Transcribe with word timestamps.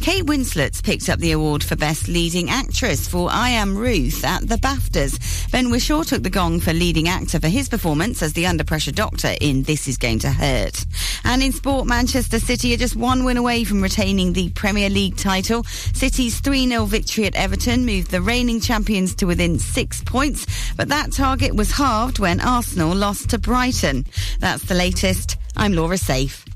Kate 0.00 0.24
Winslet's 0.24 0.80
picked 0.80 1.10
up 1.10 1.18
the 1.18 1.32
award 1.32 1.62
for 1.62 1.76
Best 1.76 2.08
Leading 2.08 2.48
Actress 2.48 3.06
for 3.06 3.28
I 3.30 3.50
Am 3.50 3.76
Ruth 3.76 4.24
at 4.24 4.48
the 4.48 4.56
BAFTAs. 4.56 5.52
Ben 5.52 5.66
Whishaw 5.66 6.06
took 6.06 6.22
the 6.22 6.30
gong 6.30 6.58
for 6.58 6.72
leading 6.72 7.06
actor 7.06 7.38
for 7.38 7.48
his 7.48 7.68
performance 7.68 8.22
as 8.22 8.32
the 8.32 8.46
under 8.46 8.64
pressure 8.64 8.92
doctor 8.92 9.34
in 9.42 9.62
This 9.64 9.86
Is 9.86 9.98
Going 9.98 10.18
to 10.20 10.30
Hurt. 10.30 10.86
And 11.24 11.42
in 11.42 11.52
sport, 11.52 11.86
Manchester 11.86 12.38
City 12.38 12.72
are 12.72 12.78
just 12.78 12.96
one 12.96 13.24
win 13.24 13.36
away 13.36 13.62
from 13.64 13.82
retaining 13.82 14.32
the 14.32 14.48
Premier 14.50 14.88
League 14.88 15.18
title. 15.18 15.64
City's 15.64 16.40
3 16.40 16.66
0 16.66 16.86
victory 16.86 17.26
at 17.26 17.36
Everton 17.36 17.84
moved 17.84 18.10
the 18.10 18.22
reigning 18.22 18.60
champions 18.60 19.14
to 19.16 19.26
within 19.26 19.58
six 19.58 20.02
points, 20.02 20.46
but 20.76 20.88
that 20.88 21.12
target 21.12 21.54
was 21.54 21.72
halved 21.72 22.18
when 22.18 22.40
Arsenal 22.40 22.94
lost 22.94 23.28
to 23.30 23.38
Brighton. 23.38 24.06
That's 24.38 24.64
the 24.64 24.74
latest. 24.74 25.36
I'm 25.56 25.74
Laura 25.74 25.98
Safe. 25.98 26.46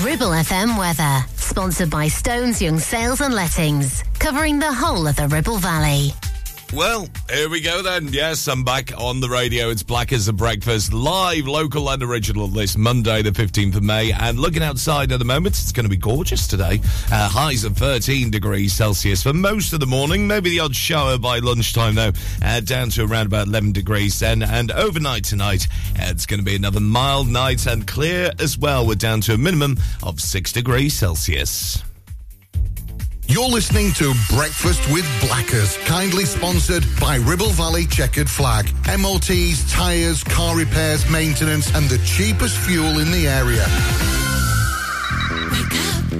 Ribble 0.00 0.30
FM 0.30 0.78
weather, 0.78 1.24
sponsored 1.36 1.90
by 1.90 2.08
Stones 2.08 2.62
Young 2.62 2.78
Sales 2.78 3.20
and 3.20 3.34
Lettings, 3.34 4.02
covering 4.18 4.58
the 4.58 4.72
whole 4.72 5.06
of 5.06 5.16
the 5.16 5.28
Ribble 5.28 5.58
Valley. 5.58 6.14
Well, 6.72 7.06
here 7.28 7.50
we 7.50 7.60
go 7.60 7.82
then. 7.82 8.08
Yes, 8.08 8.48
I'm 8.48 8.64
back 8.64 8.98
on 8.98 9.20
the 9.20 9.28
radio. 9.28 9.68
It's 9.68 9.82
Black 9.82 10.10
as 10.10 10.26
a 10.28 10.32
Breakfast, 10.32 10.94
live, 10.94 11.46
local 11.46 11.90
and 11.90 12.02
original 12.02 12.48
this 12.48 12.78
Monday, 12.78 13.20
the 13.20 13.30
15th 13.30 13.76
of 13.76 13.82
May. 13.82 14.10
And 14.10 14.38
looking 14.38 14.62
outside 14.62 15.12
at 15.12 15.18
the 15.18 15.24
moment, 15.26 15.54
it's 15.60 15.70
going 15.70 15.84
to 15.84 15.90
be 15.90 15.98
gorgeous 15.98 16.46
today. 16.46 16.80
Uh, 17.12 17.28
highs 17.28 17.64
of 17.64 17.76
13 17.76 18.30
degrees 18.30 18.72
Celsius 18.72 19.22
for 19.22 19.34
most 19.34 19.74
of 19.74 19.80
the 19.80 19.86
morning. 19.86 20.26
Maybe 20.26 20.48
the 20.48 20.60
odd 20.60 20.74
shower 20.74 21.18
by 21.18 21.40
lunchtime, 21.40 21.94
though, 21.94 22.12
uh, 22.42 22.60
down 22.60 22.88
to 22.90 23.04
around 23.04 23.26
about 23.26 23.48
11 23.48 23.72
degrees 23.72 24.18
then. 24.18 24.42
And 24.42 24.70
overnight 24.72 25.24
tonight, 25.24 25.68
uh, 26.00 26.06
it's 26.06 26.24
going 26.24 26.40
to 26.40 26.46
be 26.46 26.56
another 26.56 26.80
mild 26.80 27.28
night 27.28 27.66
and 27.66 27.86
clear 27.86 28.32
as 28.38 28.56
well. 28.56 28.86
We're 28.86 28.94
down 28.94 29.20
to 29.22 29.34
a 29.34 29.38
minimum 29.38 29.76
of 30.02 30.20
6 30.20 30.52
degrees 30.52 30.94
Celsius. 30.94 31.82
You're 33.32 33.48
listening 33.48 33.92
to 33.92 34.12
Breakfast 34.28 34.86
with 34.92 35.08
Blackers, 35.26 35.78
kindly 35.86 36.26
sponsored 36.26 36.84
by 37.00 37.16
Ribble 37.16 37.48
Valley 37.52 37.86
Checkered 37.86 38.28
Flag. 38.28 38.70
MOTs, 38.86 39.72
tyres, 39.72 40.22
car 40.22 40.54
repairs, 40.54 41.08
maintenance, 41.08 41.74
and 41.74 41.88
the 41.88 41.96
cheapest 42.04 42.58
fuel 42.58 42.98
in 42.98 43.10
the 43.10 43.26
area. 43.26 43.64
Wake 45.48 45.72
up. 45.80 46.12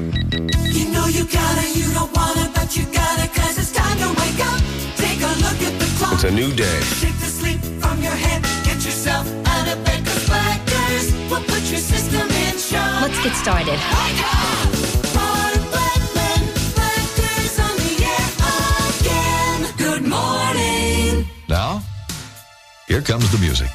You 0.73 0.89
know 0.89 1.05
you 1.05 1.27
gotta, 1.27 1.69
you 1.79 1.93
don't 1.93 2.11
wanna, 2.17 2.51
but 2.55 2.75
you 2.79 2.87
gotta, 2.87 3.29
cause 3.29 3.59
it's 3.59 3.73
time 3.73 3.99
to 3.99 4.09
wake 4.09 4.41
up. 4.49 4.63
Take 4.97 5.21
a 5.21 5.33
look 5.45 5.61
at 5.69 5.79
the 5.79 5.95
clock. 5.99 6.15
It's 6.15 6.25
a 6.25 6.31
new 6.31 6.51
day. 6.55 6.81
Shake 6.97 7.19
the 7.21 7.27
sleep 7.27 7.61
from 7.79 8.01
your 8.01 8.17
head. 8.17 8.41
Get 8.65 8.77
yourself 8.87 9.29
out 9.45 9.69
of 9.69 9.85
bed, 9.85 10.03
cause 10.07 10.27
Blackers 10.29 11.13
will 11.29 11.45
put 11.45 11.61
your 11.71 11.81
system 11.81 12.27
in 12.27 12.57
shock. 12.57 13.03
Let's 13.03 13.23
get 13.23 13.37
started. 13.37 15.12
Here 22.93 23.01
comes 23.01 23.33
the 23.33 23.39
music. 23.39 23.71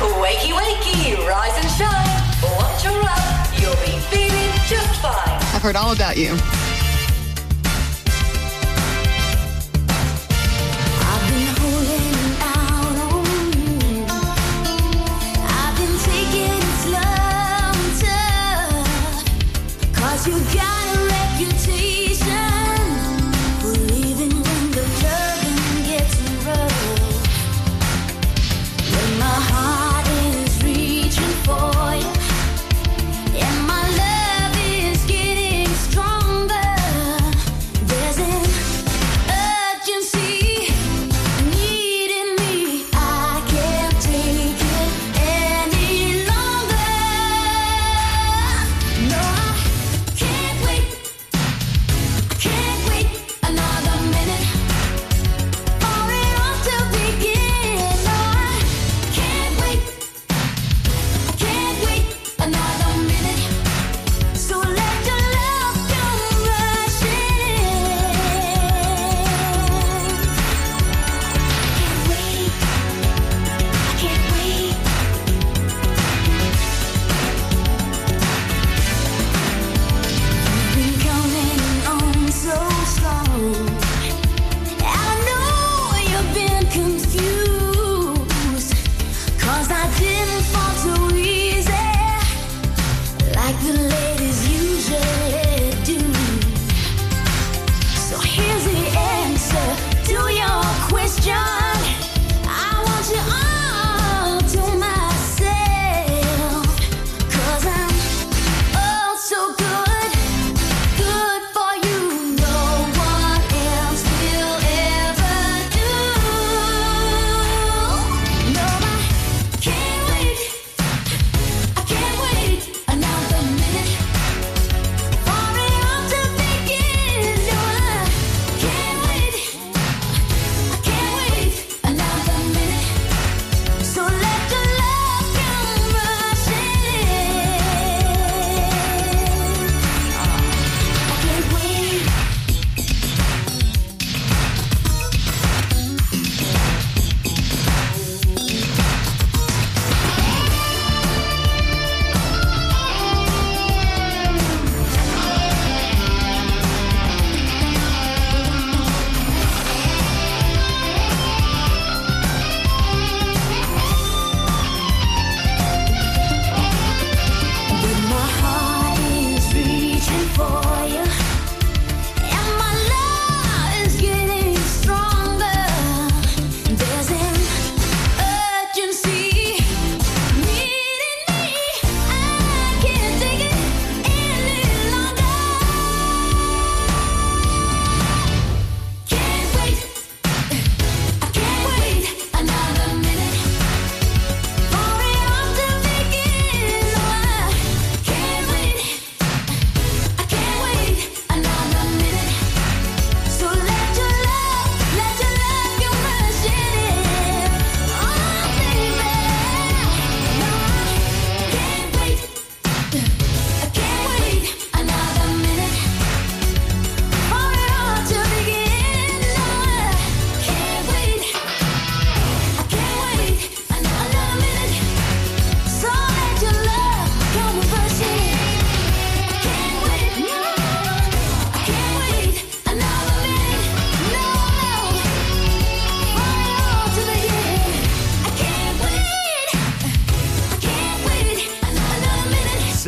Wakey, 0.00 0.52
wakey, 0.56 1.28
rise 1.28 1.56
and 1.62 1.70
shine. 1.76 2.22
Once 2.56 2.82
you're 2.82 3.02
up, 3.02 3.60
you'll 3.60 3.76
be 3.84 3.98
feeling 4.08 4.52
just 4.66 5.02
fine. 5.02 5.38
I've 5.54 5.60
heard 5.60 5.76
all 5.76 5.92
about 5.92 6.16
you. 6.16 6.30
I've 11.10 11.24
been 11.28 11.48
holding 11.60 12.40
out 12.40 12.96
on 13.12 13.26
you. 13.60 14.06
I've 15.46 15.76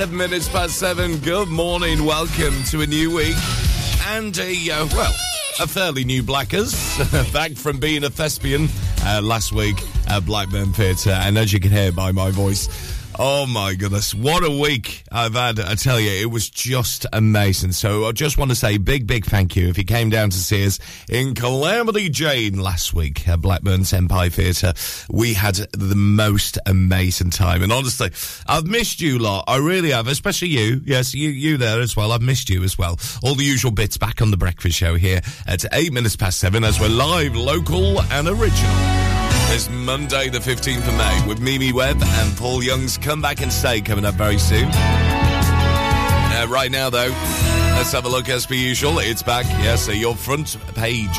Seven 0.06 0.18
minutes 0.18 0.48
past 0.48 0.78
seven. 0.78 1.18
Good 1.18 1.48
morning. 1.48 2.04
Welcome 2.04 2.62
to 2.70 2.82
a 2.82 2.86
new 2.86 3.12
week 3.12 3.34
and 4.04 4.38
a, 4.38 4.70
uh, 4.70 4.86
well, 4.92 5.12
a 5.58 5.66
fairly 5.66 6.04
new 6.04 6.22
Blackers. 6.22 6.74
Back 7.32 7.56
from 7.56 7.80
being 7.80 8.04
a 8.04 8.08
thespian 8.08 8.68
uh, 9.02 9.20
last 9.20 9.50
week 9.50 9.74
at 10.08 10.24
Blackburn 10.24 10.72
Theatre. 10.72 11.10
And 11.10 11.36
as 11.36 11.52
you 11.52 11.58
can 11.58 11.72
hear 11.72 11.90
by 11.90 12.12
my 12.12 12.30
voice, 12.30 12.68
Oh 13.18 13.46
my 13.46 13.74
goodness, 13.74 14.14
what 14.14 14.44
a 14.44 14.50
week 14.50 15.02
I've 15.10 15.32
had. 15.32 15.58
I 15.58 15.74
tell 15.74 15.98
you, 15.98 16.10
it 16.10 16.30
was 16.30 16.50
just 16.50 17.06
amazing. 17.14 17.72
So 17.72 18.04
I 18.04 18.12
just 18.12 18.36
want 18.36 18.50
to 18.50 18.54
say 18.54 18.76
big, 18.76 19.06
big 19.06 19.24
thank 19.24 19.56
you 19.56 19.68
if 19.68 19.78
you 19.78 19.84
came 19.84 20.10
down 20.10 20.28
to 20.28 20.36
see 20.36 20.66
us 20.66 20.78
in 21.08 21.34
Calamity 21.34 22.10
Jane 22.10 22.58
last 22.58 22.92
week 22.92 23.26
at 23.26 23.40
Blackburn 23.40 23.84
Empire 23.90 24.28
Theatre. 24.28 24.74
We 25.08 25.32
had 25.32 25.54
the 25.54 25.94
most 25.94 26.58
amazing 26.66 27.30
time. 27.30 27.62
And 27.62 27.72
honestly, 27.72 28.10
I've 28.46 28.66
missed 28.66 29.00
you 29.00 29.18
lot. 29.18 29.44
I 29.48 29.56
really 29.56 29.92
have, 29.92 30.08
especially 30.08 30.48
you. 30.48 30.82
Yes, 30.84 31.14
you, 31.14 31.30
you 31.30 31.56
there 31.56 31.80
as 31.80 31.96
well. 31.96 32.12
I've 32.12 32.20
missed 32.20 32.50
you 32.50 32.62
as 32.64 32.76
well. 32.76 32.98
All 33.22 33.34
the 33.34 33.44
usual 33.44 33.70
bits 33.70 33.96
back 33.96 34.20
on 34.20 34.30
the 34.30 34.36
breakfast 34.36 34.76
show 34.76 34.94
here 34.94 35.22
at 35.46 35.64
eight 35.72 35.92
minutes 35.92 36.16
past 36.16 36.38
seven 36.38 36.64
as 36.64 36.78
we're 36.78 36.88
live, 36.88 37.34
local 37.34 38.02
and 38.02 38.28
original. 38.28 39.15
It's 39.56 39.70
Monday, 39.70 40.28
the 40.28 40.38
15th 40.38 40.86
of 40.86 40.94
May, 40.98 41.26
with 41.26 41.40
Mimi 41.40 41.72
Webb 41.72 41.96
and 42.02 42.36
Paul 42.36 42.62
Young's 42.62 42.98
Come 42.98 43.22
Back 43.22 43.40
and 43.40 43.50
Stay 43.50 43.80
coming 43.80 44.04
up 44.04 44.14
very 44.14 44.36
soon. 44.36 44.68
Uh, 44.68 46.46
right 46.50 46.70
now, 46.70 46.90
though, 46.90 47.08
let's 47.74 47.90
have 47.92 48.04
a 48.04 48.08
look 48.10 48.28
as 48.28 48.44
per 48.44 48.52
usual. 48.52 48.98
It's 48.98 49.22
back, 49.22 49.46
yes, 49.46 49.86
so 49.86 49.92
your 49.92 50.14
front 50.14 50.58
pages 50.74 51.16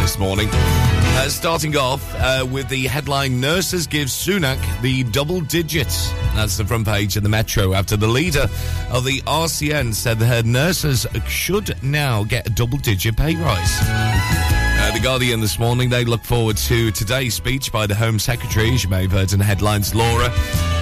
this 0.00 0.18
morning. 0.18 0.48
Uh, 0.50 1.28
starting 1.28 1.76
off 1.76 2.02
uh, 2.16 2.44
with 2.50 2.68
the 2.68 2.88
headline 2.88 3.40
Nurses 3.40 3.86
give 3.86 4.08
Sunak 4.08 4.58
the 4.82 5.04
double 5.04 5.40
digits. 5.40 6.10
That's 6.34 6.56
the 6.56 6.64
front 6.64 6.84
page 6.84 7.16
of 7.16 7.22
the 7.22 7.28
Metro 7.28 7.74
after 7.74 7.96
the 7.96 8.08
leader 8.08 8.48
of 8.90 9.04
the 9.04 9.20
RCN 9.20 9.94
said 9.94 10.18
that 10.18 10.26
her 10.26 10.42
nurses 10.42 11.06
should 11.28 11.80
now 11.80 12.24
get 12.24 12.44
a 12.44 12.50
double 12.50 12.78
digit 12.78 13.16
pay 13.16 13.36
rise. 13.36 14.67
Uh, 14.88 14.92
the 14.92 15.00
Guardian 15.00 15.40
this 15.40 15.58
morning, 15.58 15.90
they 15.90 16.02
look 16.02 16.24
forward 16.24 16.56
to 16.56 16.90
today's 16.90 17.34
speech 17.34 17.70
by 17.70 17.86
the 17.86 17.94
Home 17.94 18.18
Secretary, 18.18 18.72
as 18.72 18.84
you 18.84 18.88
may 18.88 19.02
have 19.02 19.12
heard 19.12 19.34
in 19.34 19.38
the 19.38 19.44
headlines, 19.44 19.94
Laura, 19.94 20.32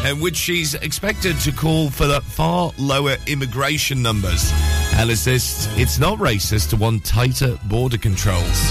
in 0.09 0.21
which 0.21 0.37
she's 0.37 0.75
expected 0.75 1.37
to 1.41 1.51
call 1.51 1.91
for 1.91 2.21
far 2.21 2.71
lower 2.79 3.17
immigration 3.27 4.01
numbers 4.01 4.53
and 4.95 5.11
insist 5.11 5.69
it's 5.77 5.99
not 5.99 6.19
racist 6.19 6.71
to 6.71 6.77
want 6.77 7.05
tighter 7.05 7.59
border 7.65 7.99
controls. 7.99 8.71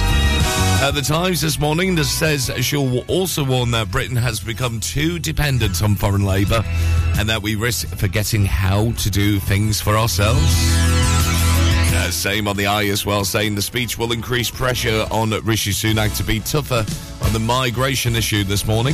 Uh, 0.81 0.91
the 0.95 1.01
Times 1.01 1.41
this 1.41 1.59
morning 1.59 1.95
that 1.95 2.05
says 2.05 2.49
she'll 2.61 2.99
also 3.09 3.43
warn 3.43 3.71
that 3.71 3.91
Britain 3.91 4.15
has 4.15 4.39
become 4.39 4.79
too 4.79 5.19
dependent 5.19 5.83
on 5.83 5.95
foreign 5.95 6.23
labour 6.23 6.63
and 7.17 7.27
that 7.27 7.41
we 7.41 7.55
risk 7.55 7.87
forgetting 7.97 8.45
how 8.45 8.93
to 8.93 9.11
do 9.11 9.41
things 9.41 9.81
for 9.81 9.97
ourselves. 9.97 10.94
Uh, 12.06 12.12
same 12.12 12.48
on 12.48 12.56
the 12.56 12.68
eye 12.68 12.86
as 12.86 13.04
well, 13.04 13.25
saying 13.25 13.56
the 13.56 13.62
speech 13.63 13.98
will 13.98 14.12
increase 14.12 14.52
pressure 14.52 15.07
on 15.10 15.31
Rishi 15.44 15.72
Sunak 15.72 16.16
to 16.18 16.24
be 16.24 16.40
tougher 16.40 16.86
on 17.25 17.34
the 17.34 17.40
migration 17.40 18.16
issue 18.16 18.44
this 18.44 18.68
morning. 18.68 18.94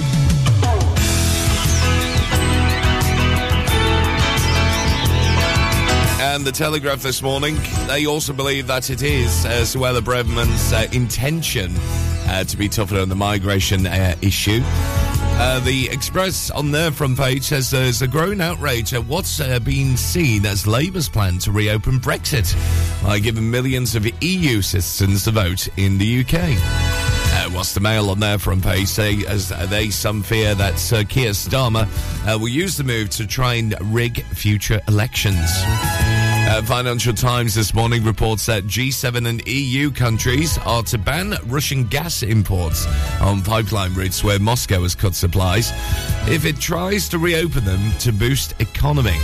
And 6.21 6.45
the 6.45 6.53
Telegraph 6.53 7.01
this 7.01 7.21
morning, 7.21 7.57
they 7.87 8.05
also 8.05 8.31
believe 8.31 8.67
that 8.67 8.89
it 8.89 9.01
is 9.01 9.45
uh, 9.45 9.63
Suella 9.63 9.99
Braverman's 9.99 10.71
uh, 10.71 10.87
intention 10.93 11.73
uh, 12.27 12.45
to 12.45 12.55
be 12.55 12.69
tougher 12.69 12.97
on 12.97 13.09
the 13.09 13.15
migration 13.15 13.87
uh, 13.87 14.15
issue. 14.21 14.61
Uh, 15.43 15.59
the 15.61 15.89
Express 15.89 16.51
on 16.51 16.69
their 16.69 16.91
front 16.91 17.17
page 17.17 17.45
says 17.45 17.71
there's 17.71 18.03
a 18.03 18.07
growing 18.07 18.39
outrage 18.41 18.93
at 18.93 19.03
what's 19.05 19.39
uh, 19.41 19.57
been 19.57 19.97
seen 19.97 20.45
as 20.45 20.67
Labour's 20.67 21.09
plan 21.09 21.39
to 21.39 21.51
reopen 21.51 21.99
Brexit 21.99 22.53
by 23.03 23.17
giving 23.17 23.49
millions 23.49 23.95
of 23.95 24.05
EU 24.23 24.61
citizens 24.61 25.25
the 25.25 25.31
vote 25.31 25.67
in 25.77 25.97
the 25.97 26.21
UK. 26.21 26.35
Uh, 26.35 27.49
what's 27.55 27.73
the 27.73 27.79
Mail 27.79 28.11
on 28.11 28.19
their 28.19 28.37
front 28.37 28.63
page 28.63 28.87
say 28.87 29.25
as 29.25 29.49
they 29.71 29.89
some 29.89 30.21
fear 30.21 30.53
that 30.53 30.77
Sir 30.77 31.03
Keir 31.03 31.31
Starmer 31.31 31.87
uh, 32.31 32.37
will 32.37 32.47
use 32.47 32.77
the 32.77 32.83
move 32.83 33.09
to 33.09 33.25
try 33.25 33.55
and 33.55 33.75
rig 33.91 34.23
future 34.25 34.79
elections. 34.87 35.49
Uh, 36.53 36.61
Financial 36.63 37.13
Times 37.13 37.55
this 37.55 37.73
morning 37.73 38.03
reports 38.03 38.45
that 38.47 38.65
G7 38.65 39.25
and 39.25 39.47
EU 39.47 39.89
countries 39.89 40.57
are 40.65 40.83
to 40.83 40.97
ban 40.97 41.33
Russian 41.45 41.85
gas 41.85 42.23
imports 42.23 42.85
on 43.21 43.41
pipeline 43.41 43.93
routes 43.93 44.21
where 44.21 44.37
Moscow 44.37 44.81
has 44.81 44.93
cut 44.93 45.15
supplies 45.15 45.71
if 46.27 46.43
it 46.43 46.59
tries 46.59 47.07
to 47.07 47.19
reopen 47.19 47.63
them 47.63 47.93
to 47.99 48.11
boost 48.11 48.53
economy. 48.59 49.15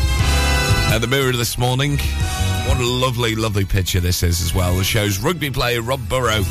At 0.89 0.99
the 0.99 1.07
Mirror 1.07 1.33
this 1.33 1.57
morning, 1.57 1.97
what 1.97 2.77
a 2.77 2.85
lovely, 2.85 3.35
lovely 3.35 3.65
picture 3.65 3.99
this 3.99 4.23
is 4.23 4.41
as 4.41 4.55
well. 4.55 4.79
It 4.79 4.85
shows 4.85 5.19
rugby 5.19 5.49
player 5.49 5.81
Rob 5.81 6.07
Burrow 6.07 6.43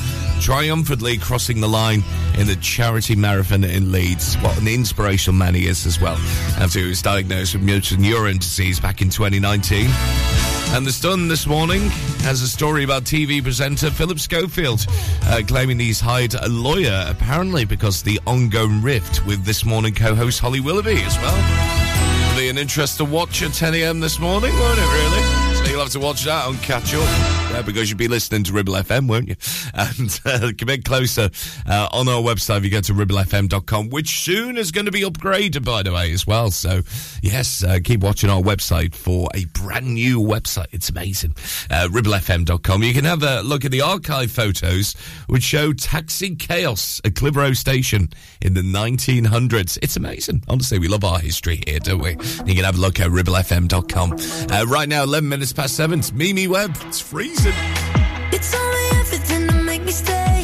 triumphantly 0.43 1.17
crossing 1.17 1.62
the 1.62 1.69
line 1.69 2.05
in 2.37 2.46
the 2.46 2.56
charity 2.56 3.17
marathon 3.17 3.64
in 3.64 3.93
Leeds. 3.93 4.34
What 4.37 4.61
an 4.61 4.69
inspirational 4.69 5.38
man 5.38 5.55
he 5.55 5.69
is 5.69 5.87
as 5.87 6.02
well. 6.02 6.19
After 6.58 6.81
he 6.81 6.87
was 6.87 7.00
diagnosed 7.00 7.55
with 7.55 7.62
motor 7.62 7.96
neurone 7.96 8.37
disease 8.37 8.78
back 8.78 9.00
in 9.00 9.09
2019. 9.09 10.55
And 10.76 10.87
The 10.87 10.92
Sun 10.92 11.28
this 11.28 11.47
morning 11.47 11.80
has 12.21 12.42
a 12.42 12.47
story 12.47 12.85
about 12.85 13.04
TV 13.04 13.42
presenter 13.42 13.90
Philip 13.90 14.18
Schofield 14.21 14.85
uh, 15.23 15.40
claiming 15.49 15.78
he's 15.78 16.00
hired 16.00 16.35
a 16.35 16.50
lawyer, 16.50 17.06
apparently 17.09 17.64
because 17.64 18.02
the 18.02 18.21
ongoing 18.26 18.83
rift 18.83 19.25
with 19.25 19.42
this 19.47 19.64
morning 19.64 19.95
co 19.95 20.14
host 20.14 20.38
Holly 20.38 20.61
Willoughby 20.61 21.02
as 21.02 21.16
well. 21.16 22.26
It'll 22.26 22.38
Be 22.38 22.50
an 22.50 22.59
interest 22.59 22.99
to 22.99 23.06
watch 23.06 23.42
at 23.42 23.54
10 23.54 23.75
a.m. 23.75 24.00
this 24.00 24.18
morning, 24.18 24.52
won't 24.52 24.78
it, 24.78 24.83
really? 24.83 25.54
So 25.54 25.71
you'll 25.71 25.80
have 25.80 25.92
to 25.92 25.99
watch 25.99 26.25
that 26.25 26.45
on 26.47 26.59
catch 26.59 26.92
up. 26.92 27.46
Yeah, 27.56 27.62
because 27.62 27.88
you'll 27.88 27.96
be 27.96 28.06
listening 28.06 28.44
to 28.44 28.52
Ribble 28.52 28.75
FM, 28.75 29.08
won't 29.08 29.28
you? 29.28 29.36
And 29.75 30.20
uh, 30.25 30.50
a 30.68 30.78
closer 30.78 31.30
uh, 31.66 31.88
on 31.90 32.08
our 32.08 32.20
website 32.20 32.58
if 32.58 32.64
you 32.64 32.70
go 32.70 32.80
to 32.80 32.92
ribblefm.com, 32.92 33.90
which 33.90 34.20
soon 34.20 34.56
is 34.56 34.70
going 34.70 34.86
to 34.86 34.92
be 34.92 35.02
upgraded, 35.02 35.64
by 35.64 35.82
the 35.82 35.92
way, 35.92 36.12
as 36.12 36.26
well. 36.26 36.50
So, 36.50 36.82
yes, 37.22 37.62
uh, 37.64 37.78
keep 37.82 38.00
watching 38.00 38.28
our 38.30 38.40
website 38.42 38.94
for 38.94 39.28
a 39.34 39.44
brand 39.46 39.94
new 39.94 40.20
website. 40.20 40.66
It's 40.72 40.88
amazing. 40.88 41.32
Uh, 41.70 41.88
ribblefm.com. 41.90 42.82
You 42.82 42.92
can 42.92 43.04
have 43.04 43.22
a 43.22 43.40
look 43.42 43.64
at 43.64 43.70
the 43.70 43.82
archive 43.82 44.30
photos, 44.30 44.94
which 45.26 45.42
show 45.42 45.72
taxi 45.72 46.36
chaos 46.36 47.00
at 47.04 47.14
Clitheroe 47.14 47.54
Station 47.54 48.10
in 48.42 48.54
the 48.54 48.62
1900s. 48.62 49.78
It's 49.82 49.96
amazing. 49.96 50.42
Honestly, 50.48 50.78
we 50.78 50.88
love 50.88 51.04
our 51.04 51.20
history 51.20 51.62
here, 51.66 51.78
don't 51.78 52.02
we? 52.02 52.10
You 52.10 52.54
can 52.54 52.64
have 52.64 52.76
a 52.76 52.80
look 52.80 53.00
at 53.00 53.08
ribblefm.com. 53.08 54.16
Uh, 54.50 54.66
right 54.66 54.88
now, 54.88 55.02
11 55.04 55.28
minutes 55.28 55.52
past 55.52 55.76
seven. 55.76 56.00
It's 56.00 56.12
Mimi 56.12 56.48
Webb. 56.48 56.76
It's 56.82 57.00
freezing. 57.00 57.46
You 57.47 58.38
told 58.53 58.71
me 58.75 58.85
everything 59.00 59.47
to 59.47 59.55
make 59.55 59.83
me 59.85 59.93
stay. 59.93 60.43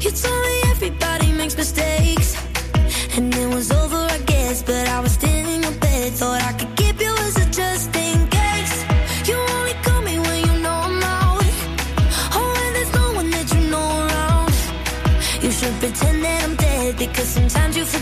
You 0.00 0.10
told 0.10 0.42
me 0.46 0.54
everybody 0.72 1.30
makes 1.32 1.56
mistakes. 1.56 2.36
And 3.16 3.32
it 3.32 3.48
was 3.54 3.70
over, 3.70 3.96
I 3.96 4.18
guess. 4.26 4.62
But 4.64 4.88
I 4.88 4.98
was 5.00 5.12
still 5.12 5.46
in 5.54 5.62
your 5.62 5.76
bed. 5.84 6.12
Thought 6.14 6.42
I 6.42 6.52
could 6.58 6.74
keep 6.76 7.00
you 7.00 7.12
as 7.26 7.36
a 7.36 7.46
just 7.50 7.94
in 7.94 8.26
case. 8.28 8.76
You 9.28 9.36
only 9.56 9.74
call 9.84 10.02
me 10.02 10.18
when 10.18 10.38
you 10.46 10.54
know 10.64 10.78
I'm 10.88 11.02
out. 11.02 11.44
Oh, 12.38 12.52
when 12.56 12.72
there's 12.74 12.92
no 12.92 13.06
one 13.20 13.30
that 13.30 13.46
you 13.54 13.60
know 13.70 13.88
around. 14.04 14.52
You 15.44 15.50
should 15.52 15.74
pretend 15.78 16.24
that 16.24 16.42
I'm 16.42 16.56
dead. 16.56 16.98
Because 16.98 17.28
sometimes 17.28 17.76
you 17.76 17.84
forget 17.84 17.99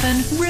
7 0.00 0.49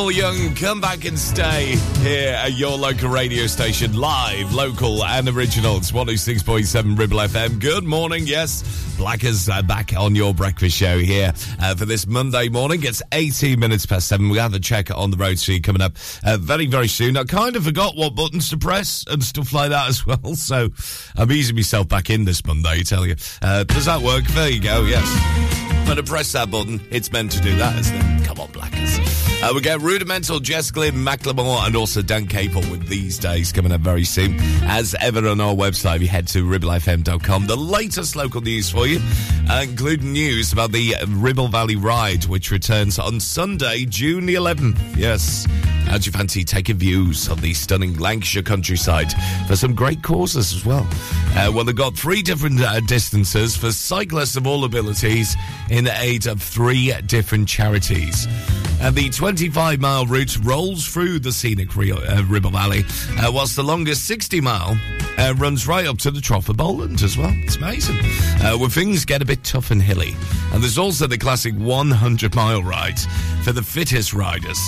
Paul 0.00 0.12
Young, 0.12 0.54
come 0.54 0.80
back 0.80 1.04
and 1.04 1.18
stay 1.18 1.76
here 1.98 2.32
at 2.32 2.54
your 2.54 2.78
local 2.78 3.10
radio 3.10 3.46
station, 3.46 3.92
live, 3.92 4.50
local, 4.54 5.04
and 5.04 5.28
original. 5.28 5.76
It's 5.76 5.92
106.7 5.92 6.98
Ribble 6.98 7.18
FM. 7.18 7.60
Good 7.60 7.84
morning, 7.84 8.26
yes. 8.26 8.96
Blackers 8.96 9.46
are 9.50 9.58
uh, 9.58 9.62
back 9.62 9.94
on 9.94 10.14
your 10.14 10.32
breakfast 10.32 10.74
show 10.74 10.96
here 10.96 11.34
uh, 11.60 11.74
for 11.74 11.84
this 11.84 12.06
Monday 12.06 12.48
morning. 12.48 12.82
It's 12.82 13.02
18 13.12 13.60
minutes 13.60 13.84
past 13.84 14.08
seven. 14.08 14.30
We 14.30 14.38
have 14.38 14.54
a 14.54 14.58
check 14.58 14.90
on 14.90 15.10
the 15.10 15.18
road 15.18 15.38
see 15.38 15.60
coming 15.60 15.82
up 15.82 15.92
uh, 16.24 16.38
very, 16.38 16.64
very 16.66 16.88
soon. 16.88 17.18
I 17.18 17.24
kind 17.24 17.54
of 17.54 17.64
forgot 17.64 17.94
what 17.94 18.14
buttons 18.14 18.48
to 18.50 18.56
press 18.56 19.04
and 19.06 19.22
stuff 19.22 19.52
like 19.52 19.68
that 19.68 19.90
as 19.90 20.06
well, 20.06 20.34
so 20.34 20.70
I'm 21.14 21.30
easing 21.30 21.56
myself 21.56 21.88
back 21.88 22.08
in 22.08 22.24
this 22.24 22.42
Monday, 22.46 22.70
I 22.70 22.82
tell 22.84 23.06
you. 23.06 23.16
Uh, 23.42 23.64
does 23.64 23.84
that 23.84 24.00
work? 24.00 24.24
There 24.28 24.48
you 24.48 24.62
go, 24.62 24.82
yes. 24.84 25.06
I'm 25.78 25.84
going 25.84 25.98
to 25.98 26.02
press 26.02 26.32
that 26.32 26.50
button. 26.50 26.80
It's 26.90 27.12
meant 27.12 27.32
to 27.32 27.40
do 27.42 27.54
that, 27.56 27.78
isn't 27.80 27.96
it? 27.96 28.09
Uh, 29.42 29.52
we 29.54 29.60
get 29.62 29.80
Rudimental, 29.80 30.38
Jess 30.38 30.70
Glynne, 30.70 30.96
Macklemore, 30.96 31.66
and 31.66 31.74
also 31.74 32.02
Dan 32.02 32.26
Caplen 32.26 32.70
with 32.70 32.86
These 32.88 33.18
Days 33.18 33.52
coming 33.52 33.72
up 33.72 33.80
very 33.80 34.04
soon. 34.04 34.36
As 34.64 34.94
ever 35.00 35.26
on 35.26 35.40
our 35.40 35.54
website, 35.54 35.96
if 35.96 36.02
you 36.02 36.08
head 36.08 36.28
to 36.28 36.44
ribblefm.com, 36.44 37.46
the 37.46 37.56
latest 37.56 38.16
local 38.16 38.42
news 38.42 38.70
for 38.70 38.86
you, 38.86 39.00
uh, 39.48 39.64
including 39.66 40.12
news 40.12 40.52
about 40.52 40.72
the 40.72 40.94
Ribble 41.08 41.48
Valley 41.48 41.76
Ride, 41.76 42.26
which 42.26 42.50
returns 42.50 42.98
on 42.98 43.18
Sunday, 43.18 43.86
June 43.86 44.26
the 44.26 44.34
11th. 44.34 44.78
Yes. 44.94 45.46
How 45.86 45.96
do 45.96 46.04
you 46.04 46.12
fancy 46.12 46.44
taking 46.44 46.76
views 46.76 47.26
of 47.30 47.40
the 47.40 47.54
stunning 47.54 47.96
Lancashire 47.96 48.42
countryside 48.42 49.12
for 49.48 49.56
some 49.56 49.74
great 49.74 50.02
causes 50.02 50.52
as 50.52 50.66
well? 50.66 50.86
Uh, 51.34 51.50
well, 51.52 51.64
they've 51.64 51.74
got 51.74 51.96
three 51.96 52.20
different 52.20 52.60
uh, 52.60 52.78
distances 52.80 53.56
for 53.56 53.72
cyclists 53.72 54.36
of 54.36 54.46
all 54.46 54.64
abilities 54.64 55.34
in 55.70 55.88
aid 55.88 56.26
of 56.26 56.42
three 56.42 56.92
different 57.06 57.48
charities. 57.48 58.28
And 58.80 58.96
the 58.96 59.10
25 59.10 59.78
mile 59.80 60.06
route 60.06 60.38
rolls 60.42 60.86
through 60.86 61.20
the 61.20 61.32
scenic 61.32 61.76
Rio, 61.76 61.96
uh, 61.96 62.24
Ribble 62.26 62.50
Valley, 62.50 62.84
uh, 63.18 63.30
whilst 63.32 63.56
the 63.56 63.62
longest 63.62 64.06
60 64.06 64.40
mile 64.40 64.76
uh, 65.18 65.34
runs 65.36 65.66
right 65.68 65.86
up 65.86 65.98
to 65.98 66.10
the 66.10 66.20
Trough 66.20 66.48
of 66.48 66.56
Bowland 66.56 67.02
as 67.02 67.16
well. 67.16 67.32
It's 67.42 67.56
amazing. 67.56 67.96
Uh, 68.42 68.56
where 68.56 68.70
things 68.70 69.04
get 69.04 69.20
a 69.20 69.26
bit 69.26 69.44
tough 69.44 69.70
and 69.70 69.82
hilly. 69.82 70.14
And 70.52 70.62
there's 70.62 70.78
also 70.78 71.06
the 71.06 71.18
classic 71.18 71.54
100 71.54 72.34
mile 72.34 72.62
ride 72.62 72.98
for 73.44 73.52
the 73.52 73.62
fittest 73.62 74.14
riders, 74.14 74.58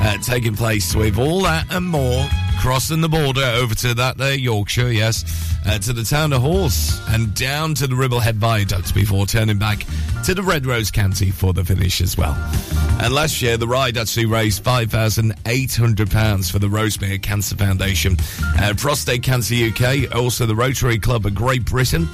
uh, 0.00 0.18
taking 0.18 0.54
place 0.54 0.94
with 0.94 1.18
all 1.18 1.42
that 1.42 1.66
and 1.70 1.86
more 1.86 2.28
crossing 2.62 3.00
the 3.00 3.08
border 3.08 3.42
over 3.42 3.74
to 3.74 3.92
that 3.92 4.16
there 4.18 4.34
Yorkshire, 4.34 4.92
yes, 4.92 5.24
uh, 5.66 5.78
to 5.80 5.92
the 5.92 6.04
town 6.04 6.32
of 6.32 6.42
Hawes 6.42 7.00
and 7.08 7.34
down 7.34 7.74
to 7.74 7.88
the 7.88 7.96
Ribblehead 7.96 8.34
Viaduct 8.34 8.94
before 8.94 9.26
turning 9.26 9.58
back 9.58 9.84
to 10.24 10.32
the 10.32 10.44
Red 10.44 10.64
Rose 10.64 10.90
County 10.90 11.32
for 11.32 11.52
the 11.52 11.64
finish 11.64 12.00
as 12.00 12.16
well. 12.16 12.34
And 13.00 13.12
last 13.12 13.42
year, 13.42 13.56
the 13.62 13.68
ride 13.68 13.96
actually 13.96 14.26
raised 14.26 14.64
£5,800 14.64 16.50
for 16.50 16.58
the 16.58 16.68
Rosemere 16.68 17.22
Cancer 17.22 17.54
Foundation, 17.54 18.16
uh, 18.58 18.74
Prostate 18.76 19.22
Cancer 19.22 19.54
UK, 19.54 20.12
also 20.12 20.46
the 20.46 20.56
Rotary 20.56 20.98
Club 20.98 21.26
of 21.26 21.36
Great 21.36 21.64
Britain 21.64 22.08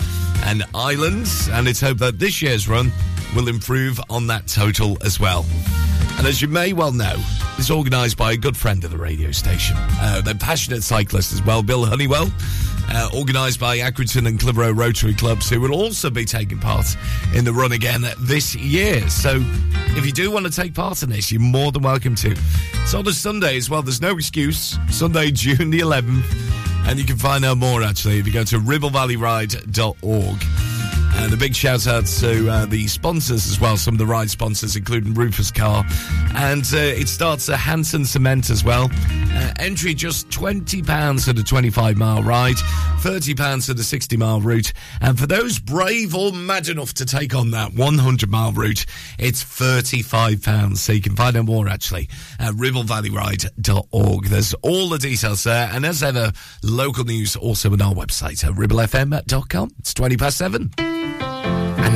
and 0.45 0.63
Ireland. 0.75 1.27
And 1.53 1.67
it's 1.67 1.81
hoped 1.81 2.01
that 2.01 2.19
this 2.19 2.43
year's 2.43 2.69
run 2.69 2.93
will 3.35 3.49
improve 3.49 3.99
on 4.11 4.27
that 4.27 4.47
total 4.47 4.99
as 5.03 5.19
well. 5.19 5.47
And 6.19 6.27
as 6.27 6.43
you 6.43 6.49
may 6.49 6.75
well 6.75 6.93
know, 6.93 7.17
it's 7.57 7.71
organised 7.71 8.19
by 8.19 8.33
a 8.33 8.37
good 8.37 8.55
friend 8.55 8.85
of 8.85 8.91
the 8.91 8.99
radio 8.99 9.33
station. 9.33 9.77
Uh, 9.79 10.21
they're 10.21 10.35
passionate 10.35 10.83
cyclists 10.83 11.33
as 11.33 11.43
well, 11.43 11.63
Bill 11.63 11.87
Honeywell. 11.87 12.31
Uh, 12.91 13.11
organised 13.15 13.61
by 13.61 13.79
Accrington 13.79 14.27
and 14.27 14.41
Clitheroe 14.41 14.73
Rotary 14.73 15.15
Clubs, 15.15 15.51
who 15.51 15.61
will 15.61 15.75
also 15.75 16.09
be 16.09 16.25
taking 16.25 16.59
part 16.59 16.87
in 17.35 17.45
the 17.45 17.53
run 17.53 17.73
again 17.73 18.03
this 18.19 18.55
year. 18.55 19.07
So, 19.11 19.43
if 19.97 20.07
you 20.07 20.13
do 20.13 20.31
want 20.31 20.47
to 20.47 20.53
take 20.53 20.75
part 20.75 21.03
in 21.03 21.11
this, 21.11 21.31
you're 21.31 21.41
more 21.41 21.71
than 21.71 21.83
welcome 21.83 22.15
to. 22.17 22.35
It's 22.83 22.95
on 22.95 23.07
a 23.07 23.13
Sunday 23.13 23.57
as 23.57 23.69
well. 23.69 23.83
There's 23.83 24.01
no 24.01 24.17
excuse. 24.17 24.79
Sunday, 24.91 25.31
June 25.33 25.71
the 25.71 25.81
11th, 25.81 26.25
and 26.89 26.99
you 26.99 27.05
can 27.05 27.17
find 27.17 27.45
out 27.45 27.59
more 27.59 27.83
actually 27.83 28.19
if 28.19 28.27
you 28.27 28.33
go 28.33 28.45
to 28.45 28.59
ribblevalleyRide.org. 28.59 30.68
And 31.21 31.33
a 31.33 31.37
big 31.37 31.55
shout 31.55 31.87
out 31.87 32.07
to 32.07 32.49
uh, 32.49 32.67
the 32.67 32.87
sponsors 32.87 33.49
as 33.49 33.61
well, 33.61 33.77
some 33.77 33.95
of 33.95 33.99
the 33.99 34.07
ride 34.07 34.31
sponsors, 34.31 34.77
including 34.77 35.15
Rufus 35.15 35.51
Car. 35.51 35.85
And 36.35 36.63
uh, 36.73 36.79
it 36.79 37.09
starts 37.09 37.49
at 37.49 37.59
Hanson 37.59 38.05
Cement 38.05 38.51
as 38.51 38.63
well. 38.63 38.89
Uh, 38.93 39.53
entry 39.59 39.95
just 39.95 40.29
£20 40.31 41.25
for 41.25 41.33
the 41.33 41.43
25 41.43 41.97
mile 41.97 42.23
ride, 42.23 42.55
£30 42.55 43.67
for 43.67 43.75
the 43.75 43.83
60 43.83 44.17
mile 44.17 44.41
route. 44.41 44.73
And 45.01 45.19
for 45.19 45.27
those 45.27 45.59
brave 45.59 46.15
or 46.15 46.33
mad 46.33 46.69
enough 46.69 46.95
to 46.95 47.05
take 47.05 47.35
on 47.35 47.51
that 47.51 47.75
100 47.75 48.31
mile 48.31 48.53
route, 48.53 48.87
it's 49.19 49.43
£35. 49.43 50.77
So 50.79 50.93
you 50.93 51.03
can 51.03 51.17
find 51.17 51.37
out 51.37 51.47
more 51.47 51.69
actually 51.69 52.09
at 52.39 52.55
ribblevalleyRide.org. 52.55 54.25
There's 54.25 54.55
all 54.63 54.89
the 54.89 54.99
details 54.99 55.45
there. 55.45 55.69
And 55.73 55.85
as 55.85 56.03
ever, 56.03 56.33
local 56.63 57.05
news 57.05 57.37
also 57.37 57.73
on 57.73 57.83
our 57.83 57.93
website 57.93 58.45
at 58.45 58.53
ribblefm.com. 58.53 59.73
It's 59.81 59.93
20 59.93 60.17
past 60.17 60.39
7. 60.39 60.88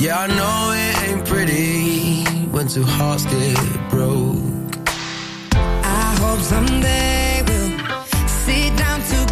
Yeah, 0.00 0.20
I 0.20 0.26
know 0.28 0.70
it 0.76 1.08
ain't 1.08 1.26
pretty 1.26 2.22
when 2.52 2.68
two 2.68 2.84
hearts 2.84 3.24
get 3.24 3.90
broke. 3.90 4.36
I 5.52 6.16
hope 6.20 6.38
someday 6.38 7.42
we'll 7.48 8.06
sit 8.28 8.76
down 8.76 9.00
together 9.00 9.27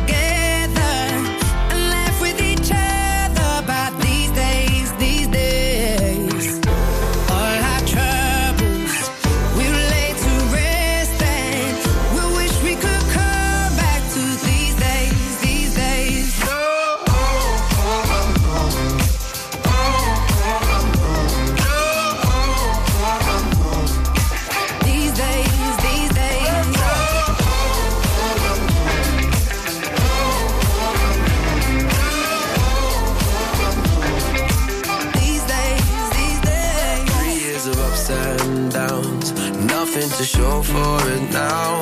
show 40.36 40.62
for 40.62 40.98
it 41.14 41.24
now. 41.32 41.80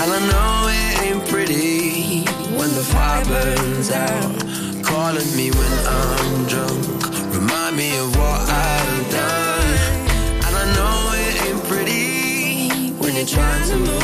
And 0.00 0.08
I 0.16 0.20
know 0.30 0.52
it 0.78 0.92
ain't 1.06 1.24
pretty 1.28 2.24
when 2.58 2.70
the 2.78 2.84
fire 2.92 3.24
burns 3.24 3.90
out. 3.90 4.32
Calling 4.84 5.30
me 5.38 5.50
when 5.58 5.74
I'm 5.98 6.46
drunk, 6.52 6.82
remind 7.34 7.74
me 7.76 7.88
of 7.96 8.08
what 8.18 8.40
I've 8.68 9.02
done. 9.20 9.70
And 10.44 10.54
I 10.62 10.66
know 10.76 10.96
it 11.24 11.34
ain't 11.46 11.64
pretty 11.70 12.92
when 13.00 13.16
you're 13.16 13.32
trying 13.36 13.64
to 13.70 13.76
move 13.78 14.01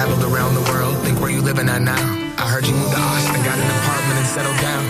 traveled 0.00 0.32
around 0.32 0.54
the 0.54 0.64
world, 0.72 0.96
think 1.04 1.20
where 1.20 1.28
you 1.28 1.42
living 1.42 1.68
at 1.68 1.82
now. 1.82 2.04
I 2.40 2.48
heard 2.48 2.64
you 2.64 2.72
moved 2.72 2.96
to 2.96 3.02
Austin, 3.12 3.36
got 3.44 3.58
an 3.60 3.68
apartment 3.68 4.16
and 4.16 4.28
settled 4.32 4.56
down. 4.64 4.84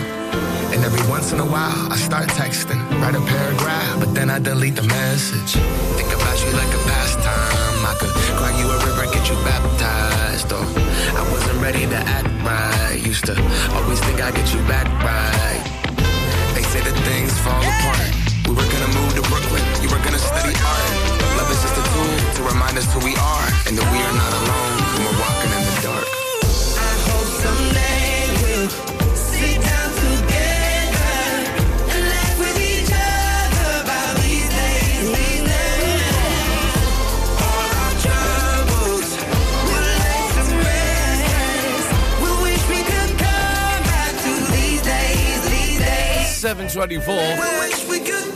And 0.70 0.84
every 0.86 1.02
once 1.10 1.32
in 1.32 1.40
a 1.40 1.48
while, 1.54 1.90
I 1.90 1.96
start 1.96 2.28
texting, 2.38 2.78
write 3.02 3.16
a 3.18 3.24
paragraph, 3.26 3.98
but 3.98 4.14
then 4.14 4.30
I 4.30 4.38
delete 4.38 4.76
the 4.76 4.86
message. 4.86 5.58
Think 5.98 6.14
about 6.14 6.36
you 6.46 6.54
like 6.54 6.70
a 6.78 6.82
pastime. 6.86 7.82
I 7.90 7.94
could 7.98 8.14
cry 8.38 8.54
you 8.54 8.70
a 8.70 8.78
river, 8.86 9.10
get 9.10 9.26
you 9.26 9.34
baptized. 9.42 10.52
Or 10.54 10.62
I 11.18 11.22
wasn't 11.34 11.58
ready 11.58 11.90
to 11.90 11.98
act 11.98 12.30
right. 12.46 13.02
Used 13.02 13.26
to 13.26 13.34
always 13.74 13.98
think 14.06 14.22
I'd 14.22 14.36
get 14.38 14.54
you 14.54 14.62
back 14.70 14.86
right. 15.02 15.62
They 16.54 16.62
say 16.70 16.86
that 16.86 16.96
things 17.10 17.34
fall 17.42 17.58
apart. 17.58 18.10
We 18.46 18.54
were 18.54 18.70
gonna 18.70 18.92
move 18.94 19.10
to 19.18 19.22
Brooklyn. 19.26 19.64
You 19.82 19.90
were 19.90 20.02
gonna 20.06 20.22
study 20.22 20.54
art. 20.54 20.94
Love 21.34 21.50
is 21.50 21.58
just 21.66 21.82
a 21.82 21.84
tool 21.98 22.14
to 22.38 22.40
remind 22.54 22.78
us 22.78 22.86
who 22.94 23.02
we 23.02 23.18
are 23.18 23.46
and 23.66 23.74
that 23.74 23.88
we 23.90 23.98
are 24.06 24.14
not 24.14 24.32
alone 24.38 24.79
we're 25.04 25.18
walking 25.20 25.52
in 25.58 25.62
the 25.68 25.76
dark. 25.82 26.06
I 26.06 26.92
hope 27.08 27.30
someday 27.44 28.16
we'll 28.42 28.68
sit 29.16 29.56
down 29.60 29.90
together 30.04 31.14
and 31.92 32.02
laugh 32.12 32.36
with 32.38 32.58
each 32.60 32.92
other 32.92 33.68
about 33.84 34.14
these 34.24 34.48
days, 34.60 35.04
these 35.16 35.42
days. 35.48 36.74
All 37.46 37.68
our 37.80 37.94
troubles 38.04 39.08
will 39.68 39.88
lay 40.04 40.24
to 40.36 40.44
rest. 40.68 41.88
We 42.22 42.30
wish 42.44 42.62
we 42.68 42.80
could 42.90 43.12
come 43.24 43.80
back 43.88 44.12
to 44.24 44.32
these 44.56 44.82
days, 44.82 45.38
these 45.54 45.78
days. 45.78 46.28
724. 46.36 47.14
We 47.14 47.48
wish 47.64 47.78
we 47.88 47.98
could 48.00 48.28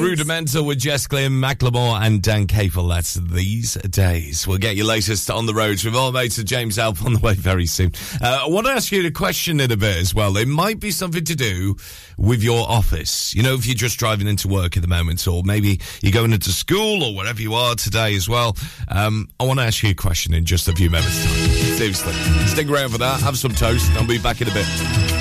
Rudimental 0.00 0.64
with 0.64 0.78
Jess 0.78 1.06
Glynne, 1.06 1.32
Macklemore, 1.32 2.00
and 2.00 2.22
Dan 2.22 2.46
Caplen. 2.46 2.88
That's 2.88 3.14
these 3.14 3.74
days. 3.74 4.46
We'll 4.46 4.58
get 4.58 4.76
your 4.76 4.86
latest 4.86 5.30
on 5.30 5.46
the 5.46 5.54
roads 5.54 5.84
with 5.84 5.94
all 5.94 6.12
mates 6.12 6.38
of 6.38 6.44
James 6.44 6.78
Alp 6.78 7.02
on 7.04 7.14
the 7.14 7.18
way 7.20 7.34
very 7.34 7.66
soon. 7.66 7.92
Uh, 8.22 8.44
I 8.44 8.48
want 8.48 8.66
to 8.66 8.72
ask 8.72 8.90
you 8.90 9.06
a 9.06 9.10
question 9.10 9.60
in 9.60 9.70
a 9.70 9.76
bit 9.76 9.96
as 9.96 10.14
well. 10.14 10.36
It 10.36 10.48
might 10.48 10.80
be 10.80 10.90
something 10.90 11.24
to 11.24 11.34
do 11.34 11.76
with 12.16 12.42
your 12.42 12.68
office. 12.68 13.34
You 13.34 13.42
know, 13.42 13.54
if 13.54 13.66
you're 13.66 13.74
just 13.74 13.98
driving 13.98 14.26
into 14.26 14.48
work 14.48 14.76
at 14.76 14.82
the 14.82 14.88
moment, 14.88 15.26
or 15.26 15.42
maybe 15.44 15.80
you're 16.00 16.12
going 16.12 16.32
into 16.32 16.50
school 16.50 17.02
or 17.02 17.14
wherever 17.14 17.40
you 17.40 17.54
are 17.54 17.74
today 17.74 18.14
as 18.14 18.28
well. 18.28 18.56
Um, 18.88 19.28
I 19.38 19.44
want 19.44 19.60
to 19.60 19.64
ask 19.64 19.82
you 19.82 19.90
a 19.90 19.94
question 19.94 20.34
in 20.34 20.44
just 20.44 20.68
a 20.68 20.72
few 20.72 20.90
moments' 20.90 21.24
time. 21.24 21.48
Seriously. 21.76 22.12
Stick 22.46 22.68
around 22.68 22.90
for 22.90 22.98
that. 22.98 23.20
Have 23.20 23.38
some 23.38 23.52
toast. 23.52 23.90
I'll 23.92 24.06
be 24.06 24.18
back 24.18 24.40
in 24.40 24.48
a 24.48 24.52
bit. 24.52 25.19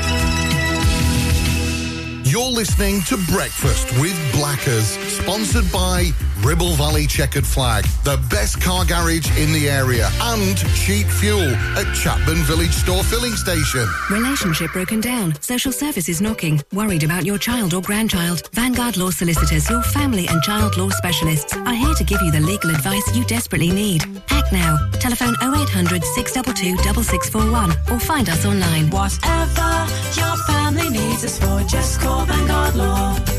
You're 2.24 2.52
listening 2.52 3.02
to 3.04 3.18
Breakfast 3.32 3.92
with 4.00 4.18
Blackers, 4.34 4.98
sponsored 5.08 5.72
by 5.72 6.12
Ribble 6.44 6.76
Valley 6.76 7.06
Checkered 7.06 7.46
Flag, 7.46 7.84
the 8.04 8.18
best 8.30 8.62
car 8.62 8.86
garage 8.86 9.28
in 9.38 9.52
the 9.52 9.70
area, 9.70 10.10
and 10.22 10.58
cheap 10.74 11.06
fuel 11.08 11.50
at 11.76 11.94
Chapman 11.94 12.44
Village 12.44 12.72
Store 12.72 13.04
Filling 13.04 13.34
Station. 13.34 13.86
Relationship 14.10 14.72
broken 14.72 15.02
down. 15.02 15.40
Social 15.42 15.72
services 15.72 16.22
knocking. 16.22 16.62
Worried 16.72 17.04
about 17.04 17.26
your 17.26 17.38
child 17.38 17.74
or 17.74 17.82
grandchild. 17.82 18.50
Vanguard 18.54 18.96
Law 18.96 19.10
Solicitors, 19.10 19.70
your 19.70 19.84
family 19.84 20.28
and 20.28 20.42
child 20.42 20.78
law 20.78 20.90
specialists, 20.90 21.56
are 21.58 21.74
here 21.74 21.94
to 21.96 22.04
give 22.06 22.22
you 22.22 22.32
the 22.32 22.40
legal 22.40 22.70
advice 22.70 23.16
you 23.16 23.26
desperately 23.26 23.72
need. 23.72 24.04
Act 24.30 24.54
now. 24.54 24.78
Telephone 24.94 25.36
0800 25.42 26.04
622 26.04 26.78
6641 27.04 27.72
or 27.92 28.00
find 28.00 28.30
us 28.30 28.46
online. 28.46 28.90
Whatever 28.90 29.88
your 30.16 30.38
family 30.48 30.90
needs 30.90 31.26
us 31.26 31.38
for, 31.38 31.62
just 31.68 32.00
call 32.00 32.26
Vanguard 32.26 32.76
Law. 32.76 33.39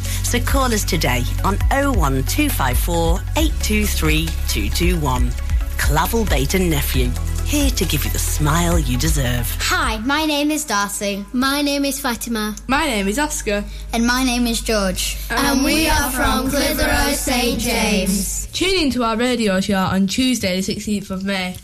So 0.31 0.39
call 0.39 0.73
us 0.73 0.85
today 0.85 1.23
on 1.43 1.57
01254 1.71 3.19
823 3.35 4.27
221. 4.47 5.29
Clavel 5.77 6.23
Bait 6.23 6.53
and 6.53 6.69
Nephew, 6.69 7.09
here 7.43 7.69
to 7.71 7.83
give 7.83 8.05
you 8.05 8.11
the 8.11 8.17
smile 8.17 8.79
you 8.79 8.97
deserve. 8.97 9.53
Hi, 9.59 9.97
my 9.97 10.25
name 10.25 10.49
is 10.49 10.63
Darcy. 10.63 11.25
My 11.33 11.61
name 11.61 11.83
is 11.83 11.99
Fatima. 11.99 12.55
My 12.69 12.85
name 12.85 13.09
is 13.09 13.19
Oscar. 13.19 13.65
And 13.91 14.07
my 14.07 14.23
name 14.23 14.47
is 14.47 14.61
George. 14.61 15.17
And 15.29 15.65
we 15.65 15.89
are 15.89 16.09
from 16.11 16.49
Clitheroe 16.49 17.11
St 17.11 17.59
James. 17.59 18.47
Tune 18.53 18.85
in 18.85 18.91
to 18.91 19.03
our 19.03 19.17
radio 19.17 19.59
show 19.59 19.79
on 19.79 20.07
Tuesday, 20.07 20.61
the 20.61 20.75
16th 20.75 21.11
of 21.11 21.25
May. 21.25 21.57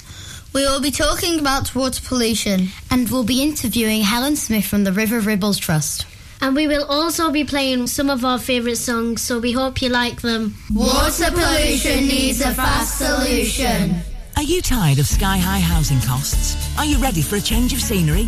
We 0.53 0.63
will 0.63 0.81
be 0.81 0.91
talking 0.91 1.39
about 1.39 1.75
water 1.75 2.01
pollution 2.03 2.67
and 2.89 3.07
we'll 3.09 3.23
be 3.23 3.43
interviewing 3.43 4.01
Helen 4.01 4.35
Smith 4.35 4.65
from 4.65 4.83
the 4.83 4.91
River 4.91 5.21
Ribbles 5.21 5.57
Trust. 5.59 6.06
And 6.41 6.55
we 6.55 6.67
will 6.67 6.85
also 6.85 7.31
be 7.31 7.43
playing 7.43 7.87
some 7.87 8.09
of 8.09 8.23
our 8.23 8.39
favourite 8.39 8.77
songs, 8.77 9.21
so 9.21 9.39
we 9.39 9.51
hope 9.51 9.81
you 9.81 9.89
like 9.89 10.21
them. 10.21 10.55
Water 10.73 11.31
pollution 11.31 12.07
needs 12.07 12.41
a 12.41 12.53
fast 12.53 12.97
solution. 12.99 13.95
Are 14.35 14.43
you 14.43 14.61
tired 14.61 14.99
of 14.99 15.07
sky 15.07 15.37
high 15.37 15.59
housing 15.59 15.99
costs? 16.01 16.55
Are 16.77 16.85
you 16.85 16.97
ready 16.99 17.23
for 17.23 17.37
a 17.37 17.41
change 17.41 17.73
of 17.73 17.79
scenery? 17.81 18.27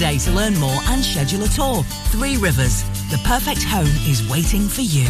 to 0.00 0.32
learn 0.32 0.58
more 0.58 0.80
and 0.86 1.04
schedule 1.04 1.42
a 1.44 1.48
tour. 1.48 1.82
Three 2.08 2.38
Rivers, 2.38 2.84
the 3.10 3.20
perfect 3.22 3.62
home 3.62 3.84
is 4.08 4.26
waiting 4.30 4.66
for 4.66 4.80
you. 4.80 5.06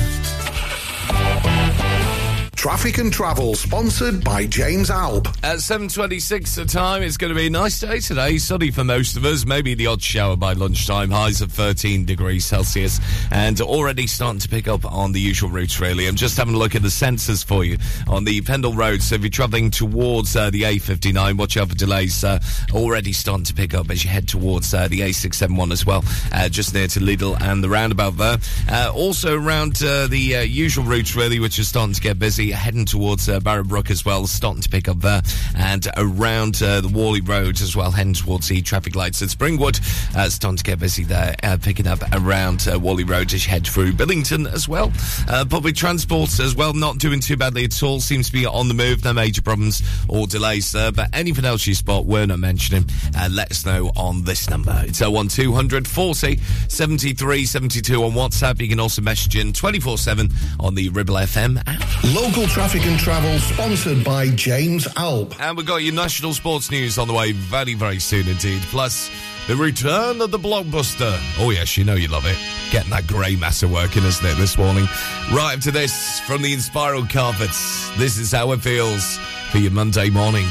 Traffic 2.61 2.99
and 2.99 3.11
Travel, 3.11 3.55
sponsored 3.55 4.23
by 4.23 4.44
James 4.44 4.90
Alp. 4.90 5.27
At 5.42 5.61
7.26 5.61 6.57
the 6.57 6.66
time, 6.66 7.03
it's 7.03 7.16
going 7.16 7.33
to 7.33 7.35
be 7.35 7.46
a 7.46 7.51
nice 7.51 7.81
day 7.81 8.01
today. 8.01 8.37
Sunny 8.37 8.70
for 8.70 8.85
most 8.85 9.16
of 9.16 9.25
us. 9.25 9.46
Maybe 9.46 9.75
the 9.75 9.87
odd 9.87 10.03
shower 10.03 10.37
by 10.37 10.53
lunchtime. 10.53 11.11
Highs 11.11 11.40
of 11.40 11.51
13 11.53 12.05
degrees 12.05 12.44
Celsius. 12.44 13.01
And 13.31 13.59
already 13.62 14.07
starting 14.07 14.40
to 14.40 14.49
pick 14.51 14.68
up 14.68 14.85
on 14.85 15.12
the 15.12 15.20
usual 15.20 15.49
routes, 15.49 15.81
really. 15.81 16.07
I'm 16.07 16.16
just 16.16 16.37
having 16.37 16.55
a 16.55 16.59
look 16.59 16.75
at 16.75 16.83
the 16.83 16.88
sensors 16.88 17.42
for 17.42 17.64
you 17.64 17.79
on 18.07 18.25
the 18.25 18.42
Pendle 18.42 18.75
Road. 18.75 19.01
So 19.01 19.14
if 19.14 19.23
you're 19.23 19.31
travelling 19.31 19.70
towards 19.70 20.37
uh, 20.37 20.51
the 20.51 20.64
A59, 20.64 21.38
watch 21.38 21.57
out 21.57 21.70
for 21.70 21.75
delays. 21.75 22.23
Uh, 22.23 22.40
already 22.75 23.14
starting 23.14 23.44
to 23.44 23.55
pick 23.55 23.73
up 23.73 23.88
as 23.88 24.05
you 24.05 24.11
head 24.11 24.29
towards 24.29 24.75
uh, 24.75 24.87
the 24.87 25.01
A671 25.01 25.73
as 25.73 25.87
well. 25.87 26.05
Uh, 26.31 26.51
just 26.51 26.75
near 26.75 26.88
to 26.88 27.01
Lidl 27.01 27.40
and 27.40 27.64
the 27.64 27.70
roundabout 27.70 28.18
there. 28.18 28.37
Uh, 28.68 28.92
also 28.94 29.38
around 29.38 29.83
uh, 29.83 30.07
the 30.09 30.46
usual 30.46 30.85
routes, 30.85 31.16
really, 31.16 31.40
which 31.40 31.59
is 31.59 31.66
starting 31.66 31.94
to 31.94 32.01
get 32.03 32.18
busy. 32.18 32.49
Heading 32.52 32.84
towards 32.84 33.28
uh, 33.28 33.40
Barrowbrook 33.40 33.90
as 33.90 34.04
well, 34.04 34.26
starting 34.26 34.62
to 34.62 34.68
pick 34.68 34.88
up 34.88 35.00
there. 35.00 35.22
And 35.56 35.86
around 35.96 36.62
uh, 36.62 36.80
the 36.80 36.88
Whalley 36.88 37.20
Road 37.20 37.60
as 37.60 37.76
well, 37.76 37.90
heading 37.90 38.14
towards 38.14 38.48
the 38.48 38.62
traffic 38.62 38.94
lights 38.94 39.22
at 39.22 39.28
Springwood. 39.28 39.80
Uh, 40.16 40.28
starting 40.28 40.56
to 40.56 40.64
get 40.64 40.78
busy 40.78 41.04
there, 41.04 41.34
uh, 41.42 41.56
picking 41.60 41.86
up 41.86 42.00
around 42.12 42.66
uh, 42.68 42.78
Whalley 42.78 43.04
Road 43.04 43.32
as 43.32 43.44
you 43.44 43.50
head 43.50 43.66
through 43.66 43.92
Billington 43.92 44.46
as 44.46 44.68
well. 44.68 44.92
Uh, 45.28 45.44
public 45.48 45.76
transport 45.76 46.38
as 46.40 46.54
well, 46.54 46.72
not 46.72 46.98
doing 46.98 47.20
too 47.20 47.36
badly 47.36 47.64
at 47.64 47.82
all. 47.82 48.00
Seems 48.00 48.26
to 48.28 48.32
be 48.32 48.46
on 48.46 48.68
the 48.68 48.74
move, 48.74 49.04
no 49.04 49.12
major 49.12 49.42
problems 49.42 49.82
or 50.08 50.26
delays 50.26 50.72
there. 50.72 50.92
But 50.92 51.10
anything 51.12 51.44
else 51.44 51.66
you 51.66 51.74
spot 51.74 52.06
we're 52.06 52.26
not 52.26 52.38
mentioning, 52.38 52.84
uh, 53.16 53.28
let 53.30 53.50
us 53.50 53.64
know 53.64 53.90
on 53.96 54.24
this 54.24 54.48
number. 54.50 54.82
It's 54.86 55.00
01200 55.00 55.86
40 55.86 56.36
73 56.68 57.44
72 57.46 58.04
on 58.04 58.12
WhatsApp. 58.12 58.60
You 58.60 58.68
can 58.68 58.80
also 58.80 59.02
message 59.02 59.36
in 59.36 59.52
24 59.52 59.98
7 59.98 60.30
on 60.58 60.74
the 60.74 60.88
Ribble 60.90 61.14
FM 61.14 61.58
app. 61.66 62.04
Local 62.14 62.39
traffic 62.46 62.87
and 62.87 62.98
travel, 62.98 63.38
sponsored 63.38 64.05
by 64.05 64.29
James 64.29 64.87
Alp. 64.96 65.40
And 65.40 65.57
we've 65.57 65.66
got 65.66 65.83
your 65.83 65.94
national 65.94 66.33
sports 66.35 66.70
news 66.70 66.98
on 66.98 67.09
the 67.09 67.14
way 67.14 67.33
very, 67.33 67.74
very 67.74 67.98
soon 67.98 68.29
indeed. 68.29 68.62
Plus, 68.62 69.11
the 69.48 69.57
return 69.57 70.20
of 70.20 70.31
the 70.31 70.38
blockbuster. 70.38 71.12
Oh, 71.38 71.50
yes, 71.50 71.76
you 71.76 71.85
know 71.85 71.94
you 71.94 72.09
love 72.09 72.24
it. 72.26 72.37
Getting 72.70 72.90
that 72.90 73.07
grey 73.07 73.37
massa 73.37 73.66
working, 73.66 74.05
isn't 74.05 74.24
it, 74.24 74.37
this 74.37 74.57
morning? 74.57 74.87
Right 75.33 75.55
up 75.57 75.61
to 75.62 75.70
this 75.70 76.20
from 76.20 76.42
the 76.42 76.55
Inspiral 76.55 77.09
Carpets. 77.11 77.90
This 77.96 78.16
is 78.18 78.33
how 78.33 78.53
it 78.53 78.61
feels 78.61 79.18
for 79.50 79.59
your 79.59 79.72
Monday 79.72 80.11
morning. 80.11 80.46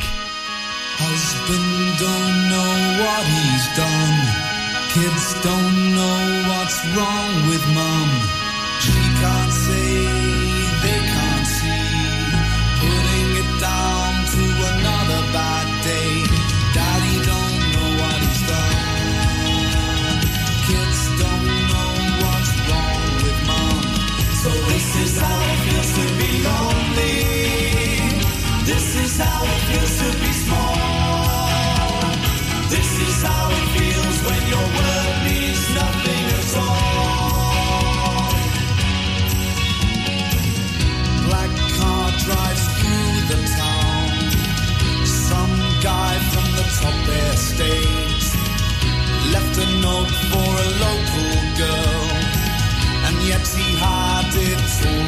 Husband 0.99 1.95
don't 1.95 2.39
know 2.51 2.75
what 3.03 3.23
he's 3.23 3.67
done. 3.79 4.49
Kids 4.91 5.33
don't 5.43 5.95
know 5.95 6.19
what's 6.49 6.79
wrong 6.91 7.31
with 7.47 7.63
mum. 7.73 8.09
She 8.81 8.91
can't 9.21 9.48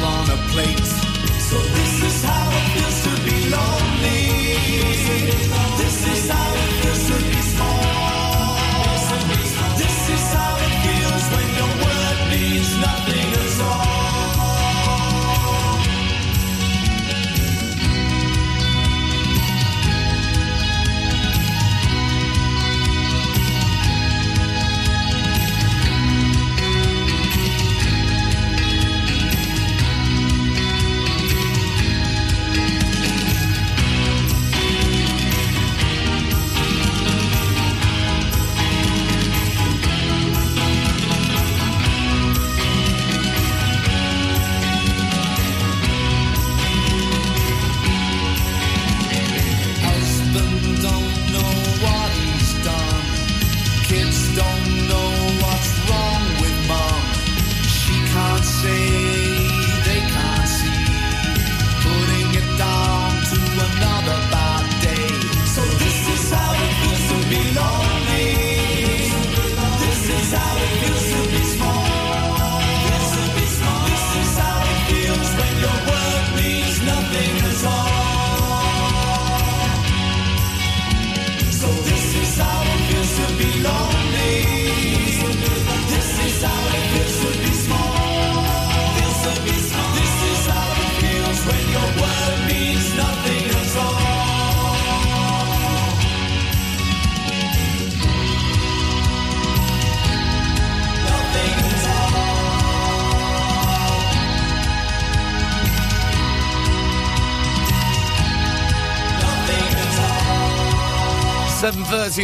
on 0.04 0.30
a 0.30 0.36
plate. 0.50 0.86
So 1.48 1.58
this 1.58 2.02
is 2.02 2.24
how 2.24 2.48
it 2.50 2.66
feels 2.74 3.02
to 3.04 3.24
be 3.24 3.50
lonely. 3.50 3.81
This 5.12 6.06
is 6.06 6.30
how 6.30 6.61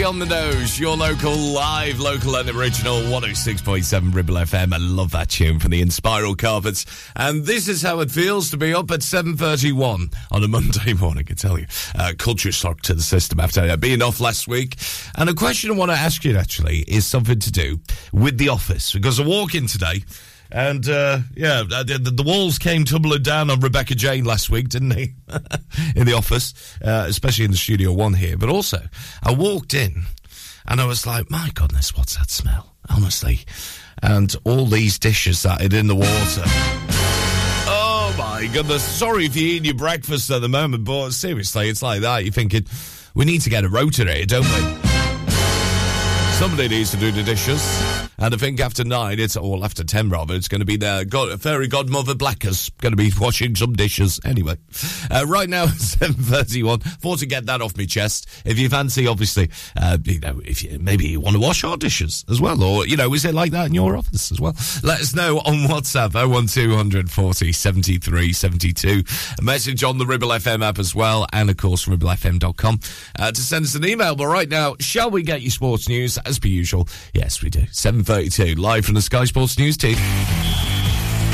on 0.08 0.18
the 0.18 0.24
nose, 0.24 0.80
your 0.80 0.96
local 0.96 1.36
live, 1.36 2.00
local 2.00 2.34
and 2.36 2.48
original 2.48 2.96
106.7 2.96 4.14
Ribble 4.14 4.36
FM. 4.36 4.72
I 4.72 4.78
love 4.78 5.10
that 5.10 5.28
tune 5.28 5.58
from 5.58 5.70
the 5.70 5.82
Inspiral 5.82 6.34
Carpets. 6.34 6.86
And 7.14 7.44
this 7.44 7.68
is 7.68 7.82
how 7.82 8.00
it 8.00 8.10
feels 8.10 8.50
to 8.52 8.56
be 8.56 8.72
up 8.72 8.90
at 8.90 9.00
7.31 9.00 10.14
on 10.30 10.42
a 10.42 10.48
Monday 10.48 10.94
morning, 10.98 11.24
I 11.26 11.28
can 11.28 11.36
tell 11.36 11.58
you. 11.58 11.66
Uh, 11.94 12.14
culture 12.16 12.50
shock 12.52 12.80
to 12.82 12.94
the 12.94 13.02
system 13.02 13.38
after 13.38 13.76
being 13.76 14.00
off 14.00 14.18
last 14.18 14.48
week. 14.48 14.76
And 15.14 15.28
a 15.28 15.34
question 15.34 15.70
I 15.70 15.74
want 15.74 15.90
to 15.90 15.96
ask 15.98 16.24
you 16.24 16.38
actually 16.38 16.78
is 16.88 17.06
something 17.06 17.38
to 17.40 17.52
do 17.52 17.78
with 18.10 18.38
the 18.38 18.48
office. 18.48 18.94
Because 18.94 19.20
I 19.20 19.26
walk 19.26 19.54
in 19.54 19.66
today 19.66 20.04
and, 20.50 20.88
uh, 20.88 21.18
yeah, 21.34 21.64
uh, 21.70 21.82
the, 21.82 21.98
the 21.98 22.22
walls 22.22 22.58
came 22.58 22.84
tumbling 22.84 23.22
down 23.22 23.50
on 23.50 23.60
Rebecca 23.60 23.94
Jane 23.94 24.24
last 24.24 24.48
week, 24.50 24.68
didn't 24.68 24.90
they? 24.90 25.14
in 25.96 26.06
the 26.06 26.14
office, 26.14 26.54
uh, 26.82 27.06
especially 27.08 27.44
in 27.44 27.50
the 27.50 27.56
Studio 27.56 27.92
One 27.92 28.14
here. 28.14 28.36
But 28.36 28.48
also, 28.48 28.80
I 29.22 29.32
walked 29.32 29.74
in 29.74 30.04
and 30.66 30.80
I 30.80 30.86
was 30.86 31.06
like, 31.06 31.30
my 31.30 31.50
goodness, 31.54 31.96
what's 31.96 32.16
that 32.16 32.30
smell? 32.30 32.74
Honestly. 32.88 33.40
And 34.02 34.34
all 34.44 34.66
these 34.66 34.98
dishes 34.98 35.42
that 35.42 35.60
are 35.60 35.76
in 35.76 35.86
the 35.86 35.96
water. 35.96 36.42
Oh 37.70 38.14
my 38.16 38.48
goodness. 38.52 38.82
Sorry 38.82 39.26
if 39.26 39.36
you're 39.36 39.46
eating 39.46 39.64
your 39.64 39.74
breakfast 39.74 40.30
at 40.30 40.40
the 40.40 40.48
moment, 40.48 40.84
but 40.84 41.10
seriously, 41.10 41.68
it's 41.68 41.82
like 41.82 42.02
that. 42.02 42.24
You're 42.24 42.32
thinking, 42.32 42.66
we 43.14 43.24
need 43.24 43.40
to 43.42 43.50
get 43.50 43.64
a 43.64 43.68
rota 43.68 44.04
here, 44.04 44.24
don't 44.24 44.44
we? 44.44 44.87
Somebody 46.38 46.68
needs 46.68 46.92
to 46.92 46.96
do 46.96 47.10
the 47.10 47.24
dishes. 47.24 47.60
And 48.16 48.32
I 48.32 48.36
think 48.36 48.60
after 48.60 48.84
nine, 48.84 49.18
it's, 49.18 49.36
all 49.36 49.64
after 49.64 49.82
ten 49.82 50.08
rather, 50.08 50.34
it's 50.34 50.46
going 50.46 50.60
to 50.60 50.64
be 50.64 50.76
their 50.76 51.04
god, 51.04 51.40
fairy 51.42 51.66
godmother 51.66 52.14
Blackers 52.14 52.70
going 52.80 52.92
to 52.92 52.96
be 52.96 53.10
washing 53.20 53.56
some 53.56 53.72
dishes. 53.72 54.20
Anyway, 54.24 54.56
uh, 55.10 55.24
right 55.26 55.48
now, 55.48 55.66
7.31. 55.66 56.80
Thought 57.00 57.18
to 57.18 57.26
get 57.26 57.46
that 57.46 57.60
off 57.60 57.76
my 57.76 57.86
chest. 57.86 58.28
If 58.44 58.56
you 58.56 58.68
fancy, 58.68 59.08
obviously, 59.08 59.50
uh, 59.76 59.98
you 60.04 60.20
know, 60.20 60.40
if 60.44 60.62
you, 60.62 60.78
maybe 60.78 61.08
you 61.08 61.18
want 61.18 61.34
to 61.34 61.40
wash 61.40 61.64
our 61.64 61.76
dishes 61.76 62.24
as 62.28 62.40
well, 62.40 62.62
or, 62.62 62.86
you 62.86 62.96
know, 62.96 63.12
is 63.14 63.24
it 63.24 63.34
like 63.34 63.50
that 63.50 63.66
in 63.66 63.74
your 63.74 63.96
office 63.96 64.30
as 64.30 64.40
well? 64.40 64.54
Let 64.84 65.00
us 65.00 65.16
know 65.16 65.38
on 65.38 65.68
WhatsApp, 65.68 66.14
01200 66.14 67.10
40 67.10 67.52
73 67.52 68.32
72. 68.32 69.02
A 69.38 69.42
message 69.42 69.82
on 69.82 69.98
the 69.98 70.06
Ribble 70.06 70.28
FM 70.28 70.64
app 70.64 70.78
as 70.78 70.94
well, 70.94 71.26
and 71.32 71.50
of 71.50 71.56
course, 71.56 71.86
ribblefm.com 71.86 72.80
uh, 73.18 73.32
to 73.32 73.40
send 73.40 73.64
us 73.64 73.74
an 73.74 73.84
email. 73.84 74.14
But 74.14 74.26
right 74.28 74.48
now, 74.48 74.76
shall 74.78 75.10
we 75.10 75.24
get 75.24 75.42
you 75.42 75.50
sports 75.50 75.88
news 75.88 76.16
as 76.28 76.38
per 76.38 76.48
usual? 76.48 76.88
Yes, 77.14 77.42
we 77.42 77.50
do. 77.50 77.60
7.32, 77.60 78.58
live 78.58 78.84
from 78.84 78.94
the 78.94 79.02
Sky 79.02 79.24
Sports 79.24 79.58
News 79.58 79.76
team. 79.76 79.96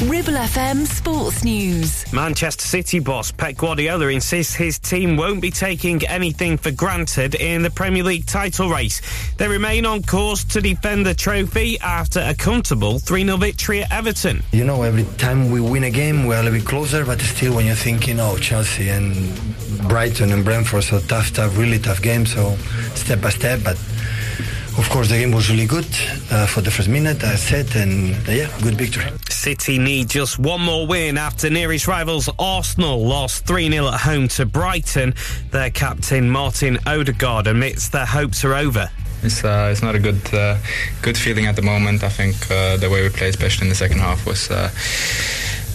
Ribble 0.03 0.33
FM 0.33 0.87
Sports 0.87 1.45
News. 1.45 2.13
Manchester 2.13 2.67
City 2.67 2.99
boss 2.99 3.31
Pep 3.31 3.57
Guardiola 3.57 4.09
insists 4.09 4.53
his 4.53 4.79
team 4.79 5.17
won't 5.17 5.41
be 5.41 5.53
taking 5.53 6.05
anything 6.07 6.59
for 6.59 6.73
granted 6.73 7.37
in 7.37 7.63
the 7.63 7.71
Premier 7.71 8.03
League 8.03 8.27
title 8.27 8.69
race. 8.69 9.01
They 9.39 9.47
remain 9.47 9.87
on 9.87 10.03
course 10.03 10.43
to 10.45 10.61
defend 10.61 11.07
the 11.07 11.15
trophy 11.15 11.79
after 11.79 12.21
a 12.21 12.35
comfortable 12.35 12.99
3 12.99 13.25
0 13.25 13.37
victory 13.37 13.83
at 13.85 13.93
Everton. 13.93 14.43
You 14.51 14.65
know, 14.65 14.83
every 14.83 15.05
time 15.17 15.51
we 15.51 15.61
win 15.61 15.85
a 15.85 15.91
game, 15.91 16.27
we're 16.27 16.41
a 16.41 16.43
little 16.43 16.59
bit 16.59 16.67
closer, 16.67 17.05
but 17.07 17.21
still, 17.21 17.55
when 17.55 17.65
you're 17.65 17.77
thinking, 17.77 18.19
oh, 18.19 18.37
Chelsea 18.37 18.89
and 18.89 19.15
Brighton 19.89 20.33
and 20.33 20.45
Brentford, 20.45 20.85
so 20.85 20.99
tough, 21.01 21.33
tough, 21.33 21.57
really 21.57 21.79
tough 21.79 22.03
game, 22.03 22.27
so 22.27 22.57
step 22.95 23.23
by 23.23 23.31
step, 23.31 23.61
but 23.63 23.79
of 24.79 24.89
course, 24.91 25.09
the 25.09 25.19
game 25.19 25.33
was 25.33 25.51
really 25.51 25.67
good 25.67 25.87
uh, 26.31 26.47
for 26.47 26.61
the 26.61 26.71
first 26.71 26.89
minute, 26.89 27.23
I 27.23 27.37
said, 27.37 27.75
and 27.77 28.15
uh, 28.29 28.33
yeah, 28.33 28.61
good 28.63 28.75
victory. 28.75 29.05
City 29.29 29.79
need 29.79 30.09
just 30.09 30.39
one 30.39 30.61
more 30.61 30.87
win 30.87 31.19
after 31.19 31.51
nearest 31.51 31.87
rivals 31.87 32.29
Arsenal 32.39 33.05
lost 33.05 33.47
3 33.47 33.71
0 33.71 33.89
at 33.89 34.01
home 34.01 34.29
to 34.29 34.47
Brighton. 34.47 35.15
Their 35.51 35.71
captain 35.71 36.31
Martin 36.31 36.79
Odegaard 36.87 37.47
admits 37.47 37.89
their 37.89 38.07
hopes 38.07 38.45
are 38.45 38.55
over. 38.55 38.91
It's 39.23 39.45
uh, 39.45 39.71
it's 39.73 39.83
not 39.83 39.95
a 39.95 39.99
good 39.99 40.35
uh, 40.35 40.59
good 41.03 41.17
feeling 41.17 41.47
at 41.47 41.57
the 41.57 41.63
moment. 41.63 42.03
I 42.03 42.09
think 42.09 42.35
uh, 42.51 42.77
the 42.77 42.91
way 42.91 43.03
we 43.03 43.09
played, 43.09 43.31
especially 43.31 43.67
in 43.67 43.71
the 43.71 43.77
second 43.77 43.99
half, 43.99 44.27
was. 44.27 44.51
Uh, 44.51 44.71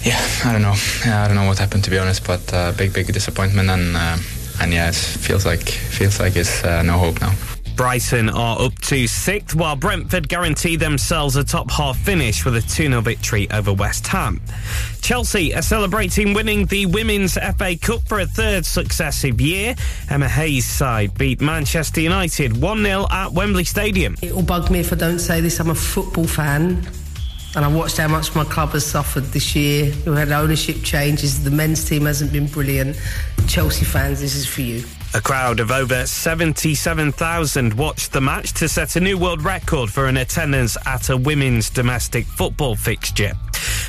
yeah, 0.04 0.20
I 0.46 0.54
don't 0.54 0.62
know. 0.62 0.76
Yeah, 1.06 1.24
I 1.24 1.28
don't 1.28 1.36
know 1.36 1.48
what 1.48 1.58
happened 1.58 1.84
to 1.84 1.90
be 1.90 1.98
honest, 1.98 2.26
but 2.26 2.54
uh, 2.54 2.72
big, 2.74 2.94
big 2.94 3.08
disappointment, 3.08 3.70
and 3.70 3.98
uh, 3.98 4.18
and 4.62 4.74
yeah, 4.74 4.90
it 4.90 4.96
feels 4.96 5.46
like 5.46 5.68
feels 5.70 6.20
like 6.20 6.36
it's 6.36 6.64
uh, 6.64 6.84
no 6.84 6.98
hope 6.98 7.20
now. 7.22 7.34
Brighton 7.80 8.28
are 8.28 8.62
up 8.62 8.78
to 8.80 9.08
sixth, 9.08 9.56
while 9.56 9.78
Brentford 9.78 10.28
guarantee 10.28 10.76
themselves 10.76 11.38
a 11.38 11.46
top 11.46 11.72
half 11.72 11.98
finish 11.98 12.44
with 12.44 12.58
a 12.58 12.62
2 12.62 12.90
0 12.90 13.00
victory 13.00 13.50
over 13.52 13.72
West 13.72 14.06
Ham. 14.08 14.42
Chelsea 15.00 15.56
are 15.56 15.62
celebrating 15.62 16.34
winning 16.34 16.66
the 16.66 16.88
Women's 16.88 17.36
FA 17.36 17.78
Cup 17.78 18.02
for 18.06 18.20
a 18.20 18.26
third 18.26 18.66
successive 18.66 19.40
year. 19.40 19.76
Emma 20.10 20.28
Hayes' 20.28 20.66
side 20.66 21.18
beat 21.18 21.40
Manchester 21.40 22.02
United 22.02 22.62
1 22.62 22.84
0 22.84 23.06
at 23.10 23.32
Wembley 23.32 23.64
Stadium. 23.64 24.18
It 24.22 24.36
will 24.36 24.44
bug 24.44 24.70
me 24.70 24.82
if 24.82 24.92
I 24.92 24.98
don't 24.98 25.20
say 25.20 25.40
this. 25.40 25.62
I'm 25.62 25.70
a 25.70 25.74
football 25.74 26.28
fan. 26.28 26.86
and 27.56 27.64
I 27.64 27.70
watched 27.70 27.96
how 27.96 28.10
much 28.10 28.36
my 28.36 28.44
club 28.44 28.72
has 28.72 28.86
suffered 28.86 29.24
this 29.28 29.56
year. 29.56 29.86
We've 30.06 30.18
had 30.18 30.34
ownership 30.34 30.84
changes. 30.84 31.46
The 31.46 31.52
men's 31.52 31.88
team 31.88 32.08
hasn't 32.08 32.34
been 32.34 32.48
brilliant. 32.48 32.98
Chelsea 33.48 33.86
fans, 33.86 34.20
this 34.20 34.36
is 34.36 34.46
for 34.46 34.60
you. 34.60 34.84
A 35.16 35.22
crowd 35.22 35.60
of 35.60 35.72
over 35.72 36.06
77,000 36.06 37.74
watched 37.74 38.12
the 38.12 38.22
match 38.22 38.54
to 38.54 38.70
set 38.70 38.96
a 38.96 39.00
new 39.00 39.18
world 39.18 39.42
record 39.42 39.90
for 39.90 40.06
an 40.06 40.18
attendance 40.18 40.78
at 40.86 41.10
a 41.10 41.18
women's 41.18 41.72
domestic 41.72 42.28
football 42.28 42.76
fixture. 42.76 43.32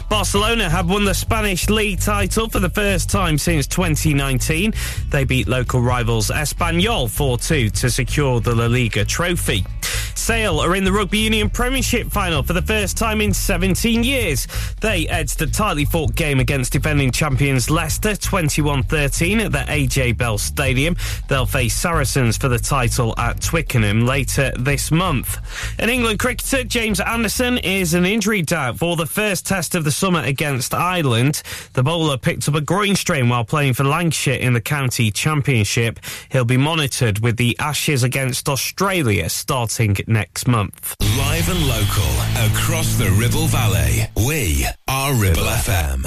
Barcelona 0.09 0.71
have 0.71 0.89
won 0.89 1.05
the 1.05 1.13
Spanish 1.13 1.69
league 1.69 2.01
title 2.01 2.49
for 2.49 2.59
the 2.59 2.71
first 2.71 3.11
time 3.11 3.37
since 3.37 3.67
2019. 3.67 4.73
They 5.11 5.25
beat 5.25 5.47
local 5.47 5.83
rivals 5.83 6.31
Espanyol 6.31 7.09
4-2 7.09 7.71
to 7.81 7.91
secure 7.91 8.41
the 8.41 8.55
La 8.55 8.67
Liga 8.67 9.05
trophy. 9.05 9.67
Sale 10.15 10.61
are 10.61 10.77
in 10.77 10.85
the 10.85 10.93
Rugby 10.93 11.19
Union 11.19 11.51
Premiership 11.51 12.11
final 12.11 12.43
for 12.43 12.53
the 12.53 12.63
first 12.63 12.97
time 12.97 13.21
in 13.21 13.33
17 13.33 14.05
years. 14.05 14.47
They 14.81 15.09
edged 15.09 15.41
a 15.43 15.47
tightly 15.47 15.85
fought 15.85 16.15
game 16.15 16.41
against 16.41 16.73
defending 16.73 17.11
champions 17.11 17.71
Leicester 17.71 18.11
21-13 18.11 19.45
at 19.45 19.53
the 19.53 19.59
AJ 19.59 20.17
Bell 20.17 20.39
Stadium. 20.39 20.97
They'll 21.29 21.47
face 21.47 21.75
Saracens 21.75 22.37
for 22.37 22.49
the 22.49 22.59
title 22.59 23.15
at 23.19 23.41
Twickenham 23.41 24.07
later 24.07 24.53
this 24.59 24.91
month. 24.91 25.39
An 25.79 25.89
England 25.89 26.19
cricketer, 26.19 26.65
James 26.65 27.01
Anderson, 27.01 27.59
is 27.59 27.95
an 27.95 28.05
injury 28.05 28.43
doubt 28.43 28.79
for 28.79 28.97
the 28.97 29.07
first 29.07 29.47
test 29.47 29.75
of 29.75 29.85
the 29.85 29.93
summer 29.93 30.23
against 30.23 30.75
Ireland. 30.75 31.43
The 31.73 31.83
bowler 31.83 32.19
picked 32.19 32.49
up 32.49 32.55
a 32.55 32.61
groin 32.61 32.97
strain 32.97 33.29
while 33.29 33.45
playing 33.45 33.75
for 33.75 33.85
Lancashire 33.85 34.35
in 34.35 34.53
the 34.53 34.61
county 34.61 35.11
championship. 35.11 36.01
He'll 36.31 36.45
be 36.45 36.57
monitored 36.57 37.21
with 37.21 37.37
the 37.37 37.57
Ashes 37.59 38.03
against 38.03 38.49
Australia 38.49 39.29
starting 39.29 39.97
next 40.09 40.47
month. 40.49 40.95
Live 41.17 41.49
and 41.49 41.67
local 41.67 42.13
across 42.51 42.97
the 42.97 43.11
Ribble 43.19 43.47
Valley. 43.47 44.07
We 44.27 44.67
are 44.89 45.13
Ribble 45.15 45.43
FM. 45.43 46.05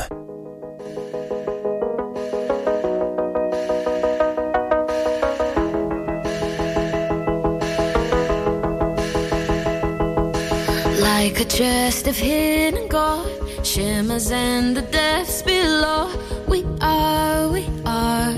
Like 11.00 11.40
a 11.40 11.46
chest 11.46 12.08
of 12.08 12.18
hidden 12.18 12.88
gold 12.88 13.66
shimmers 13.66 14.30
in 14.32 14.74
the 14.74 14.82
depths 14.82 15.42
below. 15.42 16.12
We 16.48 16.66
are, 16.82 17.48
we 17.50 17.66
are 17.86 18.34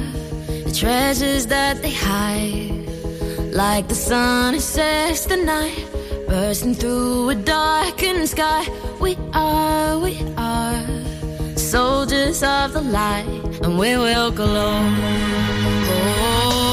the 0.66 0.74
treasures 0.74 1.48
that 1.48 1.82
they 1.82 1.92
hide. 1.92 2.95
Like 3.56 3.88
the 3.88 3.96
sun, 3.96 4.56
it 4.56 4.62
sets 4.62 5.26
the 5.28 5.38
night, 5.38 5.88
bursting 6.28 6.74
through 6.76 7.30
a 7.30 7.36
darkened 7.36 8.28
sky. 8.28 8.68
We 9.00 9.18
are, 9.32 9.98
we 9.98 10.22
are 10.36 10.86
soldiers 11.56 12.44
of 12.44 12.74
the 12.74 12.82
light, 12.82 13.26
and 13.64 13.80
we 13.80 13.96
will 13.96 14.30
glow. 14.32 14.76
Oh, 15.88 16.65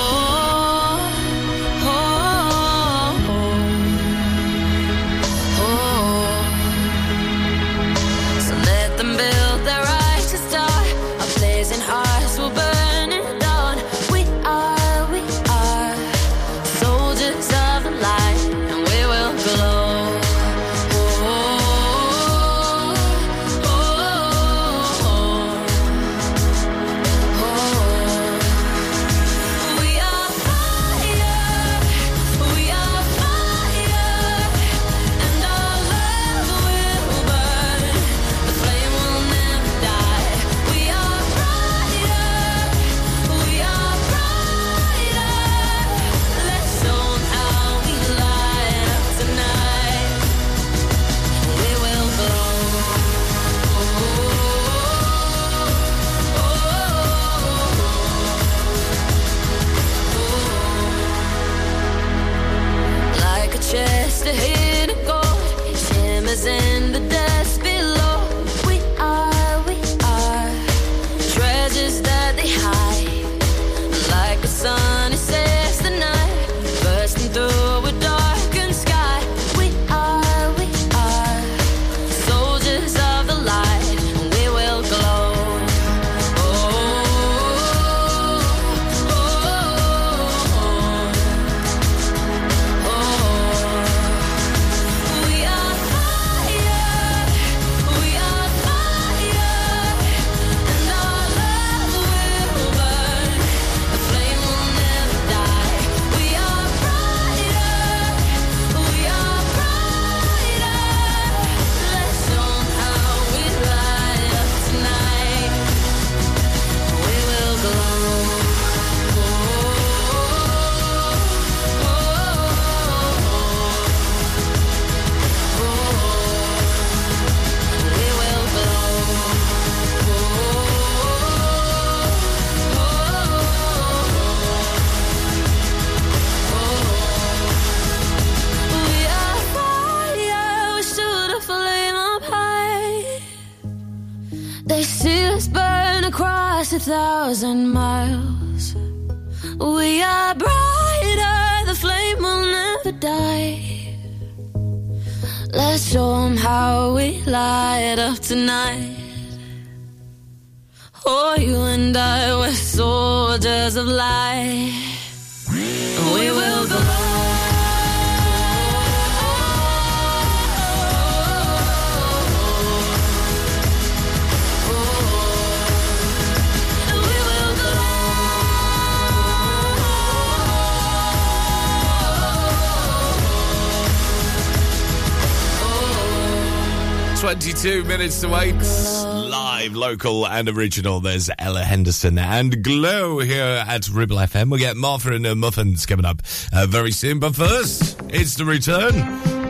minutes 188.03 188.21
to 188.21 188.35
eight. 188.35 189.31
Live, 189.31 189.77
local, 189.77 190.27
and 190.27 190.48
original. 190.48 190.98
There's 190.98 191.31
Ella 191.38 191.63
Henderson 191.63 192.19
and 192.19 192.65
Glow 192.65 193.21
here 193.21 193.65
at 193.65 193.88
Ribble 193.88 194.17
FM. 194.17 194.50
We'll 194.50 194.59
get 194.59 194.77
Martha 194.77 195.13
and 195.13 195.25
her 195.25 195.37
muffins 195.37 195.87
coming 195.87 196.05
up 196.05 196.21
uh, 196.53 196.67
very 196.67 196.90
soon. 196.90 197.21
But 197.21 197.37
first, 197.37 198.00
it's 198.09 198.35
the 198.35 198.44
return 198.44 198.98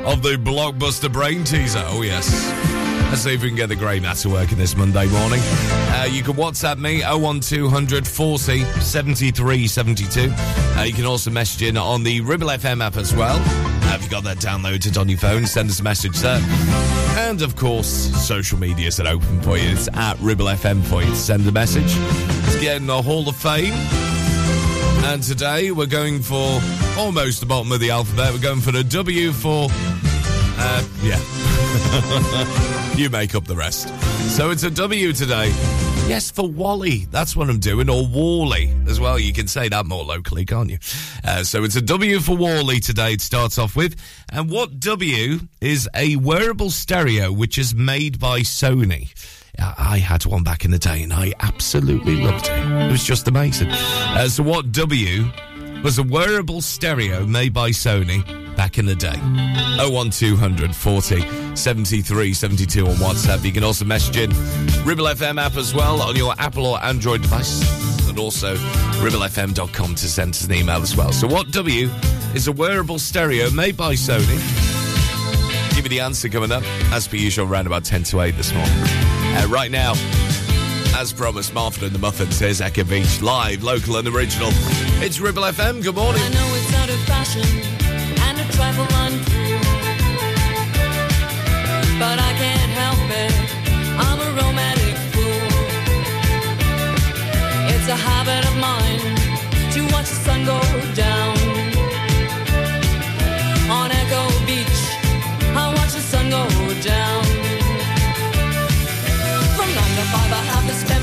of 0.05 0.23
the 0.23 0.37
blockbuster 0.37 1.11
brain 1.11 1.45
teaser. 1.45 1.83
Oh 1.87 2.03
yes. 2.03 2.31
Let's 3.09 3.23
see 3.23 3.33
if 3.33 3.43
we 3.43 3.49
can 3.49 3.57
get 3.57 3.71
the 3.71 3.77
grey 3.77 4.01
matter 4.01 4.29
working 4.29 4.59
this 4.59 4.77
Monday 4.77 5.07
morning. 5.07 5.41
Uh, 5.41 6.09
you 6.11 6.23
can 6.23 6.35
WhatsApp 6.35 6.79
me 6.79 7.01
01200 7.03 8.07
40 8.07 8.65
73 8.65 9.67
72. 9.67 10.31
Uh, 10.31 10.83
you 10.83 10.93
can 10.93 11.07
also 11.07 11.31
message 11.31 11.63
in 11.63 11.79
on 11.79 12.03
the 12.03 12.21
Ribble 12.21 12.49
FM 12.49 12.85
app 12.85 12.99
as 12.99 13.15
well. 13.15 13.82
If 13.95 14.05
you 14.05 14.09
got 14.09 14.25
that 14.25 14.39
downloaded 14.39 14.99
on 14.99 15.09
your 15.09 15.19
phone, 15.19 15.47
send 15.47 15.69
us 15.69 15.81
a 15.81 15.83
message 15.83 16.19
there. 16.21 16.41
And 17.29 17.43
of 17.43 17.57
course, 17.57 17.87
social 17.87 18.59
medias 18.59 18.99
are 19.01 19.09
open 19.09 19.41
for 19.43 19.59
you. 19.59 19.71
It's 19.71 19.89
at 19.95 20.19
Ribble 20.21 20.47
FM 20.47 20.83
for 20.83 21.03
you 21.03 21.15
send 21.15 21.47
a 21.47 21.53
message. 21.53 21.95
Let's 21.97 22.61
get 22.61 22.87
the 22.87 23.03
Hall 23.03 23.29
of 23.29 23.37
Fame. 23.37 23.75
And 25.05 25.23
today 25.23 25.73
we're 25.73 25.87
going 25.87 26.23
for 26.23 26.61
almost 26.97 27.41
the 27.41 27.47
bottom 27.47 27.71
of 27.71 27.81
the 27.81 27.91
alphabet. 27.91 28.33
We're 28.33 28.41
going 28.41 28.61
for 28.61 28.73
the 28.73 28.85
W 28.85 29.33
for. 29.33 29.69
Uh, 29.71 30.85
yeah. 31.03 31.21
you 32.97 33.11
make 33.11 33.35
up 33.35 33.45
the 33.45 33.57
rest. 33.57 33.89
So 34.37 34.51
it's 34.51 34.63
a 34.63 34.71
W 34.71 35.13
today. 35.13 35.53
Yes, 36.13 36.31
for 36.31 36.47
Wally. 36.47 37.07
That's 37.11 37.35
what 37.35 37.49
I'm 37.49 37.59
doing. 37.59 37.89
Or 37.89 38.07
Wally 38.07 38.71
as 38.87 39.01
well. 39.01 39.19
You 39.19 39.33
can 39.33 39.49
say 39.49 39.71
that 39.71 39.87
more 39.87 40.05
locally, 40.05 40.45
can't 40.45 40.69
you? 40.69 40.77
Uh, 41.25 41.43
so 41.43 41.65
it's 41.65 41.75
a 41.75 41.81
W 41.81 42.21
for 42.21 42.37
Wally 42.37 42.81
today 42.81 43.17
to 43.17 43.25
start 43.25 43.59
off 43.59 43.75
with. 43.75 43.97
And 44.31 44.51
what 44.51 44.79
W 44.79 45.41
is 45.63 45.89
a 45.97 46.17
wearable 46.17 46.69
stereo 46.69 47.33
which 47.33 47.57
is 47.57 47.75
made 47.75 48.19
by 48.19 48.41
Sony? 48.41 49.09
I 49.59 49.95
I 49.95 49.99
had 50.01 50.27
one 50.27 50.43
back 50.43 50.67
in 50.67 50.71
the 50.71 50.79
day 50.79 51.03
and 51.03 51.15
I 51.15 51.33
absolutely 51.41 52.17
loved 52.17 52.45
it. 52.47 52.59
It 52.59 52.93
was 52.93 53.05
just 53.05 53.27
amazing. 53.27 53.71
Uh, 53.71 54.29
so, 54.29 54.43
what 54.43 54.71
W 54.71 55.31
was 55.83 55.99
a 55.99 56.03
wearable 56.03 56.61
stereo 56.61 57.27
made 57.27 57.53
by 57.53 57.71
Sony 57.71 58.25
back 58.57 58.79
in 58.79 58.87
the 58.87 58.95
day? 58.95 59.17
01200 59.79 60.75
40 60.75 61.57
73 61.57 62.33
72 62.33 62.87
on 62.87 62.95
WhatsApp. 62.97 63.45
You 63.45 63.53
can 63.53 63.65
also 63.65 63.85
message 63.85 64.17
in 64.17 64.31
Ribble 64.85 65.07
FM 65.07 65.41
app 65.41 65.57
as 65.57 65.75
well 65.75 66.01
on 66.01 66.17
your 66.17 66.35
Apple 66.39 66.67
or 66.67 66.83
Android 66.83 67.23
device. 67.23 68.09
And 68.09 68.19
also 68.19 68.55
ribblefm.com 69.01 69.95
to 69.95 70.09
send 70.09 70.35
us 70.35 70.45
an 70.45 70.53
email 70.53 70.83
as 70.83 70.97
well. 70.97 71.13
So, 71.13 71.27
what 71.27 71.51
W 71.53 71.89
is 72.35 72.47
a 72.47 72.53
wearable 72.53 72.99
stereo 72.99 73.51
made 73.51 73.77
by 73.77 73.95
Sony? 73.95 74.39
Give 75.75 75.85
me 75.85 75.89
the 75.89 76.01
answer 76.01 76.29
coming 76.29 76.53
up, 76.53 76.63
as 76.93 77.09
per 77.09 77.17
usual, 77.17 77.49
around 77.49 77.67
about 77.67 77.85
10 77.85 78.05
to 78.05 78.21
8 78.21 78.37
this 78.37 78.53
morning. 78.53 78.73
Uh, 78.77 79.47
right 79.49 79.71
now, 79.71 79.95
as 81.03 81.13
promised, 81.13 81.53
Martha 81.53 81.87
and 81.87 81.93
the 81.93 81.99
Muffins, 81.99 82.39
here's 82.39 82.61
Echo 82.61 82.85
Beach, 82.85 83.21
live, 83.21 83.65
local 83.65 83.97
and 83.97 84.07
original. 84.07 84.51
It's 85.03 85.19
Ribble 85.19 85.43
FM, 85.43 85.83
good 85.83 85.97
morning. 85.97 86.23
I 86.23 86.29
know 86.29 86.49
it's 86.55 86.73
out 86.75 86.89
of 86.89 87.01
fashion 87.11 87.43
and 88.27 88.39
a 88.39 88.45
trifle. 88.53 88.87
But 92.03 92.19
I 92.29 92.33
can't 92.43 92.73
help 92.83 93.03
it. 93.25 93.35
I'm 94.07 94.19
a 94.21 94.31
romantic 94.43 94.97
fool. 95.11 95.49
It's 97.75 97.89
a 97.89 97.97
habit 97.97 98.47
of 98.47 98.57
mine 98.69 99.01
to 99.75 99.81
watch 99.93 100.09
the 100.09 100.21
sun 100.23 100.45
go 100.45 100.61
down. 100.95 101.35
On 103.77 103.91
Echo 103.91 104.23
Beach, 104.47 104.83
I 105.57 105.75
watch 105.77 105.95
the 105.95 106.05
sun 106.13 106.31
go 106.31 106.47
down. 106.81 107.52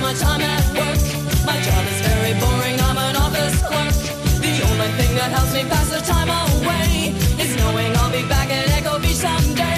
My 0.09 0.15
time 0.15 0.41
at 0.41 0.65
work. 0.73 0.97
My 1.45 1.57
job 1.61 1.85
is 1.85 2.01
very 2.01 2.33
boring, 2.39 2.79
I'm 2.81 2.97
an 2.97 3.15
office 3.15 3.61
clerk. 3.61 3.93
The 4.41 4.53
only 4.69 4.89
thing 4.97 5.13
that 5.15 5.29
helps 5.29 5.53
me 5.53 5.63
pass 5.69 5.89
the 5.91 6.01
time 6.01 6.29
away 6.29 7.13
is 7.43 7.55
knowing 7.57 7.95
I'll 7.97 8.11
be 8.11 8.27
back 8.27 8.49
at 8.49 8.69
Echo 8.69 8.97
Beach 8.97 9.17
someday. 9.17 9.68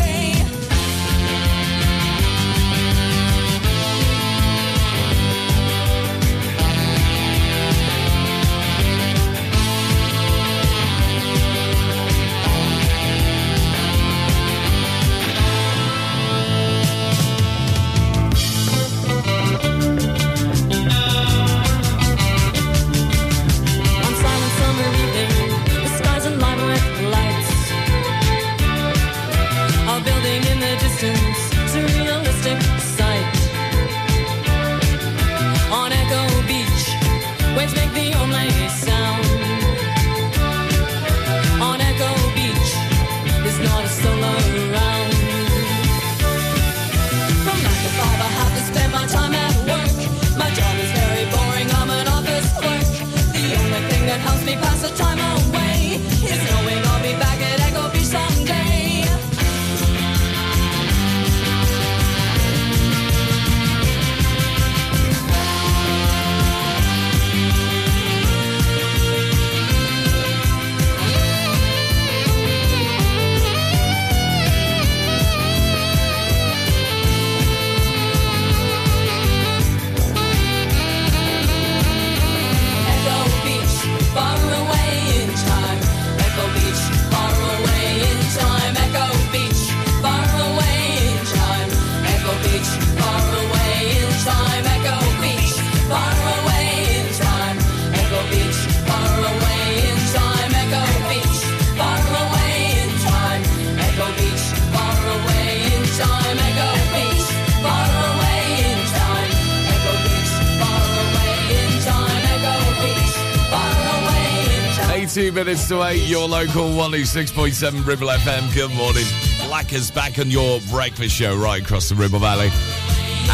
Minutes 115.51 115.67
to 115.67 115.83
8, 115.83 115.97
your 116.07 116.29
local 116.29 116.69
106.7 116.69 117.85
Ribble 117.85 118.07
FM. 118.07 118.55
Good 118.55 118.73
morning. 118.73 119.03
Blackers 119.49 119.91
back 119.91 120.17
on 120.17 120.31
your 120.31 120.61
breakfast 120.69 121.13
show 121.13 121.35
right 121.35 121.61
across 121.61 121.89
the 121.89 121.95
Ribble 121.95 122.19
Valley. 122.19 122.49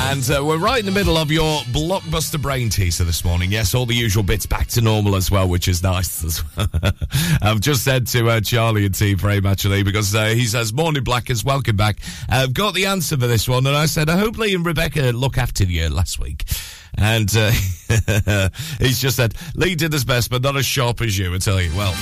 And 0.09 0.27
uh, 0.31 0.43
we're 0.43 0.57
right 0.57 0.79
in 0.79 0.87
the 0.87 0.91
middle 0.91 1.15
of 1.15 1.29
your 1.29 1.59
blockbuster 1.65 2.41
brain 2.41 2.69
teaser 2.69 3.03
this 3.03 3.23
morning. 3.23 3.51
Yes, 3.51 3.75
all 3.75 3.85
the 3.85 3.93
usual 3.93 4.23
bits 4.23 4.47
back 4.47 4.65
to 4.69 4.81
normal 4.81 5.15
as 5.15 5.29
well, 5.29 5.47
which 5.47 5.67
is 5.67 5.83
nice. 5.83 6.41
I've 7.43 7.59
just 7.59 7.83
said 7.83 8.07
to 8.07 8.29
uh, 8.29 8.41
Charlie 8.41 8.87
and 8.87 8.95
T 8.95 9.13
Frame 9.13 9.45
actually 9.45 9.83
because 9.83 10.15
uh, 10.15 10.29
he 10.29 10.47
says, 10.47 10.73
"Morning, 10.73 11.03
Blackers, 11.03 11.43
welcome 11.43 11.75
back." 11.75 11.97
I've 12.29 12.53
got 12.55 12.73
the 12.73 12.87
answer 12.87 13.15
for 13.15 13.27
this 13.27 13.47
one, 13.47 13.67
and 13.67 13.75
I 13.75 13.85
said, 13.85 14.09
"I 14.09 14.17
hope 14.17 14.39
Lee 14.39 14.55
and 14.55 14.65
Rebecca 14.65 15.11
look 15.11 15.37
after 15.37 15.65
you 15.65 15.87
last 15.89 16.19
week." 16.19 16.45
And 16.95 17.29
uh, 17.37 17.51
he's 18.79 18.99
just 18.99 19.15
said, 19.15 19.33
"Lee 19.55 19.75
did 19.75 19.93
his 19.93 20.05
best, 20.05 20.29
but 20.29 20.41
not 20.41 20.57
as 20.57 20.65
sharp 20.65 21.01
as 21.01 21.17
you." 21.17 21.33
I 21.33 21.37
tell 21.37 21.61
you, 21.61 21.75
well. 21.75 21.93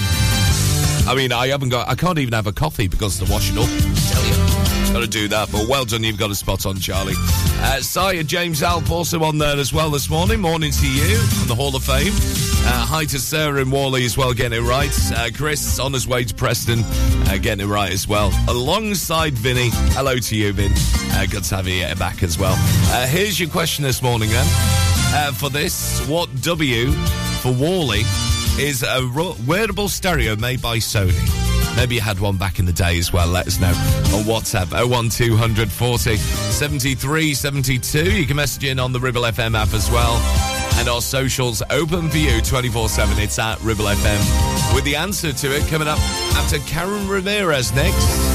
I 1.07 1.13
mean, 1.15 1.31
I 1.31 1.47
haven't 1.47 1.69
got. 1.69 1.87
I 1.87 1.95
can't 1.95 2.17
even 2.17 2.33
have 2.33 2.47
a 2.47 2.51
coffee 2.51 2.87
because 2.87 3.21
of 3.21 3.27
the 3.27 3.33
washing 3.33 3.57
up. 3.57 3.65
I 3.65 3.93
tell 4.09 4.25
you, 4.25 4.93
got 4.93 5.01
to 5.01 5.07
do 5.07 5.27
that. 5.27 5.51
But 5.51 5.67
well 5.67 5.85
done, 5.85 6.03
you've 6.03 6.17
got 6.17 6.31
a 6.31 6.35
spot 6.35 6.65
on, 6.65 6.77
Charlie. 6.77 7.13
Uh, 7.17 7.79
Saya 7.79 8.23
James 8.23 8.63
Alp 8.63 8.89
also 8.89 9.23
on 9.23 9.37
there 9.37 9.57
as 9.57 9.71
well 9.71 9.91
this 9.91 10.09
morning. 10.09 10.41
Morning 10.41 10.71
to 10.71 10.91
you 10.91 11.17
from 11.17 11.47
the 11.47 11.55
Hall 11.55 11.75
of 11.75 11.83
Fame. 11.83 12.13
Uh, 12.67 12.85
hi 12.85 13.05
to 13.05 13.19
Sarah 13.19 13.61
and 13.61 13.71
Wally 13.71 14.03
as 14.05 14.17
well, 14.17 14.33
getting 14.33 14.57
it 14.57 14.67
right. 14.67 14.91
Uh, 15.13 15.29
Chris 15.35 15.77
on 15.77 15.93
his 15.93 16.07
way 16.07 16.23
to 16.23 16.33
Preston, 16.33 16.79
uh, 17.27 17.37
getting 17.39 17.63
it 17.67 17.69
right 17.69 17.91
as 17.91 18.07
well. 18.07 18.31
Alongside 18.47 19.33
Vinny. 19.33 19.69
Hello 19.93 20.17
to 20.17 20.35
you, 20.35 20.51
Vin. 20.53 20.71
Uh, 21.11 21.27
good 21.29 21.43
to 21.43 21.55
have 21.55 21.67
you 21.67 21.83
back 21.95 22.23
as 22.23 22.39
well. 22.39 22.55
Uh, 22.57 23.05
here's 23.05 23.39
your 23.39 23.49
question 23.49 23.83
this 23.83 24.01
morning, 24.01 24.29
then. 24.31 24.74
Uh, 25.17 25.31
for 25.31 25.49
this, 25.49 26.05
what 26.09 26.29
W 26.41 26.91
for 27.39 27.53
Wally 27.53 28.01
is 28.59 28.83
a 28.83 29.35
wearable 29.47 29.87
stereo 29.87 30.35
made 30.35 30.61
by 30.61 30.75
Sony. 30.77 31.15
Maybe 31.77 31.95
you 31.95 32.01
had 32.01 32.19
one 32.19 32.35
back 32.35 32.59
in 32.59 32.65
the 32.65 32.73
day 32.73 32.97
as 32.97 33.13
well. 33.13 33.27
Let 33.29 33.47
us 33.47 33.57
know 33.57 33.69
on 33.69 34.25
WhatsApp 34.25 34.73
01200 34.73 35.71
40 35.71 36.17
73 36.17 37.33
72. 37.33 38.11
You 38.11 38.25
can 38.25 38.35
message 38.35 38.65
in 38.65 38.77
on 38.77 38.91
the 38.91 38.99
Ribble 38.99 39.21
FM 39.21 39.57
app 39.57 39.73
as 39.73 39.89
well. 39.89 40.17
And 40.79 40.89
our 40.89 41.01
socials 41.01 41.63
open 41.69 42.09
for 42.09 42.17
you 42.17 42.41
24 42.41 42.89
7. 42.89 43.17
It's 43.17 43.39
at 43.39 43.61
Ribble 43.61 43.85
FM. 43.85 44.75
With 44.75 44.83
the 44.83 44.97
answer 44.97 45.31
to 45.31 45.55
it 45.55 45.65
coming 45.69 45.87
up 45.87 45.99
after 46.35 46.59
Karen 46.59 47.07
Ramirez 47.07 47.73
next. 47.73 48.34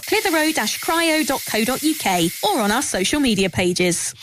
clitheroe-cryo.co.uk 0.00 2.32
or 2.44 2.60
on 2.60 2.70
our 2.70 2.82
social 2.82 3.20
media 3.20 3.50
pages. 3.50 4.14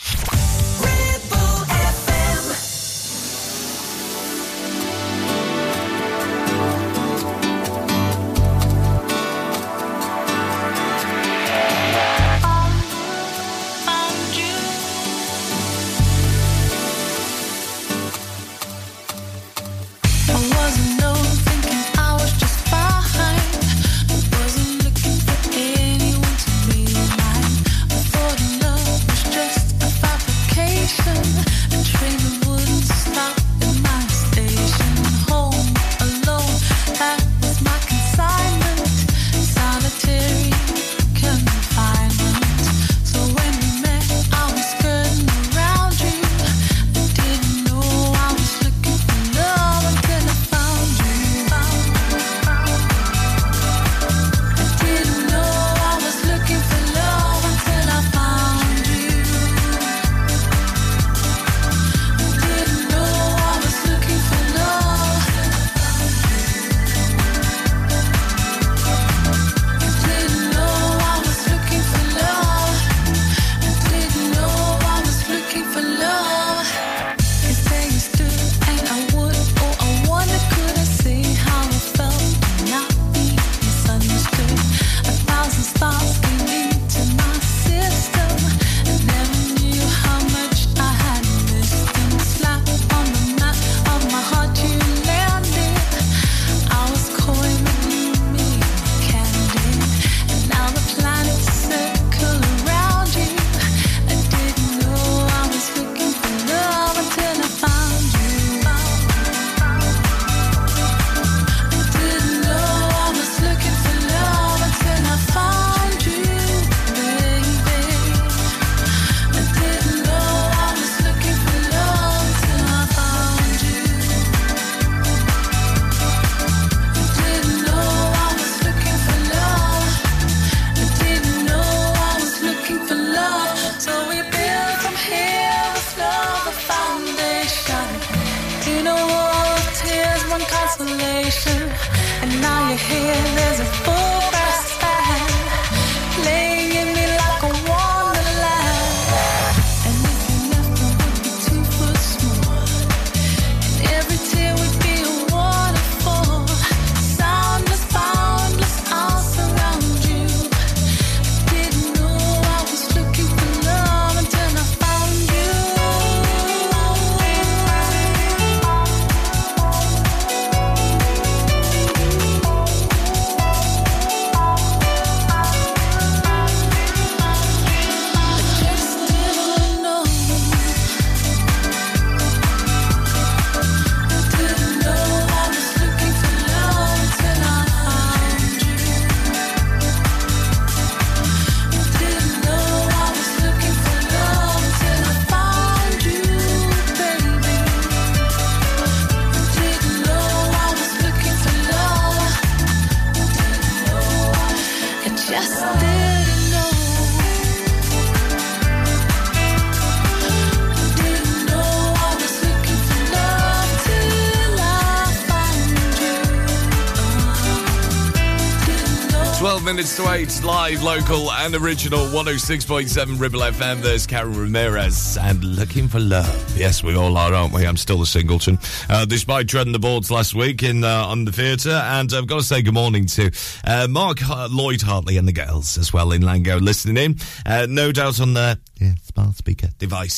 Minutes 219.72 219.96
to 219.96 220.06
8, 220.06 220.44
live, 220.44 220.82
local, 220.82 221.32
and 221.32 221.54
original 221.54 222.00
106.7 222.00 223.18
Ribble 223.18 223.40
FM. 223.40 223.80
There's 223.80 224.06
Karen 224.06 224.38
Ramirez 224.38 225.16
and 225.16 225.42
looking 225.42 225.88
for 225.88 225.98
love. 225.98 226.58
Yes, 226.58 226.84
we 226.84 226.94
all 226.94 227.16
are, 227.16 227.32
aren't 227.32 227.54
we? 227.54 227.66
I'm 227.66 227.78
still 227.78 228.02
a 228.02 228.06
singleton. 228.06 228.58
Uh, 228.90 229.06
despite 229.06 229.48
treading 229.48 229.72
the 229.72 229.78
boards 229.78 230.10
last 230.10 230.34
week 230.34 230.62
in 230.62 230.84
uh, 230.84 231.06
on 231.06 231.24
the 231.24 231.32
theatre, 231.32 231.70
and 231.70 232.12
I've 232.12 232.26
got 232.26 232.36
to 232.36 232.42
say 232.42 232.60
good 232.60 232.74
morning 232.74 233.06
to 233.06 233.30
uh, 233.64 233.86
Mark 233.88 234.18
Har- 234.18 234.48
Lloyd 234.50 234.82
Hartley 234.82 235.16
and 235.16 235.26
the 235.26 235.32
girls 235.32 235.78
as 235.78 235.90
well 235.90 236.12
in 236.12 236.20
Langho 236.20 236.60
listening 236.60 236.98
in. 236.98 237.16
Uh, 237.46 237.66
no 237.66 237.92
doubt 237.92 238.20
on 238.20 238.34
the 238.34 238.58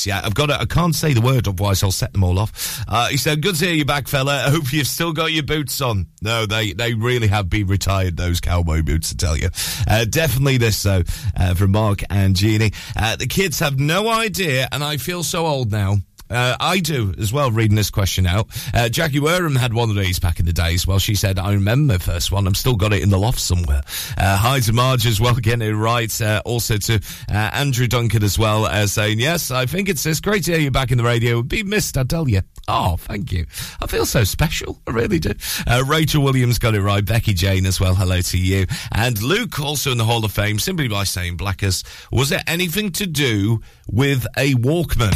Yeah, 0.05 0.21
I've 0.23 0.33
got 0.33 0.49
it. 0.49 0.57
I 0.59 0.65
can't 0.65 0.95
say 0.95 1.13
the 1.13 1.21
word, 1.21 1.47
otherwise 1.47 1.83
I'll 1.83 1.91
set 1.91 2.13
them 2.13 2.23
all 2.23 2.39
off. 2.39 2.83
Uh, 2.87 3.09
he 3.09 3.17
said, 3.17 3.41
"Good 3.41 3.55
to 3.55 3.65
hear 3.65 3.73
you 3.73 3.85
back, 3.85 4.07
fella. 4.07 4.45
I 4.45 4.49
hope 4.49 4.71
you've 4.71 4.87
still 4.87 5.13
got 5.13 5.31
your 5.31 5.43
boots 5.43 5.81
on." 5.81 6.07
No, 6.21 6.45
they 6.45 6.73
they 6.73 6.93
really 6.93 7.27
have 7.27 7.49
been 7.49 7.67
retired. 7.67 8.17
Those 8.17 8.39
cowboy 8.39 8.83
boots, 8.83 9.11
I 9.11 9.15
tell 9.15 9.37
you. 9.37 9.49
Uh, 9.87 10.05
definitely 10.05 10.57
this 10.57 10.81
though 10.83 11.03
uh, 11.37 11.53
from 11.55 11.71
Mark 11.71 12.01
and 12.09 12.35
Jeannie. 12.35 12.71
Uh, 12.95 13.15
the 13.15 13.27
kids 13.27 13.59
have 13.59 13.79
no 13.79 14.09
idea, 14.09 14.67
and 14.71 14.83
I 14.83 14.97
feel 14.97 15.23
so 15.23 15.45
old 15.45 15.71
now. 15.71 15.97
Uh, 16.29 16.55
I 16.59 16.79
do 16.79 17.13
as 17.19 17.31
well, 17.31 17.51
reading 17.51 17.75
this 17.75 17.89
question 17.89 18.25
out. 18.25 18.47
Uh, 18.73 18.89
Jackie 18.89 19.19
Wareham 19.19 19.55
had 19.55 19.73
one 19.73 19.89
of 19.89 19.95
these 19.95 20.19
back 20.19 20.39
in 20.39 20.45
the 20.45 20.53
days. 20.53 20.87
Well, 20.87 20.99
she 20.99 21.15
said, 21.15 21.37
I 21.37 21.53
remember 21.53 21.93
the 21.93 21.99
first 21.99 22.31
one. 22.31 22.47
I'm 22.47 22.55
still 22.55 22.75
got 22.75 22.93
it 22.93 23.03
in 23.03 23.09
the 23.09 23.19
loft 23.19 23.39
somewhere. 23.39 23.81
Uh, 24.17 24.37
hi 24.37 24.59
to 24.61 24.73
Marge 24.73 25.05
as 25.05 25.21
well, 25.21 25.35
getting 25.41 25.67
it 25.67 25.73
right. 25.73 26.21
Uh, 26.21 26.41
also 26.45 26.77
to 26.77 26.95
uh, 27.29 27.33
Andrew 27.33 27.87
Duncan 27.87 28.23
as 28.23 28.39
well, 28.39 28.65
uh, 28.65 28.87
saying, 28.87 29.19
yes, 29.19 29.51
I 29.51 29.65
think 29.65 29.89
it's, 29.89 30.05
it's 30.05 30.19
great 30.19 30.43
to 30.45 30.51
hear 30.53 30.61
you 30.61 30.71
back 30.71 30.91
in 30.91 30.97
the 30.97 31.03
radio. 31.03 31.41
Be 31.41 31.63
missed, 31.63 31.97
I 31.97 32.03
tell 32.03 32.27
you. 32.27 32.41
Oh, 32.67 32.97
thank 32.97 33.31
you. 33.31 33.45
I 33.81 33.87
feel 33.87 34.05
so 34.05 34.23
special. 34.23 34.79
I 34.87 34.91
really 34.91 35.19
do. 35.19 35.31
Uh, 35.67 35.83
Rachel 35.87 36.23
Williams 36.23 36.57
got 36.57 36.73
it 36.73 36.81
right. 36.81 37.05
Becky 37.05 37.33
Jane 37.33 37.65
as 37.65 37.79
well. 37.79 37.93
Hello 37.93 38.21
to 38.21 38.37
you. 38.37 38.65
And 38.91 39.21
Luke 39.21 39.59
also 39.59 39.91
in 39.91 39.99
the 39.99 40.05
Hall 40.05 40.25
of 40.25 40.31
Fame 40.31 40.57
simply 40.57 40.87
by 40.87 41.03
saying, 41.03 41.37
Blackers, 41.37 41.83
was 42.11 42.31
it 42.31 42.41
anything 42.47 42.91
to 42.93 43.05
do 43.05 43.61
with 43.87 44.25
a 44.35 44.55
Walkman? 44.55 45.13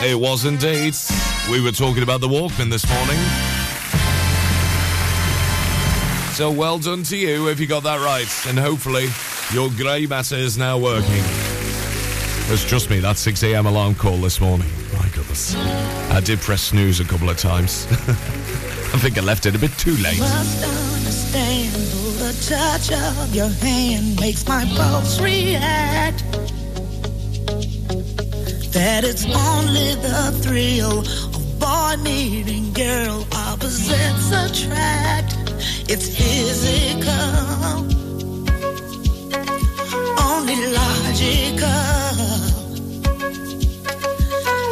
It 0.00 0.14
was 0.14 0.44
indeed. 0.44 0.94
We 1.50 1.60
were 1.60 1.72
talking 1.72 2.04
about 2.04 2.20
the 2.20 2.28
Walkman 2.28 2.70
this 2.70 2.88
morning. 2.88 3.18
So 6.34 6.52
well 6.52 6.78
done 6.78 7.02
to 7.04 7.16
you 7.16 7.48
if 7.48 7.58
you 7.58 7.66
got 7.66 7.82
that 7.82 8.00
right. 8.00 8.28
And 8.46 8.56
hopefully 8.56 9.08
your 9.52 9.70
grey 9.70 10.06
matter 10.06 10.36
is 10.36 10.56
now 10.56 10.78
working. 10.78 11.24
It's 12.50 12.64
just 12.64 12.90
me, 12.90 13.00
that 13.00 13.16
6am 13.16 13.66
alarm 13.66 13.96
call 13.96 14.18
this 14.18 14.40
morning. 14.40 14.68
My 14.96 15.08
goodness. 15.08 15.56
I 15.56 16.20
did 16.20 16.38
press 16.38 16.62
snooze 16.62 17.00
a 17.00 17.04
couple 17.04 17.28
of 17.28 17.36
times. 17.36 17.86
I 17.90 18.98
think 19.00 19.18
I 19.18 19.22
left 19.22 19.46
it 19.46 19.56
a 19.56 19.58
bit 19.58 19.72
too 19.78 19.96
late. 19.96 20.18
the 22.18 22.32
touch 22.48 22.92
of 22.92 23.34
your 23.34 23.48
hand 23.48 24.20
makes 24.20 24.46
my 24.46 24.64
pulse 24.76 25.20
react. 25.20 26.22
That 28.78 29.02
it's 29.02 29.24
only 29.24 29.96
the 29.96 30.30
thrill 30.40 31.00
of 31.00 31.58
boy 31.58 31.96
meeting 32.00 32.72
girl 32.72 33.26
opposites 33.32 34.30
attract. 34.30 35.34
It's 35.90 36.06
physical, 36.16 37.10
only 40.30 40.58
logical. 40.78 41.66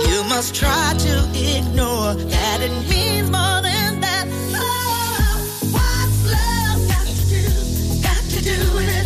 You 0.09 0.23
must 0.29 0.55
try 0.55 0.95
to 0.97 1.15
ignore 1.35 2.15
that 2.15 2.61
it 2.63 2.89
means 2.89 3.29
more 3.29 3.61
than 3.61 4.01
that. 4.03 4.27
Oh, 4.55 5.35
what's 5.75 6.21
love 6.31 6.81
got 6.93 7.07
to 7.09 7.15
do? 7.35 7.43
Got 8.07 8.23
to 8.23 8.41
do 8.41 8.59
with 8.77 8.89
it. 9.01 9.06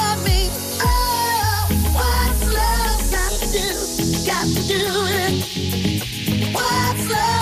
Got 4.25 4.45
to 4.47 4.61
do 4.67 4.75
it. 4.77 6.53
What's 6.53 7.09
love 7.09 7.40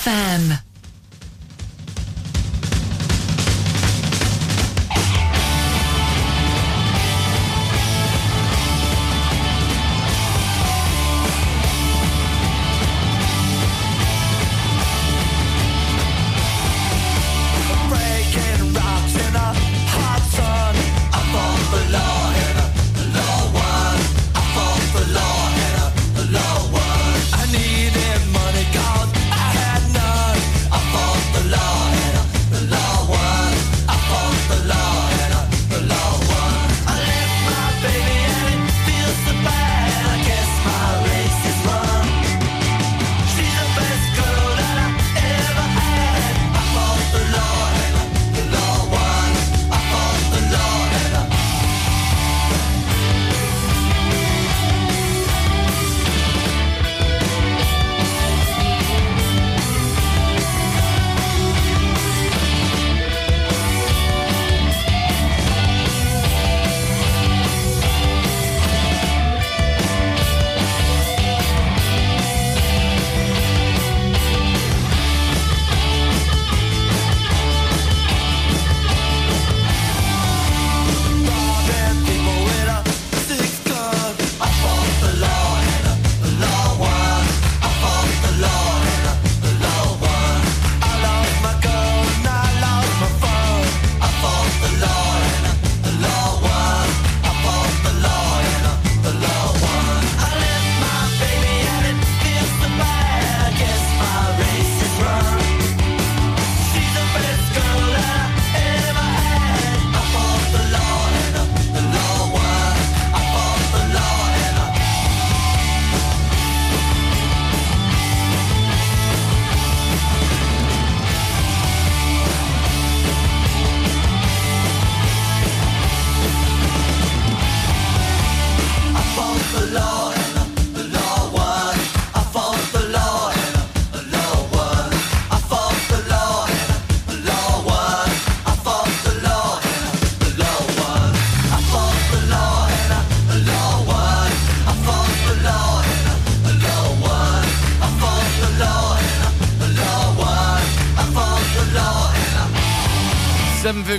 FM. 0.00 0.59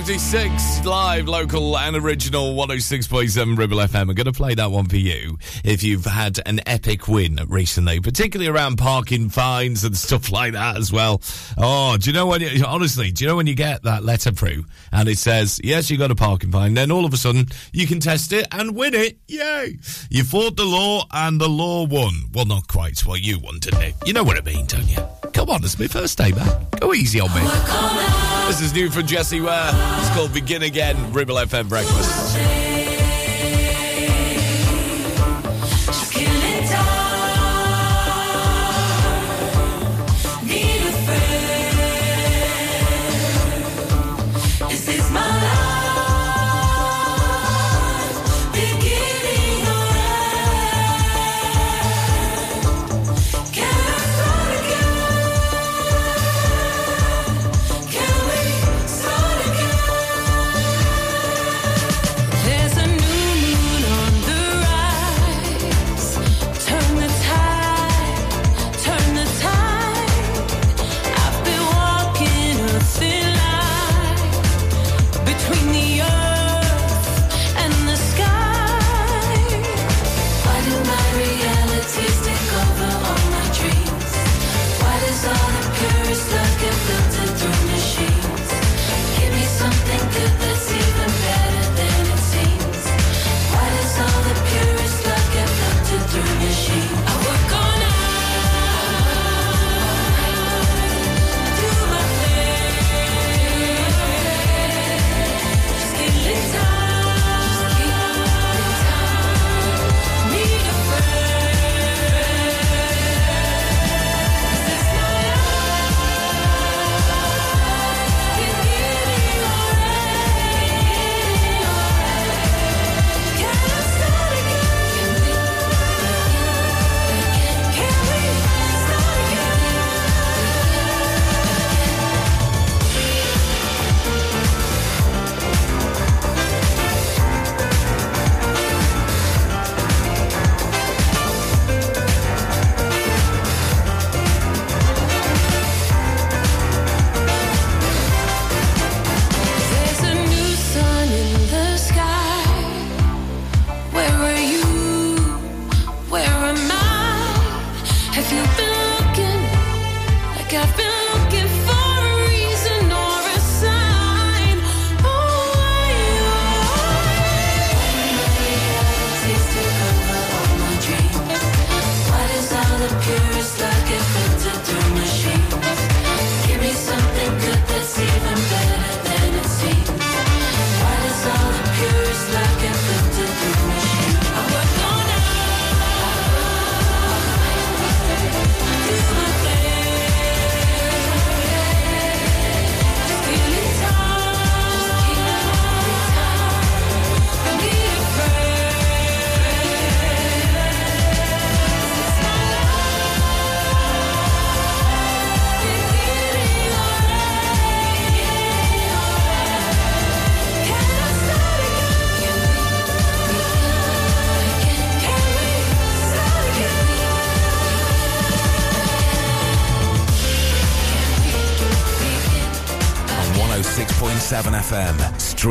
756 0.04 0.84
live, 0.84 1.28
local 1.28 1.78
and 1.78 1.94
original 1.94 2.54
106.7 2.54 3.56
Ribble 3.56 3.76
FM. 3.76 4.00
I'm 4.00 4.14
going 4.14 4.24
to 4.24 4.32
play 4.32 4.52
that 4.56 4.72
one 4.72 4.86
for 4.86 4.96
you 4.96 5.38
if 5.62 5.84
you've 5.84 6.06
had 6.06 6.40
an 6.44 6.60
epic 6.66 7.06
win 7.06 7.38
recently, 7.46 8.00
particularly 8.00 8.50
around 8.50 8.78
parking 8.78 9.28
fines 9.28 9.84
and 9.84 9.96
stuff 10.06 10.32
like 10.32 10.54
that 10.54 10.76
as 10.76 10.92
well. 10.92 11.22
Oh, 11.56 11.96
do 11.98 12.10
you 12.10 12.14
know 12.14 12.26
when 12.26 12.40
you, 12.40 12.64
honestly, 12.66 13.12
do 13.12 13.22
you 13.22 13.30
know 13.30 13.36
when 13.36 13.46
you 13.46 13.54
get 13.54 13.84
that 13.84 14.02
letter 14.02 14.32
through 14.32 14.64
and 14.90 15.08
it 15.08 15.18
says, 15.18 15.60
yes, 15.62 15.88
you 15.88 15.98
got 15.98 16.10
a 16.10 16.16
parking 16.16 16.50
fine, 16.50 16.74
then 16.74 16.90
all 16.90 17.04
of 17.04 17.14
a 17.14 17.16
sudden 17.16 17.46
you 17.72 17.86
can 17.86 18.00
test 18.00 18.32
it 18.32 18.48
and 18.50 18.74
win 18.74 18.94
it. 18.94 19.18
Yay. 19.28 19.78
You 20.10 20.24
fought 20.24 20.56
the 20.56 20.64
law 20.64 21.04
and 21.12 21.40
the 21.40 21.48
law 21.48 21.86
won. 21.86 22.24
Well, 22.32 22.46
not 22.46 22.66
quite. 22.66 23.06
Well, 23.06 23.18
you 23.18 23.38
didn't 23.38 23.82
it? 23.82 23.94
You 24.04 24.14
know 24.14 24.24
what 24.24 24.36
I 24.36 24.40
mean, 24.40 24.66
don't 24.66 24.88
you? 24.88 24.98
Come 25.32 25.48
on, 25.48 25.62
it's 25.62 25.78
my 25.78 25.86
first 25.86 26.18
day 26.18 26.32
back. 26.32 26.80
Go 26.80 26.92
easy 26.92 27.20
on 27.20 27.32
me. 27.32 28.31
This 28.52 28.60
is 28.60 28.74
new 28.74 28.90
from 28.90 29.06
Jessie 29.06 29.40
Ware. 29.40 29.70
It's 29.72 30.10
called 30.10 30.34
Begin 30.34 30.62
Again, 30.62 31.10
Ribble 31.14 31.36
FM 31.36 31.70
Breakfast. 31.70 32.71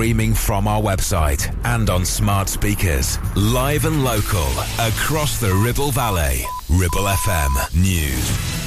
Streaming 0.01 0.33
from 0.33 0.67
our 0.67 0.81
website 0.81 1.55
and 1.63 1.87
on 1.87 2.03
smart 2.03 2.49
speakers. 2.49 3.19
Live 3.35 3.85
and 3.85 4.03
local 4.03 4.49
across 4.79 5.39
the 5.39 5.53
Ribble 5.53 5.91
Valley. 5.91 6.43
Ribble 6.71 7.05
FM 7.05 7.75
News. 7.79 8.61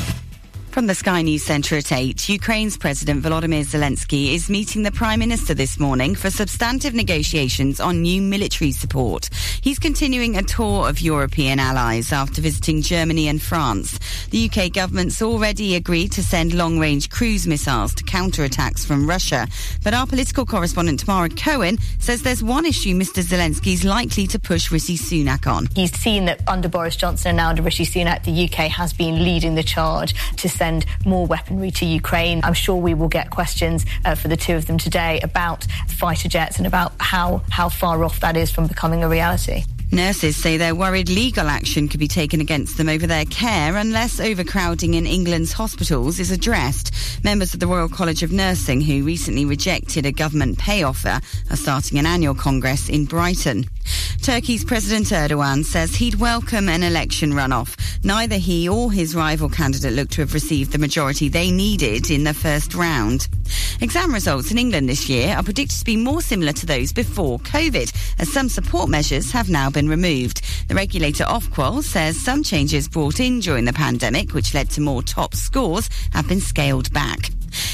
From 0.74 0.88
the 0.88 0.94
Sky 0.96 1.22
News 1.22 1.44
Centre 1.44 1.76
at 1.76 1.92
8, 1.92 2.28
Ukraine's 2.28 2.76
President 2.76 3.22
Volodymyr 3.22 3.64
Zelensky 3.64 4.34
is 4.34 4.50
meeting 4.50 4.82
the 4.82 4.90
Prime 4.90 5.20
Minister 5.20 5.54
this 5.54 5.78
morning 5.78 6.16
for 6.16 6.30
substantive 6.30 6.94
negotiations 6.94 7.78
on 7.78 8.02
new 8.02 8.20
military 8.20 8.72
support. 8.72 9.30
He's 9.60 9.78
continuing 9.78 10.36
a 10.36 10.42
tour 10.42 10.88
of 10.88 11.00
European 11.00 11.60
allies 11.60 12.12
after 12.12 12.42
visiting 12.42 12.82
Germany 12.82 13.28
and 13.28 13.40
France. 13.40 13.93
The 14.34 14.50
UK 14.50 14.72
government's 14.72 15.22
already 15.22 15.76
agreed 15.76 16.10
to 16.10 16.22
send 16.24 16.54
long-range 16.54 17.08
cruise 17.08 17.46
missiles 17.46 17.94
to 17.94 18.02
counter 18.02 18.42
attacks 18.42 18.84
from 18.84 19.08
Russia. 19.08 19.46
But 19.84 19.94
our 19.94 20.08
political 20.08 20.44
correspondent 20.44 20.98
Tamara 20.98 21.28
Cohen 21.28 21.78
says 22.00 22.22
there's 22.22 22.42
one 22.42 22.66
issue 22.66 22.96
Mr 22.96 23.22
Zelensky's 23.22 23.84
likely 23.84 24.26
to 24.26 24.40
push 24.40 24.72
Rishi 24.72 24.96
Sunak 24.96 25.46
on. 25.46 25.68
He's 25.76 25.96
seen 25.96 26.24
that 26.24 26.40
under 26.48 26.68
Boris 26.68 26.96
Johnson 26.96 27.28
and 27.28 27.36
now 27.36 27.50
under 27.50 27.62
Rishi 27.62 27.86
Sunak, 27.86 28.24
the 28.24 28.46
UK 28.46 28.68
has 28.72 28.92
been 28.92 29.22
leading 29.22 29.54
the 29.54 29.62
charge 29.62 30.14
to 30.38 30.48
send 30.48 30.84
more 31.06 31.28
weaponry 31.28 31.70
to 31.70 31.86
Ukraine. 31.86 32.40
I'm 32.42 32.54
sure 32.54 32.74
we 32.74 32.92
will 32.92 33.06
get 33.06 33.30
questions 33.30 33.86
uh, 34.04 34.16
for 34.16 34.26
the 34.26 34.36
two 34.36 34.56
of 34.56 34.66
them 34.66 34.78
today 34.78 35.20
about 35.22 35.62
fighter 35.86 36.28
jets 36.28 36.58
and 36.58 36.66
about 36.66 36.92
how, 36.98 37.42
how 37.50 37.68
far 37.68 38.02
off 38.02 38.18
that 38.18 38.36
is 38.36 38.50
from 38.50 38.66
becoming 38.66 39.04
a 39.04 39.08
reality. 39.08 39.62
Nurses 39.94 40.36
say 40.36 40.56
they're 40.56 40.74
worried 40.74 41.08
legal 41.08 41.46
action 41.46 41.86
could 41.86 42.00
be 42.00 42.08
taken 42.08 42.40
against 42.40 42.76
them 42.76 42.88
over 42.88 43.06
their 43.06 43.24
care 43.26 43.76
unless 43.76 44.18
overcrowding 44.18 44.94
in 44.94 45.06
England's 45.06 45.52
hospitals 45.52 46.18
is 46.18 46.32
addressed. 46.32 46.90
Members 47.22 47.54
of 47.54 47.60
the 47.60 47.68
Royal 47.68 47.88
College 47.88 48.24
of 48.24 48.32
Nursing, 48.32 48.80
who 48.80 49.04
recently 49.04 49.44
rejected 49.44 50.04
a 50.04 50.10
government 50.10 50.58
pay 50.58 50.82
offer, 50.82 51.20
are 51.48 51.56
starting 51.56 52.00
an 52.00 52.06
annual 52.06 52.34
congress 52.34 52.88
in 52.88 53.04
Brighton. 53.04 53.66
Turkey's 54.22 54.64
President 54.64 55.08
Erdogan 55.08 55.64
says 55.64 55.94
he'd 55.94 56.14
welcome 56.14 56.68
an 56.68 56.82
election 56.82 57.32
runoff. 57.32 57.76
Neither 58.04 58.36
he 58.36 58.68
or 58.68 58.90
his 58.90 59.14
rival 59.14 59.48
candidate 59.48 59.92
look 59.92 60.08
to 60.10 60.22
have 60.22 60.34
received 60.34 60.72
the 60.72 60.78
majority 60.78 61.28
they 61.28 61.50
needed 61.50 62.10
in 62.10 62.24
the 62.24 62.34
first 62.34 62.74
round. 62.74 63.28
Exam 63.80 64.14
results 64.14 64.50
in 64.50 64.58
England 64.58 64.88
this 64.88 65.08
year 65.08 65.34
are 65.36 65.42
predicted 65.42 65.78
to 65.78 65.84
be 65.84 65.96
more 65.96 66.22
similar 66.22 66.52
to 66.52 66.66
those 66.66 66.92
before 66.92 67.38
COVID, 67.40 67.92
as 68.18 68.32
some 68.32 68.48
support 68.48 68.88
measures 68.88 69.30
have 69.32 69.50
now 69.50 69.68
been 69.68 69.88
removed. 69.88 70.42
The 70.68 70.74
regulator 70.74 71.24
Ofqual 71.24 71.82
says 71.82 72.18
some 72.18 72.42
changes 72.42 72.88
brought 72.88 73.20
in 73.20 73.40
during 73.40 73.64
the 73.66 73.72
pandemic, 73.72 74.32
which 74.32 74.54
led 74.54 74.70
to 74.70 74.80
more 74.80 75.02
top 75.02 75.34
scores, 75.34 75.90
have 76.12 76.28
been 76.28 76.40
scaled 76.40 76.92
back. 76.92 77.30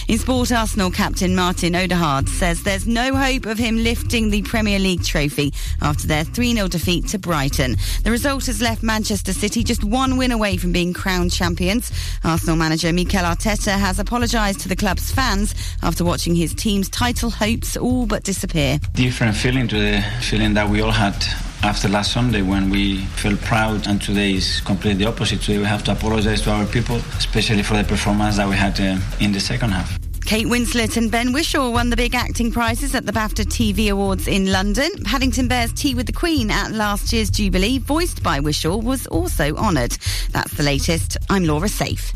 In 0.09 0.19
sport, 0.19 0.53
Arsenal 0.53 0.91
captain 0.91 1.35
Martin 1.35 1.75
Odegaard 1.75 2.29
says 2.29 2.63
there's 2.63 2.87
no 2.87 3.15
hope 3.15 3.47
of 3.47 3.59
him 3.59 3.77
lifting 3.77 4.31
the 4.31 4.43
Premier 4.43 4.79
League 4.79 5.05
trophy 5.05 5.53
after 5.83 6.07
their 6.07 6.25
3-0 6.25 6.69
defeat 6.71 7.09
to 7.09 7.19
Brighton. 7.19 7.77
The 8.05 8.11
result 8.11 8.47
has 8.47 8.61
left 8.61 8.83
Manchester 8.83 9.33
City 9.33 9.63
just 9.63 9.85
one 9.85 10.17
win 10.17 10.33
away 10.33 10.57
from 10.57 10.73
being 10.73 10.93
crowned 10.93 11.33
champions. 11.33 11.93
Arsenal 12.25 12.57
manager 12.57 12.93
Mikel 12.93 13.21
Arteta 13.21 13.79
has 13.79 13.99
apologised 13.99 14.61
to 14.61 14.69
the 14.69 14.77
club's 14.77 15.11
fans 15.13 15.55
after 15.83 16.05
watching 16.05 16.35
his 16.35 16.55
team's 16.55 16.89
title 16.89 17.31
hopes 17.31 17.77
all 17.77 18.07
but 18.07 18.25
disappear. 18.25 18.79
different 18.95 19.37
feeling 19.37 19.69
to 19.69 19.77
the 19.79 20.05
feeling 20.21 20.55
that 20.55 20.69
we 20.69 20.81
all 20.81 20.91
had 20.91 21.50
after 21.63 21.89
last 21.89 22.13
Sunday 22.13 22.43
when 22.43 22.71
we 22.71 22.99
felt 23.17 23.41
proud, 23.43 23.87
and 23.87 24.01
today 24.01 24.35
is 24.35 24.61
completely 24.61 25.05
the 25.05 25.11
opposite. 25.11 25.41
Today 25.41 25.59
we 25.59 25.65
have 25.65 25.85
to 25.85 25.93
apologize 25.93 26.43
to 26.43 26.51
our 26.51 26.67
people, 26.67 26.97
especially 27.19 27.63
for 27.63 27.77
the 27.77 27.85
performance 27.85 28.37
that 28.37 28.49
we 28.49 28.57
had 28.57 28.79
uh, 28.81 28.99
in 29.21 29.33
the 29.33 29.41
second 29.41 29.71
half. 29.71 29.99
Kate 30.25 30.47
Winslet 30.47 30.97
and 30.97 31.11
Ben 31.11 31.33
Whishaw 31.33 31.73
won 31.73 31.91
the 31.91 31.97
big 31.97 32.15
acting 32.15 32.53
prizes 32.53 32.95
at 32.95 33.05
the 33.05 33.13
BAFTA 33.13 33.47
TV 33.47 33.91
Awards 33.91 34.29
in 34.29 34.53
London. 34.53 34.89
Paddington 35.05 35.49
Bear's 35.49 35.73
Tea 35.73 35.95
with 35.95 36.07
the 36.07 36.13
Queen 36.13 36.51
at 36.51 36.71
last 36.71 37.13
year's 37.13 37.31
Jubilee, 37.31 37.79
voiced 37.79 38.23
by 38.23 38.39
Whishaw, 38.39 38.81
was 38.83 39.07
also 39.09 39.57
honoured. 39.57 39.93
That's 40.31 40.53
the 40.53 40.63
latest. 40.63 41.17
I'm 41.29 41.45
Laura 41.45 41.69
Safe. 41.69 42.13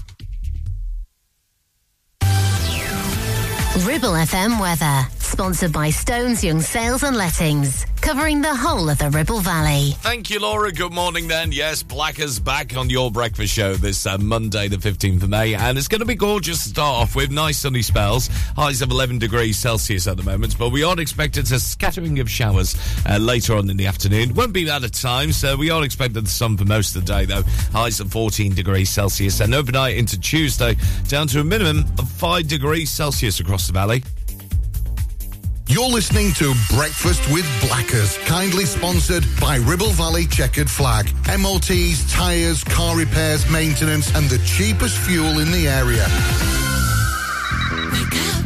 Ribble 3.84 4.12
FM 4.12 4.61
weather, 4.61 5.09
sponsored 5.35 5.72
by 5.72 5.91
Stones 5.91 6.45
Young 6.45 6.61
Sales 6.61 7.03
and 7.03 7.16
Lettings, 7.16 7.85
covering 8.01 8.41
the 8.41 8.55
whole 8.55 8.89
of 8.89 8.99
the 8.99 9.11
Ribble 9.11 9.41
Valley. 9.41 9.91
Thank 9.97 10.30
you, 10.30 10.39
Laura. 10.39 10.70
Good 10.70 10.93
morning, 10.93 11.26
then. 11.26 11.51
Yes, 11.51 11.82
Blackers 11.82 12.39
back 12.39 12.76
on 12.76 12.89
your 12.89 13.11
breakfast 13.11 13.53
show 13.53 13.74
this 13.74 14.07
uh, 14.07 14.16
Monday, 14.16 14.68
the 14.68 14.76
15th 14.76 15.24
of 15.24 15.28
May, 15.28 15.55
and 15.55 15.76
it's 15.76 15.89
going 15.89 16.03
to 16.03 16.05
be 16.07 16.14
gorgeous 16.14 16.62
to 16.62 16.68
start 16.68 17.03
off 17.03 17.16
with. 17.16 17.32
Nice 17.32 17.59
sunny 17.59 17.82
spells, 17.82 18.28
highs 18.55 18.80
of 18.80 18.93
11 18.93 19.18
degrees 19.18 19.59
Celsius 19.59 20.07
at 20.07 20.16
the 20.16 20.22
moment, 20.22 20.57
but 20.57 20.70
we 20.70 20.85
are 20.85 21.01
expected 21.01 21.51
a 21.51 21.59
scattering 21.59 22.20
of 22.20 22.30
showers 22.30 22.76
uh, 23.05 23.18
later 23.18 23.57
on 23.57 23.68
in 23.68 23.76
the 23.76 23.89
afternoon. 23.89 24.35
Won't 24.35 24.53
be 24.53 24.62
that 24.62 24.85
at 24.85 24.93
times, 24.93 25.37
so 25.37 25.57
we 25.57 25.68
are 25.68 25.82
expecting 25.82 26.22
the 26.22 26.30
sun 26.30 26.57
for 26.57 26.64
most 26.64 26.95
of 26.95 27.05
the 27.05 27.12
day, 27.12 27.24
though. 27.24 27.43
Highs 27.72 27.99
of 27.99 28.12
14 28.12 28.55
degrees 28.55 28.89
Celsius, 28.89 29.41
and 29.41 29.53
overnight 29.53 29.97
into 29.97 30.16
Tuesday, 30.16 30.76
down 31.09 31.26
to 31.26 31.41
a 31.41 31.45
minimum 31.45 31.78
of 31.99 32.09
5 32.09 32.47
degrees 32.47 32.89
Celsius 32.89 33.41
across 33.41 33.66
the 33.66 33.72
valley. 33.72 34.05
You're 35.66 35.88
listening 35.88 36.30
to 36.34 36.52
Breakfast 36.68 37.26
with 37.32 37.46
Blackers, 37.66 38.18
kindly 38.26 38.66
sponsored 38.66 39.24
by 39.40 39.56
Ribble 39.56 39.92
Valley 39.92 40.26
Checkered 40.26 40.68
Flag. 40.68 41.10
MOTs, 41.26 42.12
tyres, 42.12 42.62
car 42.64 42.94
repairs, 42.94 43.48
maintenance, 43.50 44.14
and 44.14 44.28
the 44.28 44.36
cheapest 44.44 44.98
fuel 44.98 45.38
in 45.38 45.50
the 45.50 45.66
area. 45.66 46.04
Wake 47.96 48.12
up. 48.28 48.44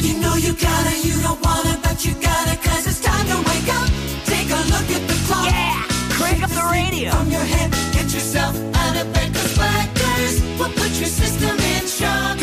You 0.00 0.20
know 0.20 0.34
you 0.36 0.54
gotta, 0.54 0.96
you 1.06 1.20
don't 1.20 1.40
wanna, 1.44 1.78
but 1.82 2.02
you 2.02 2.14
gotta, 2.14 2.56
cause 2.66 2.86
it's 2.86 3.00
time 3.00 3.26
to 3.26 3.36
wake 3.36 3.68
up. 3.68 3.90
Take 4.24 4.48
a 4.48 4.62
look 4.72 4.88
at 4.88 5.06
the 5.06 5.18
clock. 5.28 5.52
Yeah, 5.52 5.84
crank 6.16 6.42
up 6.42 6.50
the 6.50 6.66
radio. 6.72 7.10
From 7.10 7.30
your 7.30 7.44
head, 7.44 7.70
get 7.92 8.04
yourself 8.04 8.56
out 8.74 8.96
of 8.96 9.12
bed, 9.12 9.34
cause 9.34 9.54
Blackers 9.54 10.40
will 10.58 10.72
put 10.80 10.92
your 10.96 11.12
system 11.12 11.58
in 11.58 11.86
shock. 11.86 12.40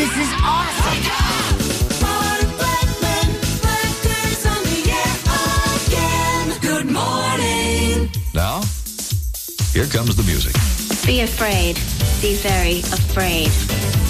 Here 9.80 9.88
comes 9.88 10.14
the 10.14 10.22
music. 10.24 10.52
Be 11.06 11.22
afraid. 11.22 11.76
Be 12.20 12.34
very 12.34 12.80
afraid. 12.80 14.09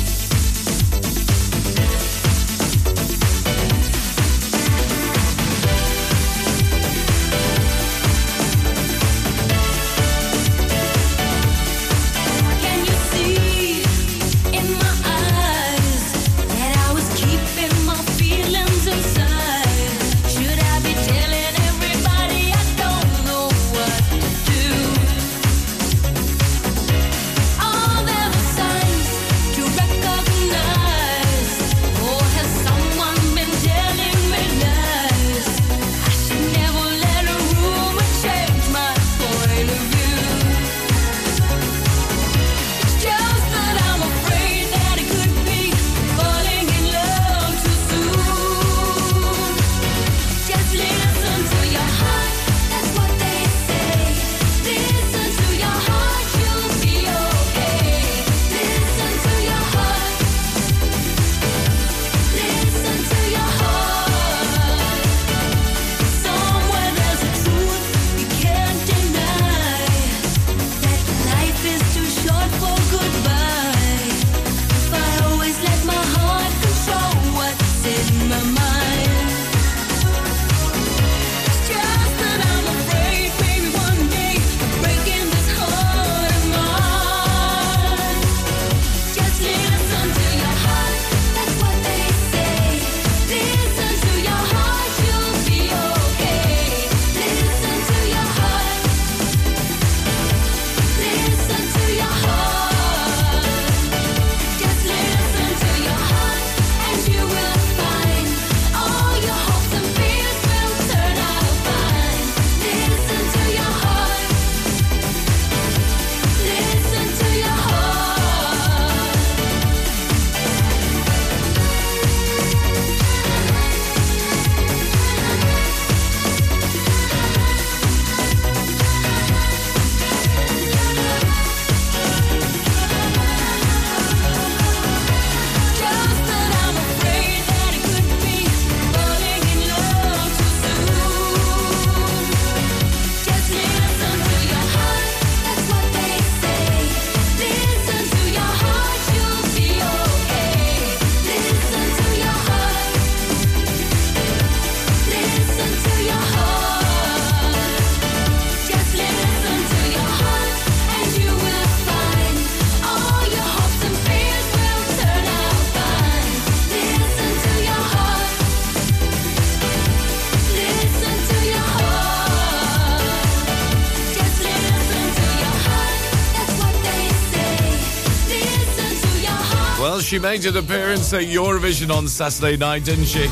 She 180.10 180.18
made 180.18 180.44
an 180.44 180.56
appearance 180.56 181.12
at 181.12 181.22
Eurovision 181.22 181.88
on 181.96 182.08
Saturday 182.08 182.56
night, 182.56 182.84
didn't 182.84 183.04
she? 183.04 183.28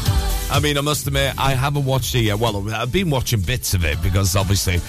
I 0.48 0.60
mean, 0.62 0.78
I 0.78 0.80
must 0.80 1.08
admit, 1.08 1.34
I 1.36 1.54
haven't 1.54 1.84
watched 1.84 2.14
it 2.14 2.20
yet. 2.20 2.38
Well, 2.38 2.72
I've 2.72 2.92
been 2.92 3.10
watching 3.10 3.40
bits 3.40 3.74
of 3.74 3.84
it 3.84 4.00
because 4.00 4.36
obviously 4.36 4.80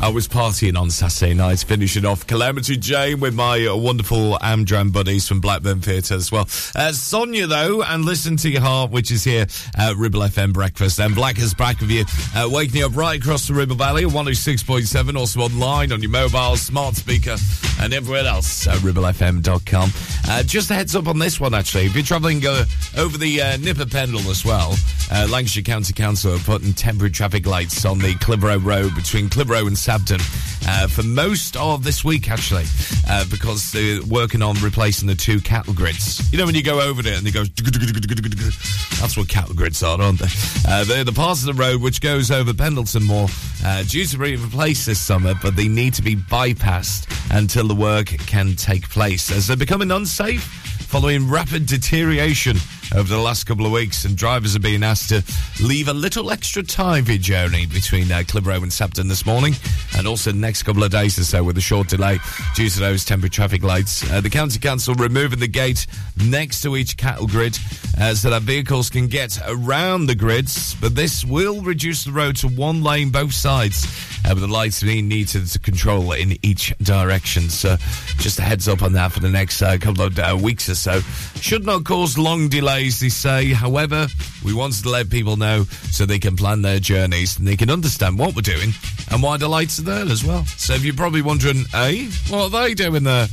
I 0.00 0.10
was 0.10 0.28
partying 0.28 0.78
on 0.78 0.90
Saturday 0.90 1.32
night, 1.32 1.60
finishing 1.60 2.04
off 2.04 2.26
Calamity 2.26 2.76
Jane 2.76 3.18
with 3.18 3.34
my 3.34 3.66
wonderful 3.72 4.38
Amdram 4.42 4.92
buddies 4.92 5.26
from 5.26 5.40
Blackburn 5.40 5.80
Theatre 5.80 6.14
as 6.14 6.30
well. 6.30 6.48
Uh, 6.74 6.92
Sonia, 6.92 7.46
though, 7.46 7.82
and 7.82 8.04
Listen 8.04 8.36
to 8.38 8.50
Your 8.50 8.60
Heart, 8.60 8.90
which 8.90 9.10
is 9.10 9.24
here 9.24 9.46
at 9.74 9.96
Ribble 9.96 10.20
FM 10.20 10.52
Breakfast. 10.52 10.98
And 11.00 11.14
Black 11.14 11.38
is 11.38 11.54
back 11.54 11.80
with 11.80 11.90
you, 11.90 12.04
uh, 12.34 12.48
waking 12.50 12.76
you 12.76 12.86
up 12.86 12.96
right 12.96 13.18
across 13.18 13.48
the 13.48 13.54
Ribble 13.54 13.76
Valley, 13.76 14.04
106.7, 14.04 15.16
also 15.16 15.40
online 15.40 15.92
on 15.92 16.02
your 16.02 16.10
mobile, 16.10 16.56
smart 16.56 16.96
speaker, 16.96 17.36
and 17.80 17.94
everywhere 17.94 18.26
else 18.26 18.66
at 18.66 18.78
ribblefm.com. 18.78 19.90
Uh, 20.28 20.42
just 20.42 20.70
a 20.70 20.74
heads 20.74 20.96
up 20.96 21.06
on 21.06 21.18
this 21.20 21.38
one, 21.38 21.54
actually. 21.54 21.86
If 21.86 21.94
you're 21.94 22.02
travelling 22.04 22.44
uh, 22.44 22.64
over 22.96 23.16
the 23.16 23.40
uh, 23.40 23.56
Nick 23.58 23.78
of 23.78 23.90
Pendle 23.90 24.28
as 24.28 24.44
well, 24.44 24.74
uh, 25.12 25.28
Lancashire 25.30 25.62
County 25.62 25.92
Council 25.92 26.34
are 26.34 26.38
putting 26.38 26.72
temporary 26.72 27.12
traffic 27.12 27.46
lights 27.46 27.84
on 27.84 27.98
the 28.00 28.14
Clitheroe 28.16 28.58
Road 28.58 28.94
between 28.96 29.28
Clitheroe 29.28 29.68
and 29.68 29.76
Sabden 29.76 30.20
uh, 30.66 30.88
for 30.88 31.02
most 31.02 31.56
of 31.56 31.84
this 31.84 32.04
week, 32.04 32.30
actually, 32.30 32.64
uh, 33.08 33.24
because 33.30 33.72
they're 33.72 34.02
working 34.04 34.42
on 34.42 34.56
replacing 34.62 35.06
the 35.06 35.14
two 35.14 35.40
cattle 35.40 35.74
grids. 35.74 36.30
You 36.32 36.38
know, 36.38 36.46
when 36.46 36.54
you 36.54 36.62
go 36.62 36.80
over 36.80 37.02
there 37.02 37.16
and 37.16 37.26
they 37.26 37.30
go, 37.30 37.44
that's 39.00 39.16
what 39.16 39.28
cattle 39.28 39.54
grids 39.54 39.82
are, 39.82 40.00
aren't 40.00 40.18
they? 40.18 40.28
Uh, 40.66 40.84
they're 40.84 41.04
the 41.04 41.12
parts 41.12 41.46
of 41.46 41.54
the 41.54 41.62
road 41.62 41.80
which 41.80 42.00
goes 42.00 42.30
over 42.30 42.52
Pendleton 42.52 43.04
Moor, 43.04 43.28
uh, 43.64 43.82
due 43.84 44.04
to 44.06 44.18
be 44.18 44.36
replaced 44.36 44.86
this 44.86 45.00
summer, 45.00 45.34
but 45.42 45.56
they 45.56 45.68
need 45.68 45.94
to 45.94 46.02
be 46.02 46.16
bypassed 46.16 47.06
until 47.30 47.66
the 47.66 47.74
work 47.74 48.06
can 48.06 48.54
take 48.56 48.88
place 48.88 49.30
as 49.30 49.46
they're 49.46 49.56
becoming 49.56 49.90
unsafe 49.90 50.44
following 50.86 51.28
rapid 51.28 51.66
deterioration 51.66 52.56
over 52.94 53.08
the 53.08 53.20
last 53.20 53.44
couple 53.44 53.66
of 53.66 53.72
weeks, 53.72 54.04
and 54.04 54.16
drivers 54.16 54.54
are 54.54 54.60
being 54.60 54.82
asked 54.82 55.08
to 55.08 55.22
leave 55.62 55.88
a 55.88 55.92
little 55.92 56.30
extra 56.30 56.62
time 56.62 57.04
for 57.04 57.12
your 57.12 57.20
journey 57.20 57.66
between 57.66 58.10
uh, 58.12 58.22
Clitheroe 58.26 58.62
and 58.62 58.70
Sabden 58.70 59.08
this 59.08 59.26
morning, 59.26 59.54
and 59.96 60.06
also 60.06 60.32
the 60.32 60.38
next 60.38 60.62
couple 60.62 60.84
of 60.84 60.90
days 60.90 61.18
or 61.18 61.24
so 61.24 61.42
with 61.42 61.56
a 61.58 61.60
short 61.60 61.88
delay 61.88 62.18
due 62.54 62.68
to 62.68 62.80
those 62.80 63.04
temporary 63.04 63.30
traffic 63.30 63.62
lights. 63.62 64.08
Uh, 64.10 64.20
the 64.20 64.30
County 64.30 64.58
Council 64.58 64.94
removing 64.94 65.38
the 65.38 65.48
gate 65.48 65.86
next 66.16 66.60
to 66.62 66.76
each 66.76 66.96
cattle 66.96 67.26
grid 67.26 67.58
uh, 67.98 68.14
so 68.14 68.30
that 68.30 68.42
vehicles 68.42 68.90
can 68.90 69.06
get 69.06 69.38
around 69.48 70.06
the 70.06 70.14
grids, 70.14 70.74
but 70.76 70.94
this 70.94 71.24
will 71.24 71.62
reduce 71.62 72.04
the 72.04 72.12
road 72.12 72.36
to 72.36 72.48
one 72.48 72.82
lane 72.82 73.10
both 73.10 73.32
sides, 73.32 73.86
uh, 74.24 74.30
with 74.30 74.40
the 74.40 74.46
lights 74.46 74.82
being 74.82 75.08
needed 75.08 75.46
to 75.46 75.58
control 75.58 76.12
in 76.12 76.36
each 76.42 76.76
direction. 76.78 77.48
So 77.48 77.76
just 78.18 78.38
a 78.38 78.42
heads 78.42 78.68
up 78.68 78.82
on 78.82 78.92
that 78.92 79.12
for 79.12 79.20
the 79.20 79.30
next 79.30 79.62
uh, 79.62 79.76
couple 79.78 80.04
of 80.04 80.18
uh, 80.18 80.38
weeks 80.40 80.68
or 80.68 80.74
so. 80.74 81.00
Should 81.40 81.64
not 81.64 81.84
cause 81.84 82.18
long 82.18 82.48
delays, 82.48 82.75
they 82.76 83.08
say. 83.08 83.52
However, 83.52 84.06
we 84.44 84.52
wanted 84.52 84.82
to 84.82 84.90
let 84.90 85.08
people 85.10 85.36
know 85.36 85.64
so 85.90 86.04
they 86.04 86.18
can 86.18 86.36
plan 86.36 86.62
their 86.62 86.78
journeys 86.78 87.38
and 87.38 87.48
they 87.48 87.56
can 87.56 87.70
understand 87.70 88.18
what 88.18 88.34
we're 88.36 88.42
doing 88.42 88.72
and 89.10 89.22
why 89.22 89.36
the 89.36 89.48
lights 89.48 89.78
are 89.78 89.82
there 89.82 90.04
as 90.06 90.24
well. 90.24 90.44
So 90.44 90.74
if 90.74 90.84
you're 90.84 90.94
probably 90.94 91.22
wondering, 91.22 91.64
hey, 91.72 92.06
what 92.28 92.52
are 92.54 92.62
they 92.62 92.74
doing 92.74 93.04
there? 93.04 93.28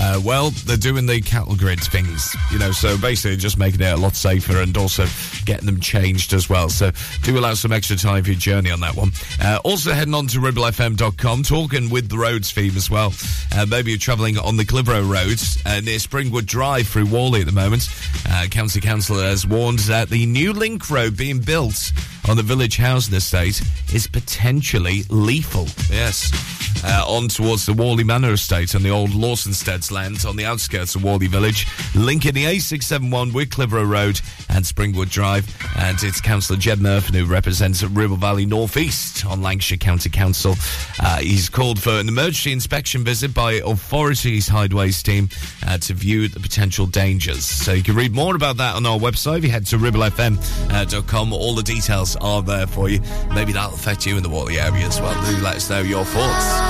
Uh, 0.00 0.20
well, 0.24 0.50
they're 0.64 0.76
doing 0.76 1.06
the 1.06 1.20
cattle 1.20 1.56
grid 1.56 1.80
things, 1.80 2.34
you 2.52 2.58
know, 2.58 2.70
so 2.70 2.96
basically 2.98 3.36
just 3.36 3.58
making 3.58 3.80
it 3.80 3.92
a 3.92 3.96
lot 3.96 4.14
safer 4.14 4.58
and 4.58 4.76
also 4.76 5.04
getting 5.44 5.66
them 5.66 5.80
changed 5.80 6.32
as 6.32 6.48
well. 6.48 6.68
So 6.68 6.92
do 7.22 7.36
allow 7.38 7.54
some 7.54 7.72
extra 7.72 7.96
time 7.96 8.22
for 8.22 8.30
your 8.30 8.38
journey 8.38 8.70
on 8.70 8.80
that 8.80 8.94
one. 8.94 9.10
Uh, 9.42 9.58
also 9.64 9.92
heading 9.92 10.14
on 10.14 10.26
to 10.28 10.38
ribblefm.com, 10.38 11.42
talking 11.42 11.90
with 11.90 12.08
the 12.08 12.18
roads 12.18 12.52
theme 12.52 12.76
as 12.76 12.90
well. 12.90 13.12
Uh, 13.54 13.66
maybe 13.66 13.90
you're 13.90 13.98
travelling 13.98 14.38
on 14.38 14.56
the 14.56 14.64
Clitheroe 14.64 15.02
Road 15.02 15.40
uh, 15.66 15.80
near 15.80 15.98
Springwood 15.98 16.46
Drive 16.46 16.86
through 16.88 17.06
Whalley 17.06 17.40
at 17.40 17.46
the 17.46 17.52
moment. 17.52 17.88
Uh, 18.28 18.46
County 18.50 18.80
Council 18.80 19.16
has 19.18 19.46
warned 19.46 19.80
that 19.80 20.10
the 20.10 20.26
new 20.26 20.52
link 20.52 20.90
road 20.90 21.16
being 21.16 21.40
built 21.40 21.92
on 22.28 22.36
the 22.36 22.42
village 22.42 22.76
housing 22.76 23.14
estate 23.14 23.60
is 23.92 24.06
potentially 24.06 25.02
lethal. 25.08 25.66
Yes. 25.90 26.57
Uh, 26.84 27.04
on 27.06 27.28
towards 27.28 27.66
the 27.66 27.72
Whalley 27.72 28.04
Manor 28.04 28.32
estate 28.32 28.74
and 28.74 28.84
the 28.84 28.90
old 28.90 29.10
Lawsonsteads 29.10 29.90
land 29.90 30.24
on 30.26 30.36
the 30.36 30.44
outskirts 30.44 30.94
of 30.94 31.02
Whalley 31.02 31.26
village, 31.26 31.66
linking 31.94 32.34
the 32.34 32.44
A671 32.44 33.32
with 33.32 33.50
Clitheroe 33.50 33.84
Road 33.84 34.20
and 34.48 34.64
Springwood 34.64 35.10
Drive. 35.10 35.46
And 35.76 36.00
it's 36.02 36.20
Councillor 36.20 36.58
Ged 36.58 36.78
Mirfin 36.78 37.14
who 37.14 37.26
represents 37.26 37.82
Ribble 37.82 38.16
Valley 38.16 38.46
North 38.46 38.76
East 38.76 39.26
on 39.26 39.42
Lancashire 39.42 39.78
County 39.78 40.10
Council. 40.10 40.54
Uh, 41.00 41.18
he's 41.18 41.48
called 41.48 41.80
for 41.80 41.90
an 41.90 42.08
emergency 42.08 42.52
inspection 42.52 43.04
visit 43.04 43.34
by 43.34 43.54
Authorities 43.64 44.48
Highways 44.48 45.02
team 45.02 45.28
uh, 45.66 45.78
to 45.78 45.94
view 45.94 46.28
the 46.28 46.40
potential 46.40 46.86
dangers. 46.86 47.44
So 47.44 47.72
you 47.72 47.82
can 47.82 47.96
read 47.96 48.14
more 48.14 48.36
about 48.36 48.58
that 48.58 48.76
on 48.76 48.86
our 48.86 48.98
website. 48.98 49.38
If 49.38 49.44
you 49.44 49.50
head 49.50 49.66
to 49.66 49.78
ribblefm.com, 49.78 51.32
all 51.32 51.54
the 51.54 51.62
details 51.62 52.16
are 52.16 52.42
there 52.42 52.66
for 52.66 52.88
you. 52.88 53.00
Maybe 53.34 53.52
that'll 53.52 53.74
affect 53.74 54.06
you 54.06 54.16
in 54.16 54.22
the 54.22 54.28
Whalley 54.28 54.58
area 54.58 54.86
as 54.86 55.00
well. 55.00 55.14
Do 55.26 55.42
let 55.42 55.56
us 55.56 55.70
know 55.70 55.80
your 55.80 56.04
thoughts. 56.04 56.67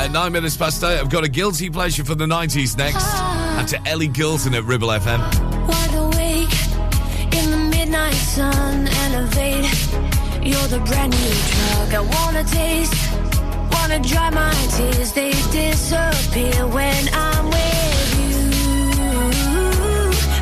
Uh, 0.00 0.08
nine 0.08 0.32
minutes 0.32 0.56
past 0.56 0.82
eight. 0.82 0.98
I've 0.98 1.10
got 1.10 1.24
a 1.24 1.28
guilty 1.28 1.68
pleasure 1.68 2.02
for 2.06 2.14
the 2.14 2.24
90s 2.24 2.74
next. 2.74 3.04
And 3.58 3.68
to 3.68 3.86
Ellie 3.86 4.08
Goulding 4.08 4.54
at 4.54 4.64
Ribble 4.64 4.88
FM. 4.88 5.20
Wide 5.68 5.94
awake 5.94 7.34
in 7.36 7.50
the 7.50 7.58
midnight 7.76 8.14
sun, 8.14 8.88
elevate. 8.88 9.68
You're 10.42 10.68
the 10.68 10.80
brand 10.86 11.12
new 11.12 11.34
drug 11.52 11.92
I 11.92 12.00
wanna 12.16 12.44
taste. 12.44 12.94
Wanna 13.72 14.00
dry 14.00 14.30
my 14.30 14.54
tears, 14.74 15.12
they 15.12 15.32
disappear 15.52 16.66
when 16.68 17.10
I'm 17.12 17.44
with 17.50 18.20
you. 18.20 18.52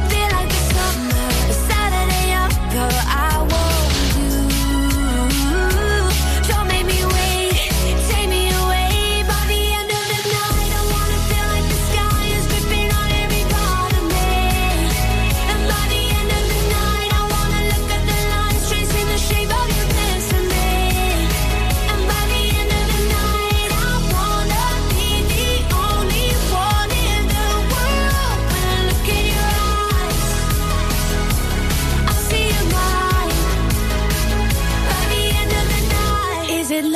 Feel 0.09 0.31
like 0.39 0.51
the 0.55 0.63
summer, 0.71 1.53
Saturday 1.67 2.33
upper. 2.33 3.18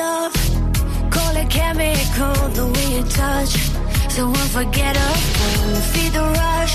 Love? 0.03 0.35
Call 1.15 1.35
it 1.43 1.49
chemical, 1.59 2.37
the 2.59 2.67
way 2.73 2.87
you 2.97 3.03
touch. 3.23 3.53
So 4.15 4.23
unforgettable, 4.43 5.81
feed 5.93 6.13
the 6.19 6.27
rush. 6.43 6.75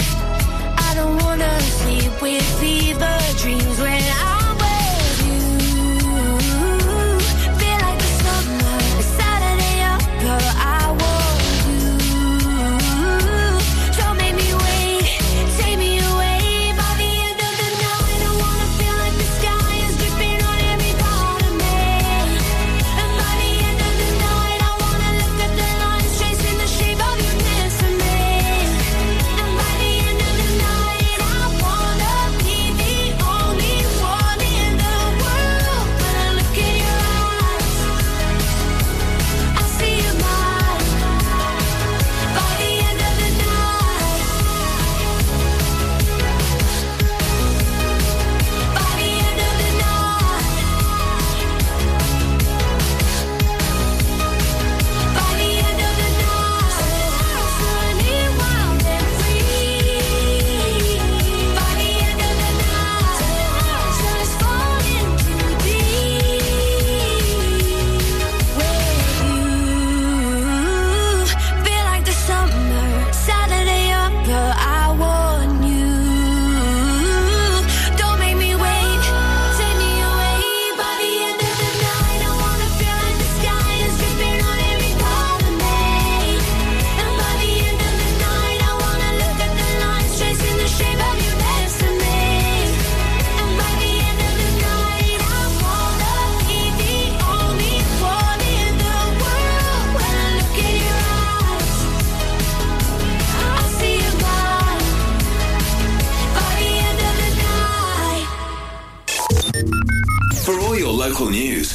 I 0.87 0.89
don't 0.97 1.15
wanna 1.23 1.53
sleep 1.79 2.13
with 2.21 2.45
fever 2.59 3.17
dreams 3.41 3.77
when 3.85 4.03
I'm 4.25 4.36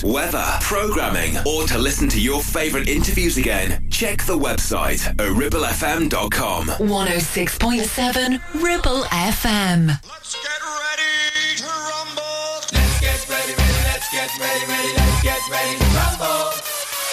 news, 0.03 0.13
weather, 0.13 0.59
programming, 0.61 1.37
or 1.47 1.67
to 1.67 1.79
listen 1.79 2.09
to 2.11 2.21
your 2.21 2.43
favourite 2.43 2.89
interviews 2.89 3.37
again, 3.37 3.85
check 3.91 4.23
the 4.25 4.39
website 4.39 5.07
at 5.07 5.17
ribblefm.com. 5.19 6.67
106.7 6.67 8.63
Ribble 8.63 9.03
FM. 9.05 9.89
Let's 9.89 10.35
get 10.35 10.61
ready 10.63 11.57
to 11.57 11.65
rumble. 11.65 12.61
Let's 12.73 13.01
get 13.01 13.29
ready, 13.29 13.53
ready, 13.53 13.83
let's 13.85 14.11
get 14.11 14.31
ready, 14.39 14.67
ready, 14.67 14.93
let's 14.97 15.23
get 15.23 15.41
ready 15.51 15.79
to 15.79 15.85
rumble. 15.85 16.53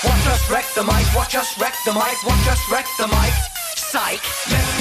Watch 0.05 0.27
us 0.27 0.49
wreck 0.49 0.65
the 0.75 0.83
mic, 0.83 1.15
watch 1.15 1.35
us 1.35 1.59
wreck 1.59 1.75
the 1.85 1.93
mic, 1.93 2.23
watch 2.25 2.47
us 2.47 2.61
wreck 2.71 2.85
the 2.97 3.07
mic. 3.07 3.33
Psych. 3.75 4.21
Let's 4.51 4.78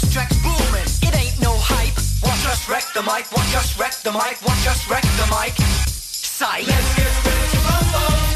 This 0.00 0.14
track's 0.14 0.36
booming, 0.38 0.88
it 1.02 1.14
ain't 1.14 1.40
no 1.42 1.52
hype. 1.58 1.94
Watch 2.22 2.46
us 2.46 2.68
wreck 2.70 2.84
the 2.94 3.02
mic, 3.02 3.30
watch 3.32 3.54
us 3.54 3.78
wreck 3.78 3.92
the 4.02 4.12
mic, 4.12 4.40
watch 4.46 4.66
us 4.66 4.88
wreck 4.88 5.02
the 5.02 5.26
mic. 5.26 5.54
Psych. 5.58 6.66
Let's 6.66 6.96
get 6.96 7.26
ready 7.26 7.50
to 7.50 7.58
rumble. 7.58 8.29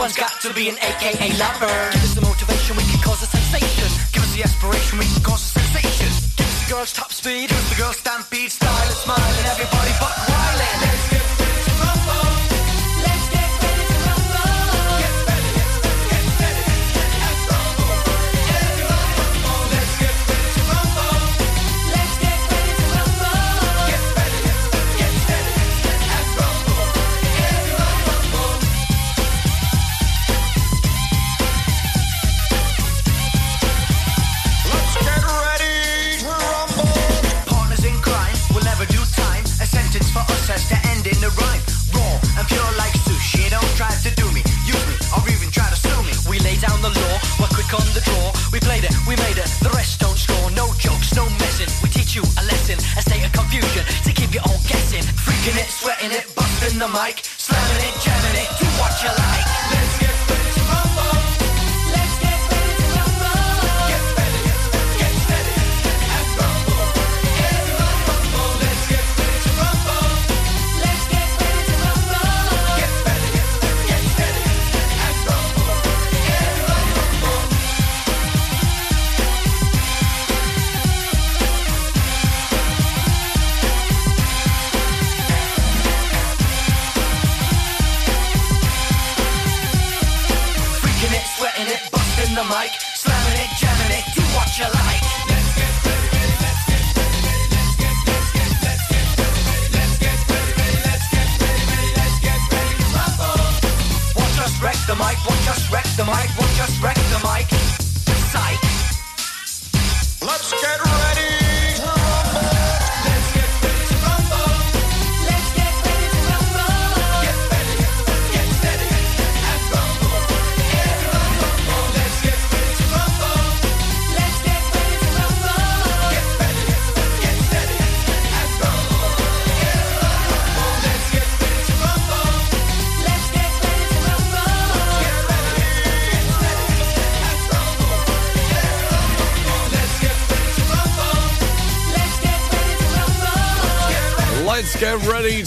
Everyone's 0.00 0.16
got 0.16 0.40
to 0.40 0.54
be 0.54 0.70
an 0.70 0.76
AKA 0.80 1.36
lover. 1.36 1.90
Give 1.92 2.04
us 2.04 2.14
the 2.14 2.22
motivation, 2.22 2.74
we 2.74 2.82
can 2.84 3.02
cause 3.02 3.22
a 3.22 3.26
sensation. 3.26 3.84
Give 4.14 4.22
us 4.22 4.34
the 4.34 4.42
aspiration, 4.44 4.98
we 4.98 5.04
can 5.04 5.22
cause 5.22 5.42
a 5.44 5.60
sensation. 5.60 6.08
Give 6.38 6.46
us 6.46 6.64
the 6.64 6.72
girls 6.72 6.92
top 6.94 7.12
speed, 7.12 7.50
give 7.50 7.58
us 7.58 7.68
the 7.68 7.76
girls 7.76 7.96
stampede, 7.98 8.50
style 8.50 8.86
and 8.88 8.96
smile, 8.96 9.20
and 9.20 9.46
everybody 9.46 9.90
buck 10.00 10.29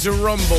to 0.03 0.11
rumble. 0.11 0.57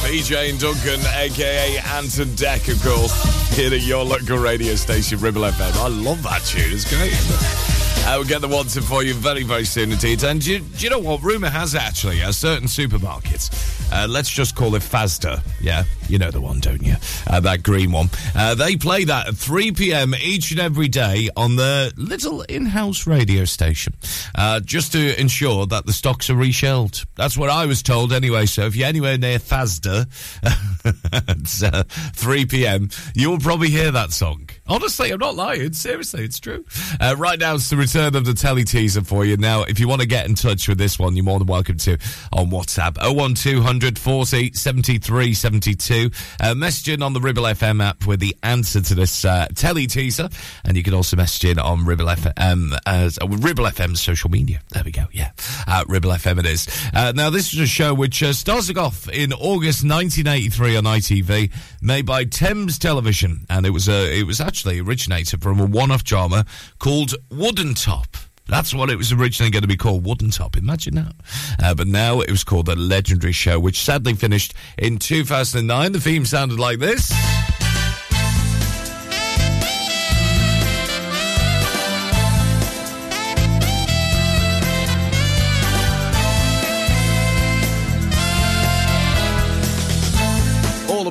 PJ 0.00 0.48
and 0.48 0.58
Duncan, 0.58 1.00
aka 1.14 1.76
Ant 1.94 2.18
and 2.18 2.30
Dec, 2.38 2.72
of 2.72 2.82
course, 2.82 3.54
here 3.54 3.72
at 3.74 3.82
your 3.82 4.02
local 4.02 4.38
radio 4.38 4.76
station, 4.76 5.18
Ribble 5.18 5.42
FM. 5.42 5.76
I 5.76 5.88
love 5.88 6.22
that 6.22 6.42
tune. 6.44 6.72
It's 6.72 6.88
great. 6.88 7.12
It? 7.12 8.06
Uh, 8.08 8.14
we'll 8.16 8.24
get 8.24 8.40
the 8.40 8.48
ones 8.48 8.74
in 8.76 8.82
for 8.82 9.02
you 9.02 9.12
very, 9.12 9.42
very 9.42 9.66
soon 9.66 9.92
indeed. 9.92 10.24
And 10.24 10.40
do 10.40 10.54
you, 10.54 10.60
do 10.60 10.84
you 10.84 10.90
know 10.90 11.00
what? 11.00 11.22
Rumour 11.22 11.50
has 11.50 11.74
actually, 11.74 12.22
a 12.22 12.32
certain 12.32 12.66
supermarkets, 12.66 13.92
uh, 13.92 14.08
let's 14.08 14.30
just 14.30 14.56
call 14.56 14.74
it 14.74 14.82
Fazda. 14.82 15.42
Yeah, 15.60 15.84
you 16.12 16.18
know 16.18 16.30
the 16.30 16.42
one, 16.42 16.60
don't 16.60 16.82
you? 16.82 16.94
Uh, 17.26 17.40
that 17.40 17.62
green 17.62 17.90
one. 17.90 18.10
Uh, 18.36 18.54
they 18.54 18.76
play 18.76 19.04
that 19.04 19.28
at 19.28 19.34
3 19.34 19.72
p.m. 19.72 20.14
each 20.14 20.50
and 20.50 20.60
every 20.60 20.88
day 20.88 21.30
on 21.36 21.56
the 21.56 21.90
little 21.96 22.42
in-house 22.42 23.06
radio 23.06 23.46
station, 23.46 23.94
uh, 24.34 24.60
just 24.60 24.92
to 24.92 25.18
ensure 25.18 25.64
that 25.66 25.86
the 25.86 25.92
stocks 25.92 26.28
are 26.28 26.34
reshelved. 26.34 27.06
That's 27.16 27.38
what 27.38 27.48
I 27.48 27.64
was 27.64 27.82
told 27.82 28.12
anyway. 28.12 28.44
So 28.44 28.66
if 28.66 28.76
you're 28.76 28.88
anywhere 28.88 29.16
near 29.16 29.38
Fazda 29.38 30.06
at 31.12 31.74
uh, 31.74 31.82
3 32.14 32.44
p.m., 32.44 32.90
you'll 33.14 33.38
probably 33.38 33.70
hear 33.70 33.90
that 33.90 34.12
song. 34.12 34.50
Honestly, 34.68 35.10
I'm 35.10 35.18
not 35.18 35.34
lying. 35.34 35.72
Seriously, 35.72 36.24
it's 36.24 36.38
true. 36.38 36.64
Uh, 37.00 37.16
right 37.18 37.38
now, 37.38 37.54
it's 37.56 37.68
the 37.68 37.76
return 37.76 38.14
of 38.14 38.24
the 38.24 38.32
telly 38.32 38.64
teaser 38.64 39.02
for 39.02 39.24
you. 39.24 39.36
Now, 39.36 39.62
if 39.64 39.80
you 39.80 39.88
want 39.88 40.02
to 40.02 40.06
get 40.06 40.26
in 40.26 40.34
touch 40.34 40.68
with 40.68 40.78
this 40.78 40.98
one, 40.98 41.16
you're 41.16 41.24
more 41.24 41.38
than 41.38 41.48
welcome 41.48 41.76
to 41.78 41.98
on 42.32 42.50
WhatsApp 42.50 42.96
01200 43.02 43.98
40 43.98 44.52
73 44.52 45.34
72. 45.34 46.10
Uh, 46.40 46.54
message 46.54 46.88
in 46.88 47.02
on 47.02 47.12
the 47.12 47.20
Ribble 47.20 47.42
FM 47.42 47.82
app 47.82 48.06
with 48.06 48.20
the 48.20 48.36
answer 48.42 48.80
to 48.80 48.94
this 48.94 49.24
uh, 49.24 49.46
telly 49.54 49.86
teaser. 49.86 50.28
And 50.64 50.76
you 50.76 50.82
can 50.82 50.94
also 50.94 51.16
message 51.16 51.50
in 51.50 51.58
on 51.58 51.84
Ribble 51.84 52.06
FM, 52.06 52.78
as, 52.86 53.18
uh, 53.20 53.26
Ribble 53.26 53.64
FM's 53.64 54.00
social 54.00 54.30
media. 54.30 54.60
There 54.70 54.84
we 54.84 54.92
go. 54.92 55.06
Yeah. 55.12 55.32
Uh, 55.66 55.84
Ribble 55.88 56.10
FM 56.10 56.38
it 56.38 56.46
is. 56.46 56.68
Uh, 56.94 57.12
now, 57.14 57.30
this 57.30 57.52
is 57.52 57.58
a 57.58 57.66
show 57.66 57.94
which 57.94 58.22
uh, 58.22 58.32
started 58.32 58.78
off 58.78 59.08
in 59.08 59.32
August 59.32 59.84
1983 59.84 60.76
on 60.76 60.84
ITV, 60.84 61.52
made 61.82 62.06
by 62.06 62.24
Thames 62.24 62.78
Television. 62.78 63.44
And 63.50 63.66
it 63.66 63.70
was, 63.70 63.88
uh, 63.88 64.08
it 64.10 64.26
was 64.26 64.40
actually 64.40 64.80
originated 64.80 65.42
from 65.42 65.60
a 65.60 65.66
one-off 65.66 66.04
drama 66.04 66.46
called 66.78 67.14
Wooden 67.30 67.74
Top. 67.74 68.16
That's 68.46 68.74
what 68.74 68.90
it 68.90 68.96
was 68.96 69.12
originally 69.12 69.50
going 69.50 69.62
to 69.62 69.68
be 69.68 69.76
called, 69.76 70.04
Wooden 70.04 70.30
Top. 70.30 70.56
Imagine 70.56 70.94
that. 70.96 71.14
Uh, 71.62 71.74
but 71.74 71.86
now 71.86 72.20
it 72.20 72.30
was 72.30 72.44
called 72.44 72.66
The 72.66 72.76
Legendary 72.76 73.32
Show, 73.32 73.58
which 73.60 73.80
sadly 73.80 74.14
finished 74.14 74.54
in 74.78 74.98
2009. 74.98 75.92
The 75.92 76.00
theme 76.00 76.24
sounded 76.24 76.58
like 76.58 76.78
this. 76.78 77.12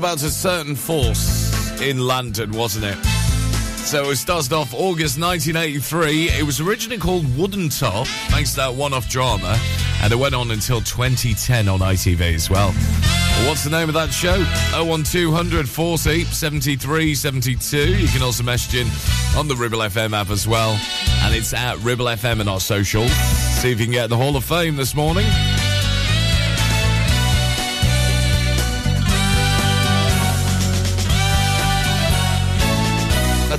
About 0.02 0.24
a 0.24 0.32
certain 0.32 0.76
force 0.76 1.80
in 1.80 2.00
London, 2.00 2.52
wasn't 2.54 2.84
it? 2.84 2.98
So 3.86 4.10
it 4.10 4.16
started 4.16 4.52
off 4.52 4.74
August 4.74 5.20
1983. 5.20 6.30
It 6.30 6.44
was 6.44 6.60
originally 6.60 6.98
called 6.98 7.38
Wooden 7.38 7.70
Top, 7.70 8.08
thanks 8.32 8.50
to 8.52 8.56
that 8.62 8.74
one-off 8.74 9.08
drama, 9.08 9.60
and 10.02 10.12
it 10.12 10.16
went 10.16 10.34
on 10.34 10.50
until 10.50 10.82
2010 10.82 11.68
on 11.68 11.82
ITV 11.82 12.34
as 12.34 12.50
well. 12.50 12.70
Well, 12.70 13.50
what's 13.50 13.64
the 13.64 13.70
name 13.70 13.90
of 13.90 13.94
that 13.94 14.12
show? 14.12 14.44
01200 14.84 15.70
40 15.70 16.24
73 16.24 17.14
72. 17.14 17.96
You 17.96 18.08
can 18.08 18.24
also 18.24 18.42
message 18.42 18.82
in 18.82 18.88
on 19.38 19.48
the 19.48 19.56
Ribble 19.56 19.80
FM 19.82 20.20
app 20.20 20.32
as 20.32 20.48
well, 20.48 20.72
and 21.22 21.36
it's 21.36 21.54
at 21.54 21.78
Ribble 21.78 22.06
FM 22.06 22.40
and 22.40 22.50
our 22.50 22.60
social. 22.60 23.08
See 23.08 23.72
if 23.72 23.80
you 23.80 23.86
can 23.86 23.94
get 23.94 24.10
the 24.10 24.18
Hall 24.18 24.36
of 24.36 24.44
Fame 24.46 24.78
this 24.78 24.96
morning. 24.96 25.28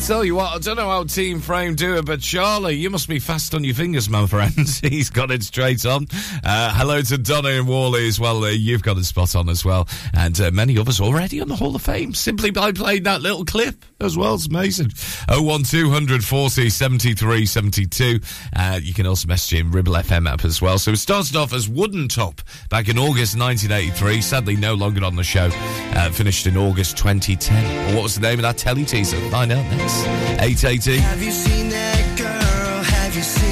Tell 0.06 0.24
you 0.24 0.34
what, 0.34 0.52
I 0.52 0.58
don't 0.58 0.76
know 0.76 0.88
how 0.88 1.04
Team 1.04 1.40
Frame 1.40 1.76
do 1.76 1.96
it, 1.96 2.06
but 2.06 2.20
Charlie, 2.20 2.74
you 2.74 2.90
must 2.90 3.08
be 3.08 3.20
fast 3.20 3.54
on 3.54 3.62
your 3.62 3.74
fingers, 3.74 4.08
my 4.08 4.26
friend. 4.26 4.68
He's 4.82 5.10
got 5.10 5.30
it 5.30 5.44
straight 5.44 5.86
on. 5.86 6.08
Uh, 6.42 6.74
hello 6.74 7.00
to 7.02 7.18
Donna 7.18 7.50
and 7.50 7.68
Wally 7.68 8.08
as 8.08 8.18
well. 8.18 8.42
Uh, 8.42 8.48
you've 8.48 8.82
got 8.82 8.98
it 8.98 9.04
spot 9.04 9.36
on 9.36 9.48
as 9.48 9.64
well. 9.64 9.86
And 10.12 10.40
uh, 10.40 10.50
many 10.50 10.76
others 10.76 11.00
already 11.00 11.40
on 11.40 11.46
the 11.46 11.54
Hall 11.54 11.76
of 11.76 11.82
Fame 11.82 12.14
simply 12.14 12.50
by 12.50 12.72
playing 12.72 13.04
that 13.04 13.22
little 13.22 13.44
clip 13.44 13.84
as 14.02 14.16
well. 14.16 14.34
It's 14.34 14.46
amazing. 14.46 14.90
01200 15.28 16.24
40 16.24 16.70
73 16.70 17.46
72. 17.46 18.20
Uh, 18.54 18.80
you 18.82 18.92
can 18.94 19.06
also 19.06 19.28
message 19.28 19.58
in 19.58 19.70
Ribble 19.70 19.94
FM 19.94 20.30
app 20.30 20.44
as 20.44 20.60
well. 20.60 20.78
So 20.78 20.92
it 20.92 20.96
started 20.96 21.36
off 21.36 21.52
as 21.52 21.68
Wooden 21.68 22.08
Top 22.08 22.40
back 22.68 22.88
in 22.88 22.98
August 22.98 23.38
1983. 23.38 24.20
Sadly, 24.20 24.56
no 24.56 24.74
longer 24.74 25.04
on 25.04 25.16
the 25.16 25.24
show. 25.24 25.50
Uh, 25.94 26.10
finished 26.10 26.46
in 26.46 26.56
August 26.56 26.96
2010. 26.96 27.64
Well, 27.86 27.94
what 27.96 28.02
was 28.04 28.14
the 28.14 28.20
name 28.22 28.38
of 28.38 28.42
that 28.42 28.58
telly 28.58 28.84
teaser? 28.84 29.18
Find 29.30 29.52
out 29.52 29.64
next. 29.76 30.04
880. 30.40 30.98
Have 30.98 31.22
you 31.22 31.30
seen 31.30 31.68
that 31.70 32.18
girl? 32.18 32.82
Have 32.82 33.14
you 33.16 33.22
seen 33.22 33.51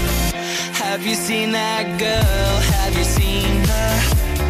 Have 0.91 1.05
you 1.05 1.15
seen 1.15 1.53
that 1.53 1.97
girl? 1.97 2.59
Have 2.75 2.97
you 2.97 3.05
seen 3.05 3.63
her? 3.63 3.91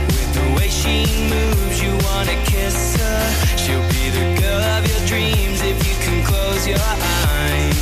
With 0.08 0.34
the 0.34 0.56
way 0.58 0.70
she 0.70 1.06
moves, 1.30 1.80
you 1.80 1.92
wanna 2.10 2.34
kiss 2.46 2.96
her. 3.00 3.58
She'll 3.58 3.88
be 3.90 4.10
the 4.10 4.42
girl 4.42 4.62
of 4.76 4.88
your 4.90 5.06
dreams 5.06 5.62
if 5.62 5.78
you 5.88 5.94
can 6.04 6.26
close 6.26 6.66
your 6.66 6.80
eyes. 6.80 7.81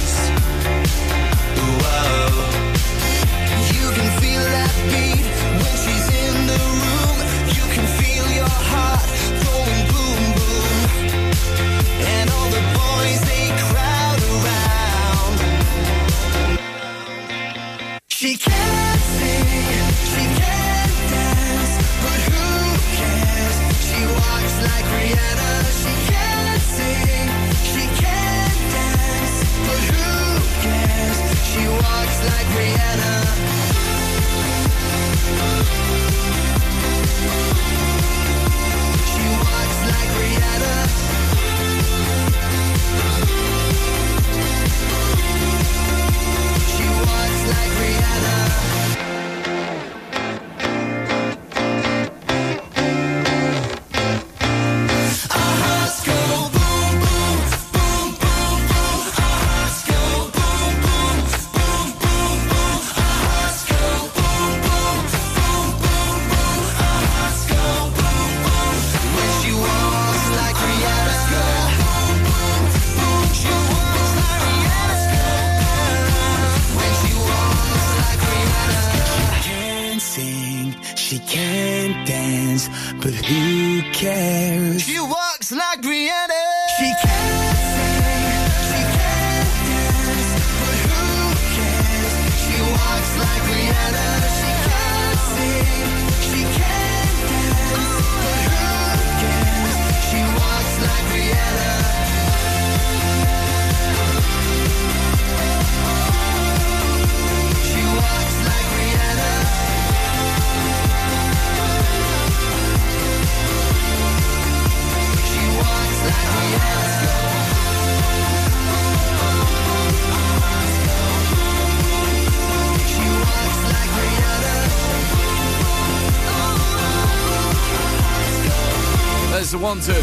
There's 129.70 129.86
the 129.86 129.99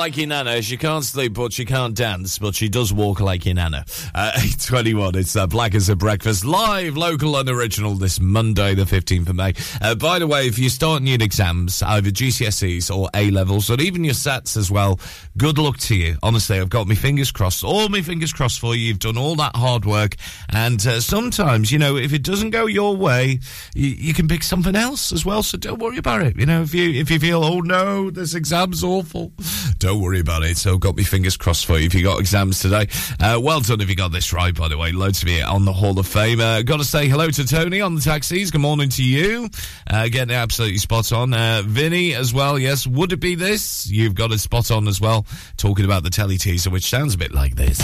like 0.00 0.14
Rihanna. 0.14 0.62
She 0.62 0.78
can't 0.78 1.04
sleep, 1.04 1.34
but 1.34 1.52
she 1.52 1.66
can't 1.66 1.94
dance, 1.94 2.38
but 2.38 2.54
she 2.54 2.70
does 2.70 2.90
walk 2.90 3.20
like 3.20 3.42
Rihanna. 3.42 4.10
Uh, 4.14 4.32
821, 4.36 5.14
it's 5.14 5.36
uh, 5.36 5.46
Black 5.46 5.74
as 5.74 5.90
a 5.90 5.94
Breakfast, 5.94 6.42
live, 6.42 6.96
local 6.96 7.36
and 7.36 7.50
original 7.50 7.96
this 7.96 8.18
Monday, 8.18 8.74
the 8.74 8.84
15th 8.84 9.28
of 9.28 9.36
May. 9.36 9.52
Uh, 9.82 9.94
by 9.94 10.18
the 10.18 10.26
way, 10.26 10.46
if 10.46 10.58
you're 10.58 10.70
starting 10.70 11.06
your 11.06 11.18
exams, 11.20 11.82
either 11.82 12.08
GCSEs 12.08 12.90
or 12.90 13.10
A-levels, 13.14 13.68
or 13.68 13.78
even 13.78 14.02
your 14.02 14.14
SATs 14.14 14.56
as 14.56 14.70
well, 14.70 14.98
good 15.36 15.58
luck 15.58 15.76
to 15.80 15.94
you. 15.94 16.16
Honestly, 16.22 16.58
I've 16.58 16.70
got 16.70 16.88
my 16.88 16.94
fingers 16.94 17.30
crossed, 17.30 17.62
all 17.62 17.86
my 17.90 18.00
fingers 18.00 18.32
crossed 18.32 18.58
for 18.58 18.74
you. 18.74 18.86
You've 18.86 19.00
done 19.00 19.18
all 19.18 19.36
that 19.36 19.54
hard 19.54 19.84
work. 19.84 20.16
And 20.48 20.84
uh, 20.86 21.00
sometimes, 21.00 21.70
you 21.70 21.78
know, 21.78 21.98
if 21.98 22.14
it 22.14 22.22
doesn't 22.22 22.50
go 22.50 22.64
your 22.64 22.96
way, 22.96 23.40
you, 23.74 23.88
you 23.88 24.14
can 24.14 24.28
pick 24.28 24.44
something 24.44 24.74
else 24.74 25.12
as 25.12 25.26
well, 25.26 25.42
so 25.42 25.58
don't 25.58 25.78
worry 25.78 25.98
about 25.98 26.22
it. 26.22 26.38
You 26.38 26.46
know, 26.46 26.62
if 26.62 26.72
you, 26.72 26.88
if 26.88 27.10
you 27.10 27.18
feel, 27.20 27.44
oh 27.44 27.60
no, 27.60 28.08
this 28.08 28.34
exam's 28.34 28.82
awful, 28.82 29.32
don't 29.78 29.89
worry 29.98 30.20
about 30.20 30.42
it. 30.42 30.56
So 30.56 30.78
got 30.78 30.96
my 30.96 31.02
fingers 31.02 31.36
crossed 31.36 31.66
for 31.66 31.78
you 31.78 31.86
if 31.86 31.94
you 31.94 32.02
got 32.02 32.20
exams 32.20 32.60
today. 32.60 32.88
Uh, 33.18 33.40
well 33.42 33.60
done 33.60 33.80
if 33.80 33.88
you 33.88 33.96
got 33.96 34.12
this 34.12 34.32
right, 34.32 34.54
by 34.54 34.68
the 34.68 34.76
way. 34.76 34.92
Loads 34.92 35.22
of 35.22 35.28
you 35.28 35.42
on 35.42 35.64
the 35.64 35.72
Hall 35.72 35.98
of 35.98 36.06
Fame. 36.06 36.40
Uh, 36.40 36.62
got 36.62 36.78
to 36.78 36.84
say 36.84 37.08
hello 37.08 37.28
to 37.30 37.46
Tony 37.46 37.80
on 37.80 37.94
the 37.94 38.00
taxis. 38.00 38.50
Good 38.50 38.60
morning 38.60 38.88
to 38.90 39.04
you. 39.04 39.48
Uh, 39.88 40.08
getting 40.08 40.34
absolutely 40.34 40.78
spot 40.78 41.12
on. 41.12 41.32
Uh, 41.32 41.62
Vinny 41.64 42.14
as 42.14 42.34
well. 42.34 42.58
Yes. 42.58 42.86
Would 42.86 43.12
it 43.12 43.20
be 43.20 43.34
this? 43.34 43.86
You've 43.86 44.14
got 44.14 44.32
it 44.32 44.38
spot 44.38 44.70
on 44.70 44.88
as 44.88 45.00
well. 45.00 45.26
Talking 45.56 45.84
about 45.84 46.02
the 46.02 46.10
telly 46.10 46.38
teaser, 46.38 46.70
which 46.70 46.88
sounds 46.88 47.14
a 47.14 47.18
bit 47.18 47.32
like 47.32 47.56
this. 47.56 47.80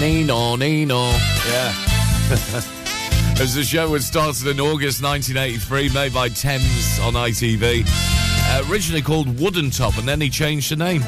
Nino, 0.00 0.56
Nino. 0.56 1.10
Yeah. 1.48 1.72
As 3.38 3.54
the 3.54 3.62
show 3.62 3.90
was 3.90 4.06
started 4.06 4.46
in 4.46 4.60
August 4.60 5.02
1983, 5.02 5.90
made 5.90 6.14
by 6.14 6.28
Thames 6.28 6.98
on 7.00 7.12
ITV. 7.12 8.25
Originally 8.70 9.02
called 9.02 9.38
Wooden 9.40 9.70
Top, 9.70 9.96
and 9.98 10.06
then 10.08 10.20
he 10.20 10.30
changed 10.30 10.70
the 10.70 10.76
name. 10.76 11.02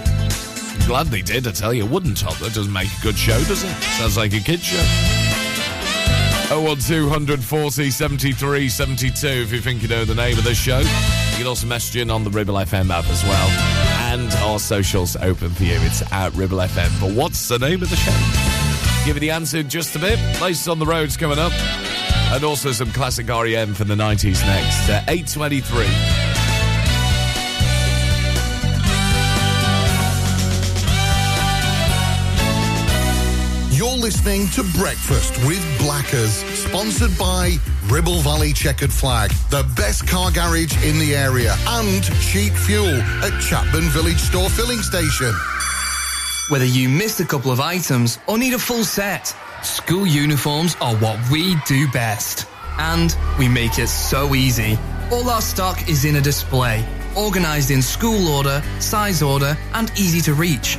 Glad 0.86 1.08
they 1.08 1.22
did, 1.22 1.46
I 1.46 1.50
tell 1.52 1.74
you. 1.74 1.84
Wooden 1.86 2.14
Top, 2.14 2.36
that 2.38 2.54
doesn't 2.54 2.72
make 2.72 2.88
a 2.88 3.02
good 3.02 3.16
show, 3.16 3.38
does 3.44 3.64
it? 3.64 3.72
Sounds 3.98 4.16
like 4.16 4.32
a 4.32 4.40
kid's 4.40 4.64
show. 4.64 4.84
01240 6.50 7.90
73 7.90 8.68
72 8.70 9.26
if 9.26 9.52
you 9.52 9.60
think 9.60 9.82
you 9.82 9.88
know 9.88 10.06
the 10.06 10.14
name 10.14 10.38
of 10.38 10.44
this 10.44 10.58
show. 10.58 10.78
You 10.78 11.36
can 11.36 11.46
also 11.46 11.66
message 11.66 11.96
in 11.96 12.10
on 12.10 12.24
the 12.24 12.30
Ribble 12.30 12.54
FM 12.54 12.90
app 12.90 13.06
as 13.08 13.22
well. 13.24 13.48
And 14.12 14.32
our 14.44 14.58
socials 14.58 15.14
open 15.16 15.50
for 15.50 15.64
you. 15.64 15.76
It's 15.80 16.00
at 16.10 16.34
Ribble 16.34 16.58
FM. 16.58 17.00
But 17.00 17.12
what's 17.14 17.48
the 17.48 17.58
name 17.58 17.82
of 17.82 17.90
the 17.90 17.96
show? 17.96 18.12
Give 19.04 19.16
you 19.16 19.20
the 19.20 19.30
answer 19.30 19.58
in 19.58 19.68
just 19.68 19.94
a 19.94 19.98
bit. 19.98 20.18
Places 20.36 20.68
on 20.68 20.78
the 20.78 20.86
roads 20.86 21.18
coming 21.18 21.38
up. 21.38 21.52
And 22.32 22.42
also 22.44 22.72
some 22.72 22.90
classic 22.92 23.28
REM 23.28 23.74
from 23.74 23.88
the 23.88 23.94
90s 23.94 24.44
next. 24.46 24.88
Uh, 24.88 25.04
823. 25.06 26.17
Listening 34.08 34.48
to 34.48 34.62
Breakfast 34.78 35.36
with 35.46 35.62
Blackers, 35.78 36.36
sponsored 36.54 37.10
by 37.18 37.56
Ribble 37.88 38.20
Valley 38.20 38.54
Checkered 38.54 38.90
Flag, 38.90 39.30
the 39.50 39.70
best 39.76 40.08
car 40.08 40.30
garage 40.30 40.74
in 40.82 40.98
the 40.98 41.14
area, 41.14 41.54
and 41.66 42.02
cheap 42.18 42.54
fuel 42.54 42.86
at 42.86 43.38
Chapman 43.38 43.82
Village 43.90 44.16
Store 44.16 44.48
Filling 44.48 44.78
Station. 44.78 45.30
Whether 46.48 46.64
you 46.64 46.88
missed 46.88 47.20
a 47.20 47.24
couple 47.26 47.52
of 47.52 47.60
items 47.60 48.18
or 48.26 48.38
need 48.38 48.54
a 48.54 48.58
full 48.58 48.82
set, 48.82 49.36
school 49.62 50.06
uniforms 50.06 50.74
are 50.80 50.96
what 50.96 51.18
we 51.30 51.56
do 51.66 51.86
best. 51.88 52.46
And 52.78 53.14
we 53.38 53.46
make 53.46 53.78
it 53.78 53.88
so 53.88 54.34
easy. 54.34 54.78
All 55.12 55.28
our 55.28 55.42
stock 55.42 55.86
is 55.86 56.06
in 56.06 56.16
a 56.16 56.22
display, 56.22 56.82
organized 57.14 57.70
in 57.70 57.82
school 57.82 58.28
order, 58.28 58.62
size 58.80 59.20
order, 59.22 59.54
and 59.74 59.90
easy 59.98 60.22
to 60.22 60.32
reach. 60.32 60.78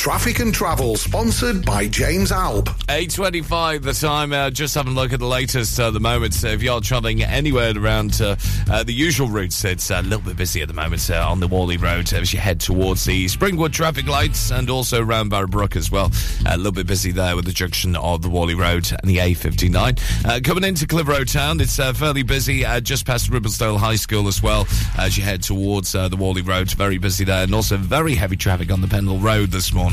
Traffic 0.00 0.38
and 0.38 0.54
Travel, 0.54 0.96
sponsored 0.96 1.62
by 1.66 1.86
James 1.86 2.32
Alb. 2.32 2.70
8.25 2.88 3.82
the 3.82 3.92
time. 3.92 4.32
Uh, 4.32 4.48
just 4.48 4.74
having 4.74 4.94
a 4.94 4.96
look 4.96 5.12
at 5.12 5.20
the 5.20 5.26
latest 5.26 5.78
at 5.78 5.92
the 5.92 6.00
moment. 6.00 6.32
So 6.32 6.48
if 6.48 6.62
you're 6.62 6.80
travelling 6.80 7.22
anywhere 7.22 7.74
around 7.76 8.18
uh, 8.22 8.36
uh, 8.70 8.82
the 8.82 8.94
usual 8.94 9.28
routes, 9.28 9.62
it's 9.62 9.90
a 9.90 10.00
little 10.00 10.22
bit 10.22 10.38
busy 10.38 10.62
at 10.62 10.68
the 10.68 10.74
moment 10.74 11.10
uh, 11.10 11.28
on 11.28 11.40
the 11.40 11.46
Whalley 11.46 11.76
Road 11.76 12.14
as 12.14 12.32
you 12.32 12.40
head 12.40 12.60
towards 12.60 13.04
the 13.04 13.26
Springwood 13.26 13.74
traffic 13.74 14.06
lights 14.06 14.50
and 14.50 14.70
also 14.70 15.02
around 15.02 15.32
Barrowbrook 15.32 15.76
as 15.76 15.90
well. 15.90 16.10
a 16.46 16.56
little 16.56 16.72
bit 16.72 16.86
busy 16.86 17.12
there 17.12 17.36
with 17.36 17.44
the 17.44 17.52
junction 17.52 17.94
of 17.94 18.22
the 18.22 18.30
Whalley 18.30 18.54
Road 18.54 18.90
and 18.90 19.10
the 19.10 19.18
A59. 19.18 20.24
Uh, 20.24 20.40
coming 20.42 20.64
into 20.64 20.86
Clitheroe 20.86 21.24
Town, 21.24 21.60
it's 21.60 21.78
uh, 21.78 21.92
fairly 21.92 22.22
busy 22.22 22.64
uh, 22.64 22.80
just 22.80 23.04
past 23.04 23.30
Ribblesdale 23.30 23.76
High 23.76 23.96
School 23.96 24.28
as 24.28 24.42
well 24.42 24.66
as 24.96 25.18
you 25.18 25.24
head 25.24 25.42
towards 25.42 25.94
uh, 25.94 26.08
the 26.08 26.16
Whalley 26.16 26.40
Road. 26.40 26.70
Very 26.70 26.96
busy 26.96 27.26
there 27.26 27.44
and 27.44 27.54
also 27.54 27.76
very 27.76 28.14
heavy 28.14 28.36
traffic 28.36 28.72
on 28.72 28.80
the 28.80 28.88
Pendle 28.88 29.18
Road 29.18 29.50
this 29.50 29.74
morning. 29.74 29.89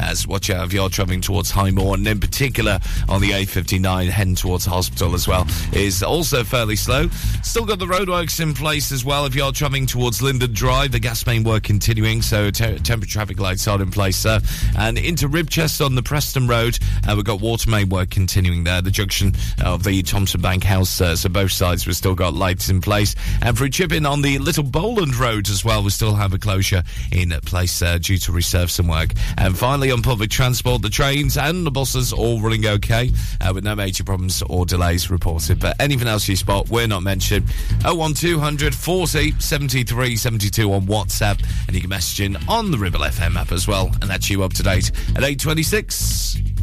As 0.00 0.26
watch 0.26 0.50
out 0.50 0.66
if 0.66 0.72
you're 0.72 0.88
travelling 0.88 1.20
towards 1.20 1.50
Highmore 1.50 1.94
and 1.94 2.06
in 2.06 2.20
particular 2.20 2.78
on 3.08 3.20
the 3.20 3.30
A59 3.30 4.08
heading 4.08 4.34
towards 4.34 4.64
hospital 4.64 5.14
as 5.14 5.26
well 5.26 5.46
is 5.72 6.02
also 6.02 6.44
fairly 6.44 6.76
slow. 6.76 7.08
Still 7.42 7.64
got 7.64 7.78
the 7.78 7.86
roadworks 7.86 8.40
in 8.40 8.54
place 8.54 8.92
as 8.92 9.04
well 9.04 9.26
if 9.26 9.34
you're 9.34 9.52
travelling 9.52 9.86
towards 9.86 10.22
Linden 10.22 10.52
Drive. 10.52 10.92
The 10.92 11.00
gas 11.00 11.26
main 11.26 11.42
work 11.44 11.64
continuing, 11.64 12.22
so 12.22 12.50
te- 12.50 12.78
temporary 12.78 13.08
traffic 13.08 13.40
lights 13.40 13.66
are 13.66 13.80
in 13.80 13.90
place 13.90 14.22
there. 14.22 14.40
And 14.78 14.98
into 14.98 15.28
Ribchester 15.28 15.86
on 15.86 15.94
the 15.94 16.02
Preston 16.02 16.46
Road, 16.46 16.78
uh, 17.08 17.14
we've 17.16 17.24
got 17.24 17.40
water 17.40 17.70
main 17.70 17.88
work 17.88 18.10
continuing 18.10 18.64
there. 18.64 18.82
The 18.82 18.90
junction 18.90 19.32
of 19.64 19.84
the 19.84 20.02
Thompson 20.02 20.40
Bank 20.40 20.64
House, 20.64 21.00
uh, 21.00 21.16
so 21.16 21.28
both 21.28 21.52
sides 21.52 21.86
we've 21.86 21.96
still 21.96 22.14
got 22.14 22.34
lights 22.34 22.68
in 22.68 22.80
place. 22.80 23.14
And 23.42 23.56
for 23.56 23.68
Chipping 23.68 24.04
on 24.04 24.20
the 24.20 24.38
Little 24.38 24.64
Bowland 24.64 25.16
Road 25.16 25.48
as 25.48 25.64
well, 25.64 25.82
we 25.82 25.90
still 25.90 26.14
have 26.14 26.34
a 26.34 26.38
closure 26.38 26.82
in 27.12 27.30
place 27.46 27.80
uh, 27.80 27.98
due 27.98 28.18
to 28.18 28.32
reserve 28.32 28.70
some 28.70 28.88
work. 28.88 29.12
And 29.40 29.56
finally, 29.56 29.90
on 29.90 30.02
public 30.02 30.30
transport, 30.30 30.82
the 30.82 30.90
trains 30.90 31.38
and 31.38 31.64
the 31.66 31.70
buses 31.70 32.12
all 32.12 32.40
running 32.40 32.66
okay, 32.66 33.10
uh, 33.40 33.52
with 33.54 33.64
no 33.64 33.74
major 33.74 34.04
problems 34.04 34.42
or 34.42 34.66
delays 34.66 35.10
reported. 35.10 35.58
But 35.58 35.80
anything 35.80 36.08
else 36.08 36.28
you 36.28 36.36
spot, 36.36 36.68
we're 36.68 36.86
not 36.86 37.02
mentioned. 37.02 37.50
01200 37.82 38.74
40 38.74 39.32
73 39.40 40.16
72 40.16 40.72
on 40.72 40.82
WhatsApp, 40.82 41.42
and 41.66 41.74
you 41.74 41.80
can 41.80 41.88
message 41.88 42.20
in 42.20 42.36
on 42.48 42.70
the 42.70 42.78
Ribble 42.78 43.00
FM 43.00 43.36
app 43.36 43.50
as 43.50 43.66
well, 43.66 43.86
and 44.02 44.10
that's 44.10 44.28
you 44.28 44.42
up 44.42 44.52
to 44.52 44.62
date 44.62 44.90
at 45.16 45.24
826. 45.24 46.59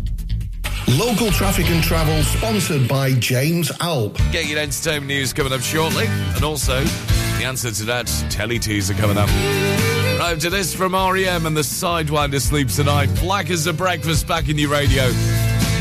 Local 0.88 1.30
Traffic 1.32 1.70
and 1.70 1.84
Travel, 1.84 2.24
sponsored 2.24 2.88
by 2.88 3.12
James 3.14 3.72
Alp. 3.82 4.18
Get 4.32 4.46
your 4.48 4.60
entertainment 4.60 5.08
news 5.08 5.34
coming 5.34 5.52
up 5.52 5.60
shortly, 5.62 6.06
and 6.08 6.44
also 6.44 6.82
The 6.84 7.44
answer 7.46 7.72
to 7.72 7.84
that, 7.86 8.08
telly 8.30 8.58
teaser 8.58 8.94
coming 8.94 9.18
up. 9.18 9.30
Right 10.18 10.40
to 10.40 10.50
this 10.50 10.74
from 10.74 10.94
REM 10.94 11.46
and 11.46 11.56
the 11.56 11.62
Sidewinder 11.62 12.42
sleeps 12.42 12.78
tonight. 12.78 13.08
Black 13.20 13.50
as 13.50 13.68
a 13.68 13.74
breakfast 13.74 14.28
back 14.28 14.50
in 14.50 14.58
your 14.58 14.72
radio. 14.72 15.04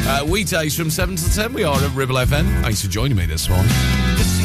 Uh, 0.09 0.25
weekdays 0.29 0.77
from 0.77 0.91
7 0.91 1.17
to 1.17 1.35
10, 1.35 1.53
we 1.53 1.65
are 1.65 1.77
at 1.77 1.95
Ribble 1.95 2.17
FM. 2.17 2.63
Thanks 2.63 2.83
for 2.83 2.89
joining 2.89 3.17
me 3.17 3.27
this 3.27 3.49
morning. 3.49 3.73
This 4.17 4.37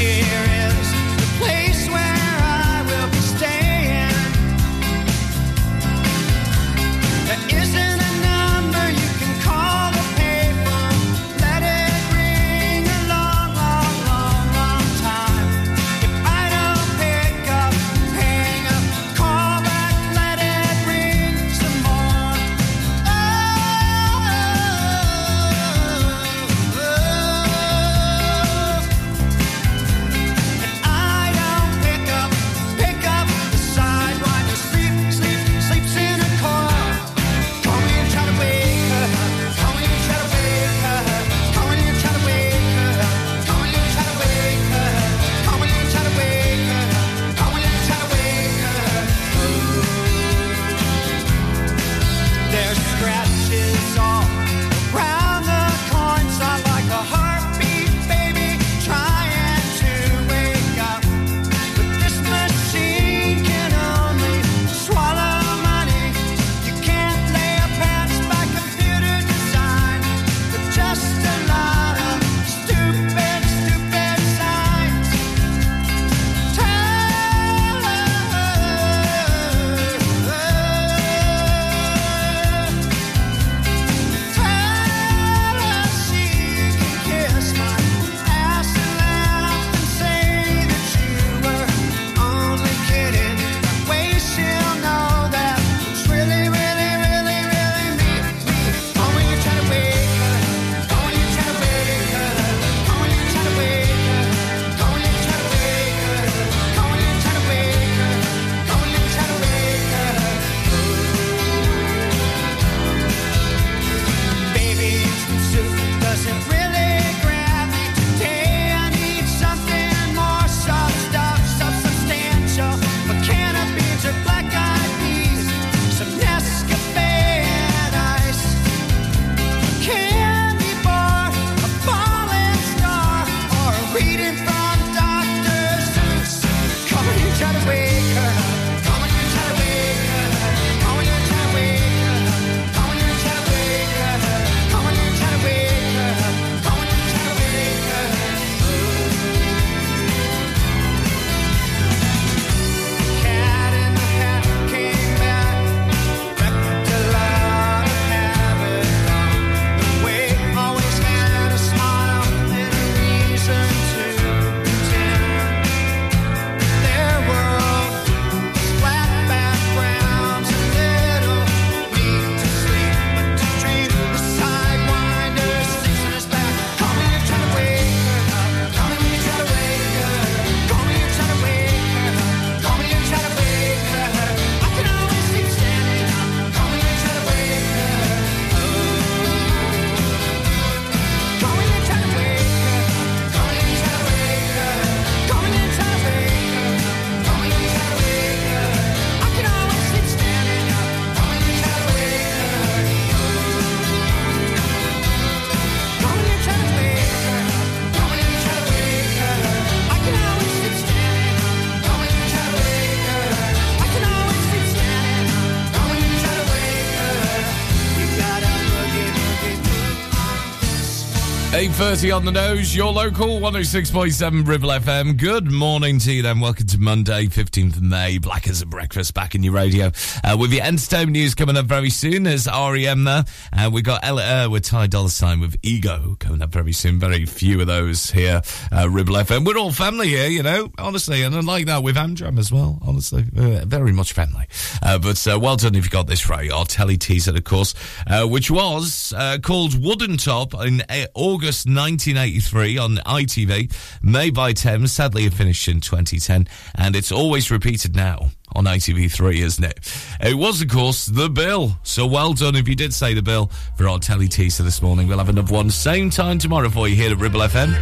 8.30 221.82 222.16
on 222.16 222.26
the 222.26 222.32
nose, 222.32 222.76
your 222.76 222.94
local 222.94 223.40
106.7 223.40 224.48
Ribble 224.48 224.70
FM. 224.70 225.18
Good 225.18 225.52
morning 225.52 225.98
to 225.98 226.12
you 226.12 226.22
then. 226.22 226.40
Welcome 226.40 226.68
to 226.68 226.80
Monday, 226.80 227.26
15th 227.26 227.78
of 227.78 227.82
May. 227.82 228.20
Black 228.20 228.48
as 228.48 228.62
a 228.62 228.68
breakfast 228.68 229.16
back 229.16 229.34
in 229.34 229.41
your 229.41 229.53
radio. 229.53 229.90
Uh, 230.24 230.38
with 230.40 230.53
your 230.53 230.64
entertainment 230.64 231.14
news 231.14 231.34
coming 231.34 231.58
up 231.58 231.66
very 231.66 231.90
soon. 231.90 232.22
There's 232.22 232.45
REM 232.45 233.03
there. 233.06 233.26
Uh, 233.52 233.72
we've 233.74 233.84
got 233.84 234.02
Ella 234.03 234.48
with 234.48 234.64
Ty 234.64 234.88
Dolla 234.88 235.10
Sign 235.10 235.40
with 235.40 235.56
Ego 235.64 236.10
very 236.52 236.73
soon. 236.73 236.99
Very 236.99 237.26
few 237.26 237.61
of 237.61 237.68
those 237.68 238.11
here, 238.11 238.41
uh, 238.72 238.90
Ribble 238.90 239.15
FM. 239.15 239.45
We're 239.45 239.57
all 239.57 239.72
family 239.72 240.10
here, 240.10 240.28
you 240.28 240.44
know, 240.44 240.72
honestly. 240.78 241.23
And 241.23 241.36
I 241.36 241.40
like 241.40 241.65
that 241.65 241.84
with 241.84 241.95
Amdram 241.95 242.38
as 242.38 242.52
well, 242.52 242.80
honestly. 242.82 243.26
Uh, 243.36 243.65
very 243.65 243.91
much 243.91 244.14
family. 244.14 244.45
Uh, 244.82 244.98
but 244.98 245.26
uh, 245.28 245.40
well 245.40 245.56
done 245.56 245.76
if 245.76 245.86
you 245.86 245.90
got 245.90 246.07
this 246.07 246.30
right. 246.30 246.52
Our 246.52 246.65
telly 246.65 246.98
teaser, 246.98 247.36
of 247.36 247.44
course, 247.44 247.73
uh, 248.07 248.28
which 248.28 248.52
was 248.52 249.14
uh, 249.15 249.38
called 249.41 249.82
Wooden 249.82 250.18
Top 250.18 250.53
in 250.53 250.84
August 251.14 251.68
1983 251.68 252.78
on 252.78 252.95
ITV. 252.98 253.73
Made 254.03 254.34
by 254.34 254.53
Thames. 254.53 254.91
Sadly, 254.91 255.26
it 255.26 255.34
finished 255.34 255.68
in 255.68 255.82
2010. 255.82 256.48
And 256.76 256.95
it's 256.95 257.11
always 257.11 257.52
repeated 257.52 257.95
now 257.95 258.32
on 258.56 258.65
ITV3, 258.65 259.40
isn't 259.41 259.64
it? 259.64 259.80
It 260.22 260.36
was, 260.36 260.61
of 260.61 260.69
course, 260.69 261.06
The 261.06 261.30
Bill. 261.30 261.78
So 261.84 262.06
well 262.06 262.34
done 262.34 262.56
if 262.56 262.68
you 262.68 262.76
did 262.76 262.94
say 262.94 263.14
The 263.14 263.22
Bill 263.22 263.49
for 263.78 263.88
our 263.88 263.99
telly 263.99 264.28
teaser 264.28 264.64
this 264.64 264.82
morning. 264.82 265.07
We'll 265.07 265.18
have 265.18 265.30
another 265.30 265.53
one 265.53 265.69
same 265.69 266.10
time 266.10 266.38
tomorrow 266.38 266.69
for 266.69 266.88
you 266.88 266.95
here 266.95 267.11
at 267.11 267.18
Ribble 267.18 267.41
FM. 267.41 267.73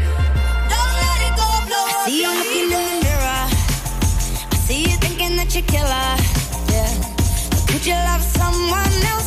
The 0.69 0.75
mirror. 3.03 3.47
I 4.51 4.55
see 4.67 4.81
you 4.89 4.97
thinking 4.97 5.35
that 5.37 5.53
you're 5.53 5.63
killer. 5.63 6.15
Yeah. 6.71 7.65
Could 7.67 7.85
you 7.85 7.93
love 7.93 8.21
someone 8.21 8.93
else 9.11 9.18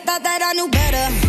thought 0.00 0.22
that 0.22 0.42
I 0.42 0.52
knew 0.54 0.68
better. 0.68 1.19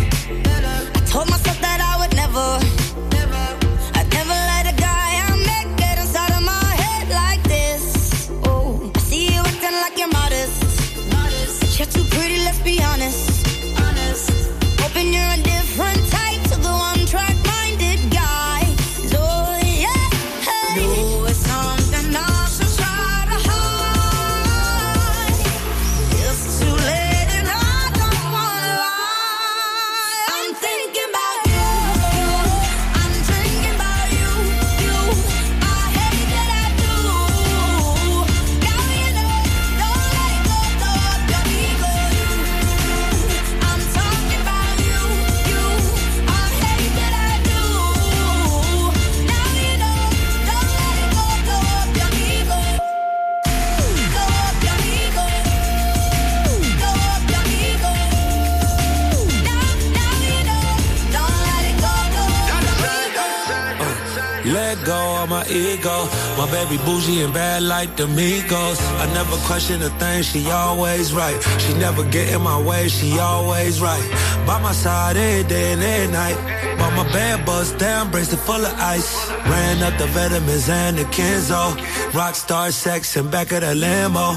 My 65.42 65.52
ego. 65.52 66.08
My 66.36 66.46
baby 66.50 66.76
bougie 66.84 67.22
and 67.22 67.32
bad 67.32 67.62
like 67.62 67.96
the 67.96 68.04
Migos. 68.04 68.78
I 69.00 69.06
never 69.14 69.36
question 69.48 69.82
a 69.82 69.90
thing, 69.98 70.22
she 70.22 70.50
always 70.50 71.12
right. 71.12 71.38
She 71.58 71.74
never 71.74 72.04
get 72.04 72.32
in 72.34 72.42
my 72.42 72.60
way, 72.60 72.88
she 72.88 73.18
always 73.18 73.80
right. 73.80 74.06
By 74.46 74.60
my 74.60 74.72
side 74.72 75.16
every 75.16 75.48
day 75.48 75.72
and 75.72 75.82
every 75.82 76.12
night. 76.12 76.36
Bought 76.78 76.94
my 76.96 77.12
bad 77.12 77.44
bust 77.44 77.78
down, 77.78 78.10
bracelet 78.10 78.40
full 78.40 78.64
of 78.64 78.74
ice. 78.78 79.30
Ran 79.46 79.82
up 79.82 79.98
the 79.98 80.06
vitamins 80.06 80.68
and 80.68 80.98
the 80.98 81.04
Kenzo. 81.04 81.74
Rockstar 82.12 82.72
sex 82.72 83.16
in 83.16 83.30
back 83.30 83.52
of 83.52 83.60
the 83.62 83.74
limo. 83.74 84.36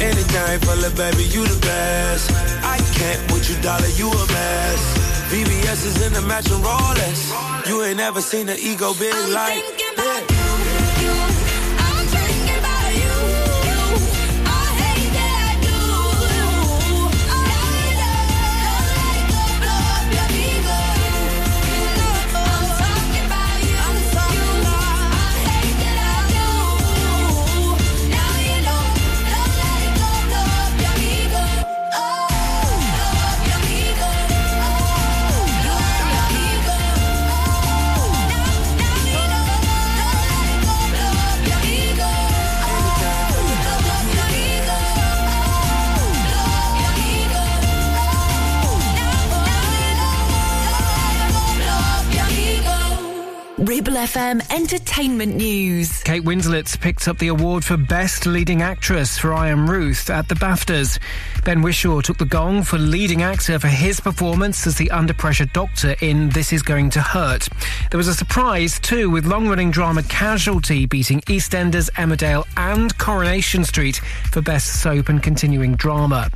Anything 0.00 0.60
for 0.60 0.76
the 0.76 0.92
baby, 0.96 1.24
you 1.24 1.46
the 1.46 1.60
best. 1.60 2.30
I 2.62 2.78
can't 2.98 3.20
with 3.32 3.48
you, 3.48 3.56
dollar, 3.62 3.92
you 4.00 4.08
a 4.10 4.26
mess. 4.32 4.82
VVS 5.30 5.86
is 5.86 6.06
in 6.06 6.12
the 6.12 6.22
matching 6.22 6.62
Rolex. 6.62 7.68
You 7.68 7.82
ain't 7.82 7.96
never 7.96 8.20
seen 8.20 8.48
an 8.48 8.58
ego 8.60 8.94
big 8.94 9.14
like 9.30 9.85
Ribble 53.66 53.94
FM 53.94 54.48
Entertainment 54.54 55.34
News. 55.34 56.00
Kate 56.04 56.22
Winslet's 56.22 56.76
picked 56.76 57.08
up 57.08 57.18
the 57.18 57.26
award 57.26 57.64
for 57.64 57.76
Best 57.76 58.24
Leading 58.24 58.62
Actress 58.62 59.18
for 59.18 59.34
I 59.34 59.48
Am 59.48 59.68
Ruth 59.68 60.08
at 60.08 60.28
the 60.28 60.36
BAFTAs. 60.36 61.00
Ben 61.44 61.62
Whishaw 61.62 62.00
took 62.00 62.16
the 62.16 62.26
gong 62.26 62.62
for 62.62 62.78
Leading 62.78 63.22
Actor 63.22 63.58
for 63.58 63.66
his 63.66 63.98
performance 63.98 64.68
as 64.68 64.76
the 64.76 64.88
under 64.92 65.12
pressure 65.12 65.46
doctor 65.46 65.96
in 66.00 66.28
This 66.28 66.52
Is 66.52 66.62
Going 66.62 66.90
to 66.90 67.00
Hurt. 67.00 67.48
There 67.90 67.98
was 67.98 68.06
a 68.06 68.14
surprise 68.14 68.78
too, 68.78 69.10
with 69.10 69.26
long 69.26 69.48
running 69.48 69.72
drama 69.72 70.04
Casualty 70.04 70.86
beating 70.86 71.20
EastEnders, 71.22 71.90
Emmerdale, 71.94 72.46
and 72.56 72.96
Coronation 72.98 73.64
Street 73.64 73.96
for 74.30 74.42
Best 74.42 74.80
Soap 74.80 75.08
and 75.08 75.20
Continuing 75.20 75.74
Drama. 75.74 76.30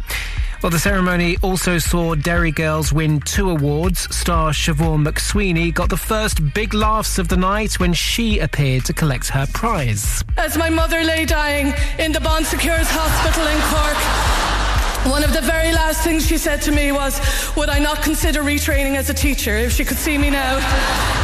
Well, 0.62 0.70
the 0.70 0.78
ceremony 0.78 1.38
also 1.40 1.78
saw 1.78 2.14
Derry 2.14 2.50
Girls 2.50 2.92
win 2.92 3.20
two 3.20 3.48
awards. 3.48 4.14
Star 4.14 4.50
Siobhan 4.50 5.06
McSweeney 5.08 5.72
got 5.72 5.88
the 5.88 5.96
first 5.96 6.52
big 6.52 6.74
laughs 6.74 7.18
of 7.18 7.28
the 7.28 7.36
night 7.38 7.80
when 7.80 7.94
she 7.94 8.40
appeared 8.40 8.84
to 8.84 8.92
collect 8.92 9.28
her 9.28 9.46
prize. 9.54 10.22
As 10.36 10.58
my 10.58 10.68
mother 10.68 11.02
lay 11.02 11.24
dying 11.24 11.72
in 11.98 12.12
the 12.12 12.20
Bon 12.20 12.44
Secours 12.44 12.88
Hospital 12.90 13.46
in 13.46 13.58
Cork, 13.72 15.14
one 15.14 15.24
of 15.24 15.32
the 15.32 15.40
very 15.40 15.72
last 15.72 16.04
things 16.04 16.26
she 16.26 16.36
said 16.36 16.60
to 16.62 16.72
me 16.72 16.92
was, 16.92 17.22
Would 17.56 17.70
I 17.70 17.78
not 17.78 18.02
consider 18.02 18.42
retraining 18.42 18.96
as 18.96 19.08
a 19.08 19.14
teacher 19.14 19.56
if 19.56 19.72
she 19.72 19.86
could 19.86 19.96
see 19.96 20.18
me 20.18 20.28
now 20.28 20.58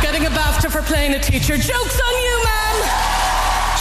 getting 0.00 0.24
a 0.24 0.30
BAFTA 0.30 0.70
for 0.70 0.80
playing 0.80 1.12
a 1.12 1.18
teacher? 1.18 1.58
Joke's 1.58 2.00
on 2.00 2.22
you, 2.24 2.44
man! 2.44 3.25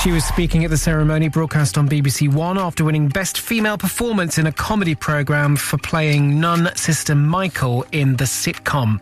She 0.06 0.12
was 0.12 0.24
speaking 0.24 0.64
at 0.64 0.70
the 0.70 0.78
ceremony 0.78 1.30
broadcast 1.30 1.80
on 1.80 1.90
BBC 1.90 2.32
One 2.32 2.60
after 2.60 2.86
winning 2.86 3.08
Best 3.08 3.40
Female 3.40 3.76
Performance 3.76 4.38
in 4.38 4.46
a 4.46 4.52
Comedy 4.52 4.94
Programme 4.94 5.56
for 5.56 5.80
playing 5.80 6.40
Nun 6.40 6.70
Sister 6.76 7.16
Michael 7.16 7.84
in 7.92 8.16
the 8.18 8.26
sitcom. 8.26 9.00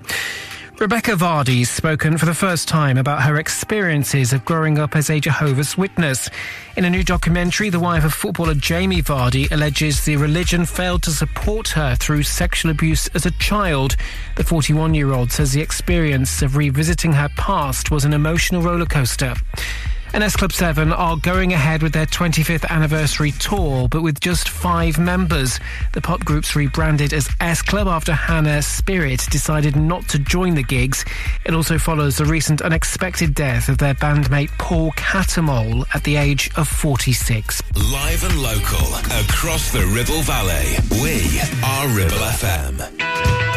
Rebecca 0.79 1.11
Vardy's 1.11 1.69
spoken 1.69 2.17
for 2.17 2.25
the 2.25 2.33
first 2.33 2.69
time 2.69 2.97
about 2.97 3.21
her 3.23 3.35
experiences 3.35 4.31
of 4.31 4.45
growing 4.45 4.79
up 4.79 4.95
as 4.95 5.09
a 5.09 5.19
Jehovah's 5.19 5.77
Witness. 5.77 6.29
In 6.77 6.85
a 6.85 6.89
new 6.89 7.03
documentary, 7.03 7.69
the 7.69 7.81
wife 7.81 8.05
of 8.05 8.13
footballer 8.13 8.55
Jamie 8.55 9.01
Vardy 9.01 9.51
alleges 9.51 10.05
the 10.05 10.15
religion 10.15 10.65
failed 10.65 11.03
to 11.03 11.11
support 11.11 11.67
her 11.67 11.95
through 11.95 12.23
sexual 12.23 12.71
abuse 12.71 13.09
as 13.09 13.25
a 13.25 13.31
child. 13.31 13.97
The 14.37 14.45
41 14.45 14.93
year 14.93 15.11
old 15.11 15.33
says 15.33 15.51
the 15.51 15.61
experience 15.61 16.41
of 16.41 16.55
revisiting 16.55 17.11
her 17.11 17.29
past 17.35 17.91
was 17.91 18.05
an 18.05 18.13
emotional 18.13 18.61
rollercoaster. 18.61 19.37
And 20.13 20.23
S 20.23 20.35
Club 20.35 20.53
7 20.53 20.93
are 20.93 21.17
going 21.17 21.53
ahead 21.53 21.81
with 21.81 21.91
their 21.91 22.05
25th 22.05 22.69
anniversary 22.69 23.31
tour, 23.31 23.87
but 23.87 24.03
with 24.03 24.19
just 24.19 24.47
five 24.47 24.99
members. 24.99 25.59
The 25.93 26.01
pop 26.01 26.23
group's 26.23 26.55
rebranded 26.55 27.13
as 27.13 27.27
S 27.41 27.63
Club 27.63 27.87
after 27.87 28.13
Hannah 28.13 28.59
Spearritt 28.59 29.27
decided 29.31 29.75
not 29.75 30.07
to 30.09 30.19
join 30.19 30.53
the 30.53 30.61
gigs. 30.61 31.03
It 31.45 31.55
also 31.55 31.79
follows 31.79 32.17
the 32.17 32.25
recent 32.25 32.61
unexpected 32.61 33.33
death 33.33 33.69
of 33.69 33.79
their 33.79 33.95
bandmate 33.95 34.51
Paul 34.59 34.91
Cattermole 34.91 35.83
at 35.95 36.03
the 36.03 36.15
age 36.15 36.51
of 36.57 36.67
46. 36.67 37.63
Live 37.91 38.23
and 38.23 38.39
local 38.39 38.95
across 39.19 39.71
the 39.71 39.85
Ribble 39.87 40.21
Valley. 40.21 40.75
We 41.01 41.39
are 41.63 41.87
Ribble 41.87 42.17
FM. 42.17 43.52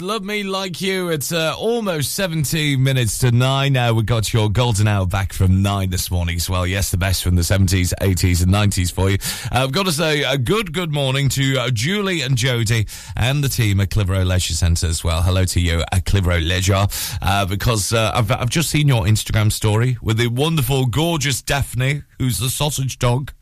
Love 0.00 0.24
Me 0.24 0.42
Like 0.42 0.80
You. 0.80 1.08
It's 1.08 1.32
uh, 1.32 1.54
almost 1.58 2.12
17 2.12 2.82
minutes 2.82 3.18
to 3.18 3.30
9 3.30 3.72
now. 3.72 3.92
We 3.92 4.02
got 4.02 4.32
your 4.32 4.48
golden 4.48 4.88
hour 4.88 5.06
back 5.06 5.32
from 5.32 5.62
9 5.62 5.90
this 5.90 6.10
morning 6.10 6.36
as 6.36 6.48
well. 6.48 6.66
Yes, 6.66 6.90
the 6.90 6.96
best 6.96 7.22
from 7.22 7.34
the 7.34 7.42
70s, 7.42 7.92
80s 8.00 8.42
and 8.42 8.52
90s 8.52 8.92
for 8.92 9.10
you. 9.10 9.18
Uh, 9.52 9.64
I've 9.64 9.72
got 9.72 9.86
to 9.86 9.92
say 9.92 10.22
a 10.22 10.38
good, 10.38 10.72
good 10.72 10.92
morning 10.92 11.28
to 11.30 11.58
uh, 11.58 11.70
Julie 11.70 12.22
and 12.22 12.36
Jody 12.36 12.86
and 13.16 13.44
the 13.44 13.48
team 13.48 13.80
at 13.80 13.90
Clitheroe 13.90 14.24
Leisure 14.24 14.54
Centre 14.54 14.86
as 14.86 15.04
well. 15.04 15.22
Hello 15.22 15.44
to 15.44 15.60
you 15.60 15.82
at 15.92 16.04
Clitheroe 16.04 16.40
Leisure 16.40 16.86
uh, 17.22 17.46
because 17.46 17.92
uh, 17.92 18.12
I've, 18.14 18.30
I've 18.30 18.50
just 18.50 18.70
seen 18.70 18.88
your 18.88 19.04
Instagram 19.04 19.52
story 19.52 19.96
with 20.02 20.18
the 20.18 20.28
wonderful, 20.28 20.86
gorgeous 20.86 21.42
Daphne, 21.42 22.02
who's 22.18 22.38
the 22.38 22.48
sausage 22.48 22.98
dog 22.98 23.32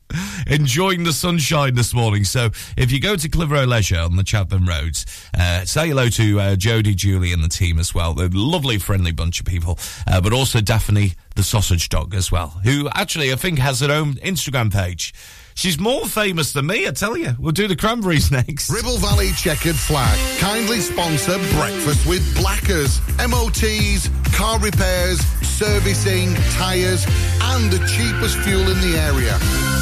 enjoying 0.47 1.05
the 1.05 1.13
sunshine 1.13 1.75
this 1.75 1.95
morning. 1.95 2.25
So 2.25 2.51
if 2.77 2.93
you 2.93 3.01
go 3.01 3.17
to 3.17 3.29
Clitheroe 3.29 3.67
Leisure 3.67 4.01
on 4.01 4.17
the 4.17 4.23
Chatburn 4.23 4.67
Roads, 4.67 5.07
uh, 5.39 5.65
say 5.65 5.89
hello 5.89 6.09
to 6.11 6.41
uh, 6.41 6.57
Jody, 6.57 6.95
Julie, 6.95 7.33
and 7.33 7.43
the 7.43 7.49
team 7.49 7.79
as 7.79 7.95
well. 7.95 8.15
They're 8.15 8.27
a 8.27 8.31
lovely, 8.31 8.79
friendly 8.79 9.13
bunch 9.13 9.41
of 9.41 9.47
people. 9.47 9.79
Uh, 10.07 10.21
but 10.21 10.33
also 10.33 10.61
Daphne, 10.61 11.13
the 11.37 11.43
sausage 11.43 11.89
dog, 11.89 12.15
as 12.15 12.31
well, 12.31 12.49
who 12.65 12.89
actually 12.95 13.33
I 13.33 13.37
think 13.37 13.59
has 13.59 13.81
her 13.81 13.91
own 13.91 14.15
Instagram 14.15 14.73
page. 14.73 15.15
She's 15.55 15.79
more 15.79 16.07
famous 16.07 16.53
than 16.53 16.67
me, 16.67 16.87
I 16.87 16.93
tell 16.93 17.17
you. 17.17 17.35
We'll 17.39 17.53
do 17.53 17.69
the 17.69 17.77
cranberries 17.77 18.31
next. 18.31 18.71
Ribble 18.71 18.99
Valley 18.99 19.33
Checkered 19.33 19.77
Flag 19.77 20.19
kindly 20.41 20.81
sponsor 20.81 21.39
Breakfast 21.55 22.07
with 22.07 22.37
Blackers. 22.37 23.01
MOTs, 23.19 24.09
car 24.35 24.59
repairs, 24.59 25.21
servicing, 25.47 26.35
tyres, 26.53 27.05
and 27.43 27.71
the 27.71 27.79
cheapest 27.87 28.39
fuel 28.39 28.69
in 28.69 28.81
the 28.81 28.99
area. 28.99 29.82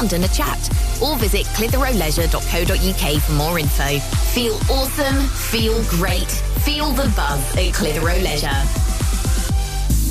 and 0.00 0.24
a 0.24 0.28
chat. 0.28 0.58
Or 1.02 1.16
visit 1.16 1.46
clitheroeleisure.co.uk 1.46 3.22
for 3.22 3.32
more 3.32 3.58
info. 3.58 3.98
Feel 4.32 4.54
awesome, 4.70 5.26
feel 5.28 5.82
great, 5.84 6.30
feel 6.64 6.90
the 6.90 7.12
buzz 7.14 7.56
at 7.56 7.74
Clitheroe 7.74 8.22
Leisure. 8.22 9.01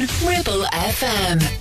Ribble 0.00 0.64
FM. 0.72 1.51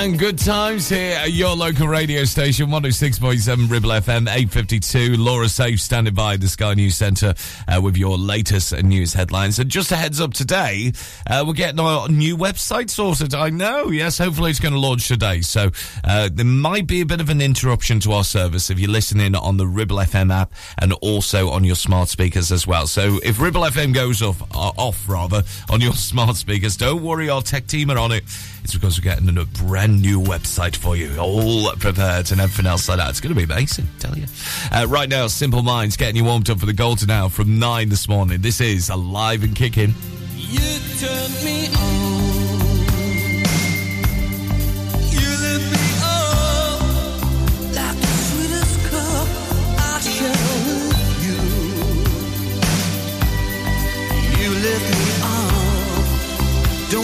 And 0.00 0.18
good 0.18 0.38
times 0.38 0.88
here 0.88 1.14
at 1.18 1.32
your 1.32 1.54
local 1.54 1.86
radio 1.86 2.24
station, 2.24 2.68
106.7 2.68 3.70
Ribble 3.70 3.90
FM, 3.90 4.22
852. 4.22 5.16
Laura 5.16 5.46
Safe 5.46 5.78
standing 5.78 6.14
by 6.14 6.38
the 6.38 6.48
Sky 6.48 6.72
News 6.72 6.96
Centre 6.96 7.34
uh, 7.68 7.82
with 7.82 7.98
your 7.98 8.16
latest 8.16 8.72
news 8.82 9.12
headlines. 9.12 9.58
And 9.58 9.68
just 9.68 9.92
a 9.92 9.96
heads 9.96 10.18
up 10.18 10.32
today, 10.32 10.92
uh, 11.28 11.44
we're 11.46 11.52
getting 11.52 11.80
our 11.80 12.08
new 12.08 12.34
website 12.38 12.88
sorted. 12.88 13.34
I 13.34 13.50
know, 13.50 13.90
yes, 13.90 14.16
hopefully 14.16 14.50
it's 14.50 14.58
going 14.58 14.72
to 14.72 14.80
launch 14.80 15.06
today. 15.06 15.42
So 15.42 15.70
uh, 16.10 16.28
there 16.32 16.44
might 16.44 16.88
be 16.88 17.00
a 17.00 17.06
bit 17.06 17.20
of 17.20 17.30
an 17.30 17.40
interruption 17.40 18.00
to 18.00 18.10
our 18.10 18.24
service 18.24 18.68
if 18.68 18.80
you're 18.80 18.90
listening 18.90 19.36
on 19.36 19.58
the 19.58 19.66
Ribble 19.66 19.98
FM 19.98 20.34
app 20.34 20.52
and 20.78 20.92
also 20.94 21.50
on 21.50 21.62
your 21.62 21.76
smart 21.76 22.08
speakers 22.08 22.50
as 22.50 22.66
well. 22.66 22.88
So 22.88 23.20
if 23.22 23.40
Ribble 23.40 23.60
FM 23.60 23.94
goes 23.94 24.20
off, 24.20 24.42
uh, 24.42 24.72
off 24.76 25.08
rather, 25.08 25.44
on 25.70 25.80
your 25.80 25.92
smart 26.10 26.34
speakers, 26.34 26.76
don't 26.76 27.04
worry, 27.04 27.30
our 27.30 27.42
tech 27.42 27.68
team 27.68 27.92
are 27.92 27.98
on 27.98 28.10
it. 28.10 28.24
It's 28.64 28.74
because 28.74 28.98
we're 28.98 29.04
getting 29.04 29.28
a 29.38 29.44
brand 29.44 30.02
new 30.02 30.20
website 30.20 30.74
for 30.74 30.96
you, 30.96 31.16
all 31.16 31.70
prepared 31.76 32.32
and 32.32 32.40
everything 32.40 32.66
else 32.66 32.88
like 32.88 32.98
that. 32.98 33.10
It's 33.10 33.20
going 33.20 33.32
to 33.32 33.38
be 33.38 33.44
amazing, 33.44 33.86
I 33.96 33.98
tell 34.00 34.18
you. 34.18 34.26
Uh, 34.72 34.86
right 34.88 35.08
now, 35.08 35.28
Simple 35.28 35.62
Minds 35.62 35.96
getting 35.96 36.16
you 36.16 36.24
warmed 36.24 36.50
up 36.50 36.58
for 36.58 36.66
the 36.66 36.72
Golden 36.72 37.10
Hour 37.10 37.30
from 37.30 37.60
9 37.60 37.88
this 37.88 38.08
morning. 38.08 38.40
This 38.40 38.60
is 38.60 38.88
Alive 38.88 39.44
and 39.44 39.54
Kicking. 39.54 39.94
You 40.34 40.58
turned 40.98 41.44
me 41.44 41.68
on. 41.68 42.29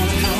Gonna 0.00 0.39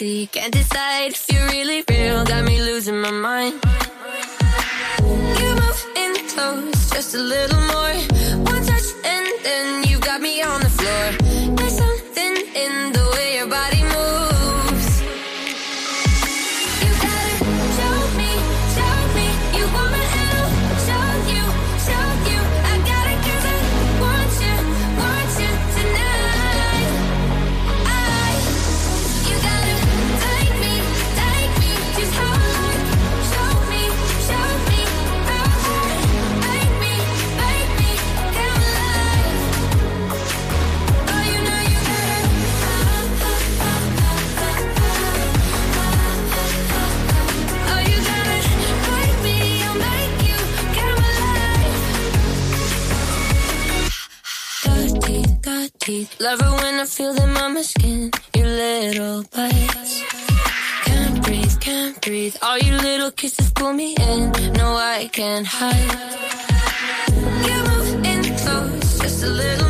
can't 0.00 0.52
decide 0.52 1.14
little 58.92 59.22
bites. 59.30 60.02
Can't 60.84 61.22
breathe, 61.22 61.60
can't 61.60 62.00
breathe. 62.00 62.34
All 62.42 62.58
your 62.58 62.78
little 62.78 63.12
kisses 63.12 63.52
pull 63.52 63.72
me 63.72 63.94
in. 63.94 64.32
No, 64.54 64.74
I 64.74 65.08
can't 65.12 65.46
hide. 65.46 65.92
You 67.46 67.58
move 67.70 68.04
in 68.04 68.22
close, 68.36 68.98
just 68.98 69.22
a 69.22 69.28
little 69.28 69.69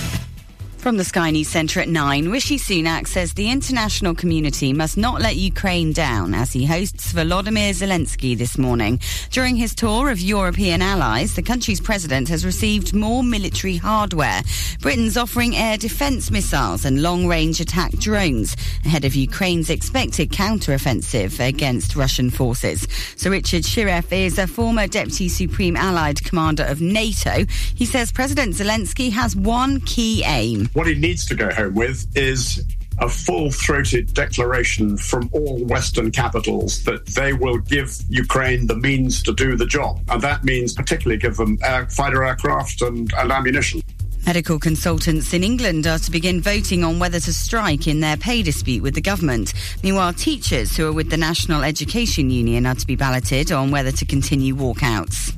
From 0.81 0.97
the 0.97 1.03
Sky 1.03 1.29
News 1.29 1.47
Centre 1.47 1.79
at 1.79 1.89
9, 1.89 2.29
Rishi 2.29 2.57
Sunak 2.57 3.05
says 3.05 3.33
the 3.33 3.51
international 3.51 4.15
community 4.15 4.73
must 4.73 4.97
not 4.97 5.21
let 5.21 5.35
Ukraine 5.35 5.93
down 5.93 6.33
as 6.33 6.51
he 6.51 6.65
hosts 6.65 7.13
Volodymyr 7.13 7.69
Zelensky 7.69 8.35
this 8.35 8.57
morning. 8.57 8.99
During 9.29 9.55
his 9.55 9.75
tour 9.75 10.09
of 10.09 10.19
European 10.19 10.81
allies, 10.81 11.35
the 11.35 11.43
country's 11.43 11.79
president 11.79 12.29
has 12.29 12.43
received 12.43 12.95
more 12.95 13.23
military 13.23 13.77
hardware. 13.77 14.41
Britain's 14.79 15.17
offering 15.17 15.55
air 15.55 15.77
defence 15.77 16.31
missiles 16.31 16.83
and 16.83 17.03
long 17.03 17.27
range 17.27 17.59
attack 17.59 17.91
drones 17.91 18.55
ahead 18.83 19.05
of 19.05 19.13
Ukraine's 19.13 19.69
expected 19.69 20.31
counter-offensive 20.31 21.39
against 21.39 21.95
Russian 21.95 22.31
forces. 22.31 22.87
Sir 23.17 23.29
Richard 23.29 23.61
Shirreff 23.61 24.11
is 24.11 24.39
a 24.39 24.47
former 24.47 24.87
Deputy 24.87 25.29
Supreme 25.29 25.77
Allied 25.77 26.23
Commander 26.23 26.63
of 26.63 26.81
NATO. 26.81 27.45
He 27.75 27.85
says 27.85 28.11
President 28.11 28.55
Zelensky 28.55 29.11
has 29.11 29.35
one 29.35 29.79
key 29.81 30.23
aim. 30.25 30.69
What 30.73 30.87
he 30.87 30.95
needs 30.95 31.25
to 31.25 31.35
go 31.35 31.51
home 31.51 31.75
with 31.75 32.07
is 32.15 32.63
a 32.99 33.09
full 33.09 33.51
throated 33.51 34.13
declaration 34.13 34.95
from 34.95 35.29
all 35.33 35.63
Western 35.65 36.11
capitals 36.11 36.83
that 36.83 37.05
they 37.07 37.33
will 37.33 37.57
give 37.57 37.97
Ukraine 38.09 38.67
the 38.67 38.75
means 38.75 39.23
to 39.23 39.33
do 39.33 39.57
the 39.57 39.65
job. 39.65 39.99
And 40.07 40.21
that 40.21 40.43
means 40.43 40.73
particularly 40.73 41.19
give 41.19 41.35
them 41.35 41.57
air, 41.63 41.87
fighter 41.89 42.23
aircraft 42.23 42.81
and, 42.83 43.11
and 43.17 43.31
ammunition. 43.31 43.81
Medical 44.25 44.59
consultants 44.59 45.33
in 45.33 45.43
England 45.43 45.87
are 45.87 45.97
to 45.97 46.11
begin 46.11 46.41
voting 46.41 46.83
on 46.83 46.99
whether 46.99 47.19
to 47.19 47.33
strike 47.33 47.87
in 47.87 48.01
their 48.01 48.17
pay 48.17 48.43
dispute 48.43 48.83
with 48.83 48.93
the 48.93 49.01
government. 49.01 49.53
Meanwhile, 49.83 50.13
teachers 50.13 50.77
who 50.77 50.87
are 50.87 50.93
with 50.93 51.09
the 51.09 51.17
National 51.17 51.63
Education 51.63 52.29
Union 52.29 52.67
are 52.67 52.75
to 52.75 52.85
be 52.85 52.95
balloted 52.95 53.51
on 53.51 53.71
whether 53.71 53.91
to 53.91 54.05
continue 54.05 54.55
walkouts. 54.55 55.35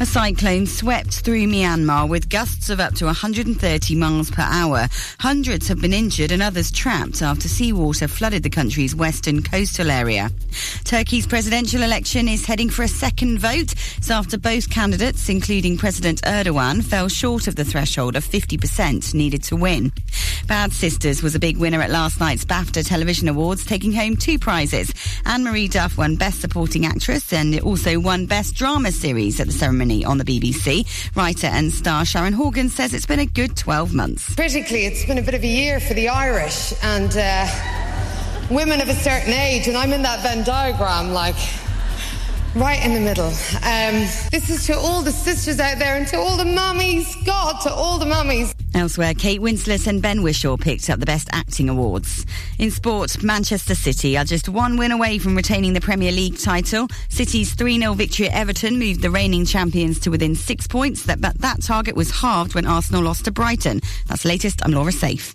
A 0.00 0.06
cyclone 0.06 0.66
swept 0.66 1.20
through 1.20 1.46
Myanmar 1.46 2.08
with 2.08 2.28
gusts 2.28 2.70
of 2.70 2.80
up 2.80 2.94
to 2.94 3.06
130 3.06 3.94
miles 3.94 4.30
per 4.30 4.42
hour. 4.42 4.88
Hundreds 5.20 5.68
have 5.68 5.80
been 5.80 5.92
injured 5.92 6.32
and 6.32 6.42
others 6.42 6.70
trapped 6.70 7.22
after 7.22 7.48
seawater 7.48 8.08
flooded 8.08 8.42
the 8.42 8.50
country's 8.50 8.94
western 8.94 9.42
coastal 9.42 9.90
area. 9.90 10.30
Turkey's 10.84 11.26
presidential 11.26 11.82
election 11.82 12.28
is 12.28 12.44
heading 12.44 12.70
for 12.70 12.82
a 12.82 12.88
second 12.88 13.38
vote. 13.38 13.72
It's 13.96 14.10
after 14.10 14.36
both 14.36 14.70
candidates, 14.70 15.28
including 15.28 15.78
President 15.78 16.22
Erdogan, 16.22 16.82
fell 16.82 17.08
short 17.08 17.46
of 17.46 17.56
the 17.56 17.64
threshold 17.64 18.16
of 18.16 18.24
50% 18.24 19.14
needed 19.14 19.42
to 19.44 19.56
win. 19.56 19.92
Bad 20.46 20.72
Sisters 20.72 21.22
was 21.22 21.34
a 21.34 21.38
big 21.38 21.56
winner 21.56 21.80
at 21.80 21.90
last 21.90 22.20
night's 22.20 22.44
BAFTA 22.44 22.86
Television 22.86 23.28
Awards, 23.28 23.64
taking 23.64 23.92
home 23.92 24.16
two 24.16 24.38
prizes. 24.38 24.92
Anne 25.24 25.44
Marie 25.44 25.68
Duff 25.68 25.96
won 25.96 26.16
Best 26.16 26.40
Supporting 26.40 26.84
Actress 26.84 27.32
and 27.32 27.58
also 27.60 27.98
won 27.98 28.26
Best 28.26 28.54
Drama 28.54 28.92
Series 28.92 29.40
at 29.40 29.46
the 29.46 29.52
ceremony 29.54 30.04
on 30.04 30.18
the 30.18 30.24
BBC. 30.24 30.84
Writer 31.16 31.46
and 31.46 31.72
star 31.72 32.04
Sharon 32.04 32.32
Horgan 32.32 32.68
says 32.68 32.92
it's 32.92 33.06
been 33.06 33.20
a 33.20 33.26
good 33.26 33.56
12 33.56 33.94
months. 33.94 34.34
Critically, 34.34 34.84
it's 34.86 35.04
been 35.04 35.18
a 35.18 35.22
bit 35.22 35.34
of 35.34 35.42
a 35.42 35.46
year 35.46 35.80
for 35.80 35.94
the 35.94 36.08
Irish 36.08 36.74
and 36.82 37.16
uh, 37.16 37.46
women 38.50 38.80
of 38.80 38.88
a 38.88 38.94
certain 38.94 39.32
age, 39.32 39.68
and 39.68 39.76
I'm 39.76 39.92
in 39.92 40.02
that 40.02 40.20
Venn 40.22 40.44
diagram, 40.44 41.12
like 41.12 41.36
right 42.54 42.84
in 42.84 42.94
the 42.94 43.00
middle. 43.00 43.26
Um, 43.26 44.06
this 44.30 44.50
is 44.50 44.66
to 44.66 44.76
all 44.76 45.02
the 45.02 45.12
sisters 45.12 45.60
out 45.60 45.78
there 45.78 45.96
and 45.96 46.06
to 46.08 46.16
all 46.16 46.36
the 46.36 46.44
mummies. 46.44 47.14
God, 47.24 47.60
to 47.62 47.72
all 47.72 47.98
the 47.98 48.06
mummies. 48.06 48.54
Elsewhere, 48.74 49.14
Kate 49.14 49.40
Winslet 49.40 49.86
and 49.86 50.02
Ben 50.02 50.18
Whishaw 50.22 50.56
picked 50.56 50.90
up 50.90 51.00
the 51.00 51.06
Best 51.06 51.28
Acting 51.32 51.68
Awards. 51.68 52.26
In 52.58 52.70
sport, 52.70 53.22
Manchester 53.22 53.74
City 53.74 54.16
are 54.16 54.24
just 54.24 54.48
one 54.48 54.76
win 54.76 54.92
away 54.92 55.18
from 55.18 55.36
retaining 55.36 55.72
the 55.72 55.80
Premier 55.80 56.12
League 56.12 56.38
title. 56.38 56.88
City's 57.08 57.54
3 57.54 57.78
0 57.78 57.94
victory 57.94 58.28
at 58.28 58.34
Everton 58.34 58.78
moved 58.78 59.02
the 59.02 59.10
reigning 59.10 59.44
champions 59.44 60.00
to 60.00 60.10
within 60.10 60.34
six 60.34 60.66
points, 60.66 61.06
but 61.06 61.20
that 61.20 61.62
target 61.62 61.96
was 61.96 62.10
halved 62.10 62.54
when 62.54 62.66
Arsenal 62.66 63.02
lost 63.02 63.24
to 63.24 63.30
Brighton. 63.30 63.80
That's 64.06 64.24
latest. 64.24 64.64
I'm 64.64 64.72
Laura 64.72 64.92
Safe. 64.92 65.34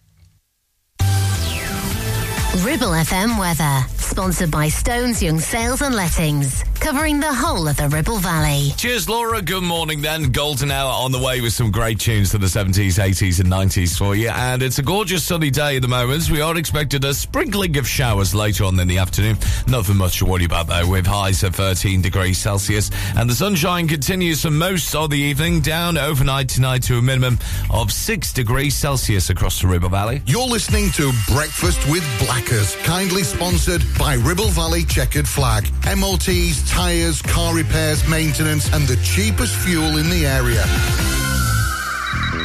Ribble 2.57 2.89
FM 2.89 3.39
weather, 3.39 3.87
sponsored 3.97 4.49
by 4.49 4.69
Stones 4.69 5.21
Young 5.21 5.39
Sales 5.39 5.83
and 5.83 5.93
Lettings, 5.93 6.63
covering 6.79 7.19
the 7.19 7.31
whole 7.31 7.67
of 7.67 7.77
the 7.77 7.87
Ribble 7.89 8.17
Valley. 8.17 8.71
Cheers, 8.75 9.07
Laura. 9.07 9.39
Good 9.39 9.61
morning, 9.61 10.01
then. 10.01 10.31
Golden 10.31 10.71
Hour 10.71 10.91
on 10.91 11.11
the 11.11 11.19
way 11.19 11.41
with 11.41 11.53
some 11.53 11.69
great 11.69 11.99
tunes 11.99 12.31
to 12.31 12.39
the 12.39 12.47
70s, 12.47 12.99
80s, 12.99 13.39
and 13.39 13.49
90s 13.49 13.95
for 13.95 14.15
you. 14.15 14.29
And 14.29 14.63
it's 14.63 14.79
a 14.79 14.81
gorgeous 14.81 15.23
sunny 15.23 15.51
day 15.51 15.75
at 15.75 15.83
the 15.83 15.87
moment. 15.87 16.29
We 16.31 16.41
are 16.41 16.57
expected 16.57 17.05
a 17.05 17.13
sprinkling 17.13 17.77
of 17.77 17.87
showers 17.87 18.33
later 18.33 18.63
on 18.65 18.79
in 18.79 18.87
the 18.87 18.97
afternoon. 18.97 19.37
Nothing 19.67 19.97
much 19.97 20.17
to 20.17 20.25
worry 20.25 20.45
about, 20.45 20.67
though, 20.67 20.89
with 20.89 21.05
highs 21.05 21.43
of 21.43 21.55
13 21.55 22.01
degrees 22.01 22.39
Celsius. 22.39 22.89
And 23.15 23.29
the 23.29 23.35
sunshine 23.35 23.87
continues 23.87 24.41
for 24.41 24.51
most 24.51 24.95
of 24.95 25.11
the 25.11 25.19
evening, 25.19 25.61
down 25.61 25.99
overnight 25.99 26.49
tonight 26.49 26.81
to 26.83 26.97
a 26.97 27.01
minimum 27.01 27.37
of 27.69 27.91
6 27.91 28.33
degrees 28.33 28.75
Celsius 28.75 29.29
across 29.29 29.61
the 29.61 29.67
Ribble 29.67 29.89
Valley. 29.89 30.23
You're 30.25 30.47
listening 30.47 30.89
to 30.91 31.11
Breakfast 31.27 31.87
with 31.87 32.03
Black 32.19 32.38
backers. 32.39 32.75
Kindly 32.77 33.23
sponsored 33.23 33.83
by 33.97 34.15
Ribble 34.15 34.49
Valley 34.49 34.83
Checkered 34.83 35.27
Flag. 35.27 35.69
MOTs, 35.97 36.69
tyres, 36.69 37.21
car 37.21 37.55
repairs, 37.55 38.07
maintenance, 38.07 38.71
and 38.73 38.87
the 38.87 38.95
cheapest 38.97 39.55
fuel 39.55 39.97
in 39.97 40.09
the 40.09 40.25
area. 40.25 40.63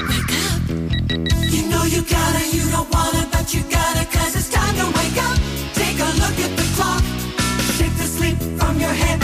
Wake 0.09 0.33
up. 0.51 0.71
You 1.53 1.69
know 1.69 1.85
you 1.85 2.03
gotta, 2.03 2.57
you 2.57 2.69
don't 2.71 2.91
wanna, 2.93 3.29
but 3.33 3.55
you 3.55 3.63
gotta, 3.71 4.05
cause 4.07 4.37
it's 4.37 4.51
time 4.51 4.75
to 4.77 4.87
wake 4.99 5.19
up. 5.23 5.39
Take 5.75 5.99
a 5.99 6.11
look 6.23 6.39
at 6.47 6.57
the 6.57 6.67
clock. 6.77 7.03
Shake 7.77 7.97
the 7.97 8.07
sleep 8.07 8.39
from 8.59 8.79
your 8.81 8.93
head. 8.93 9.24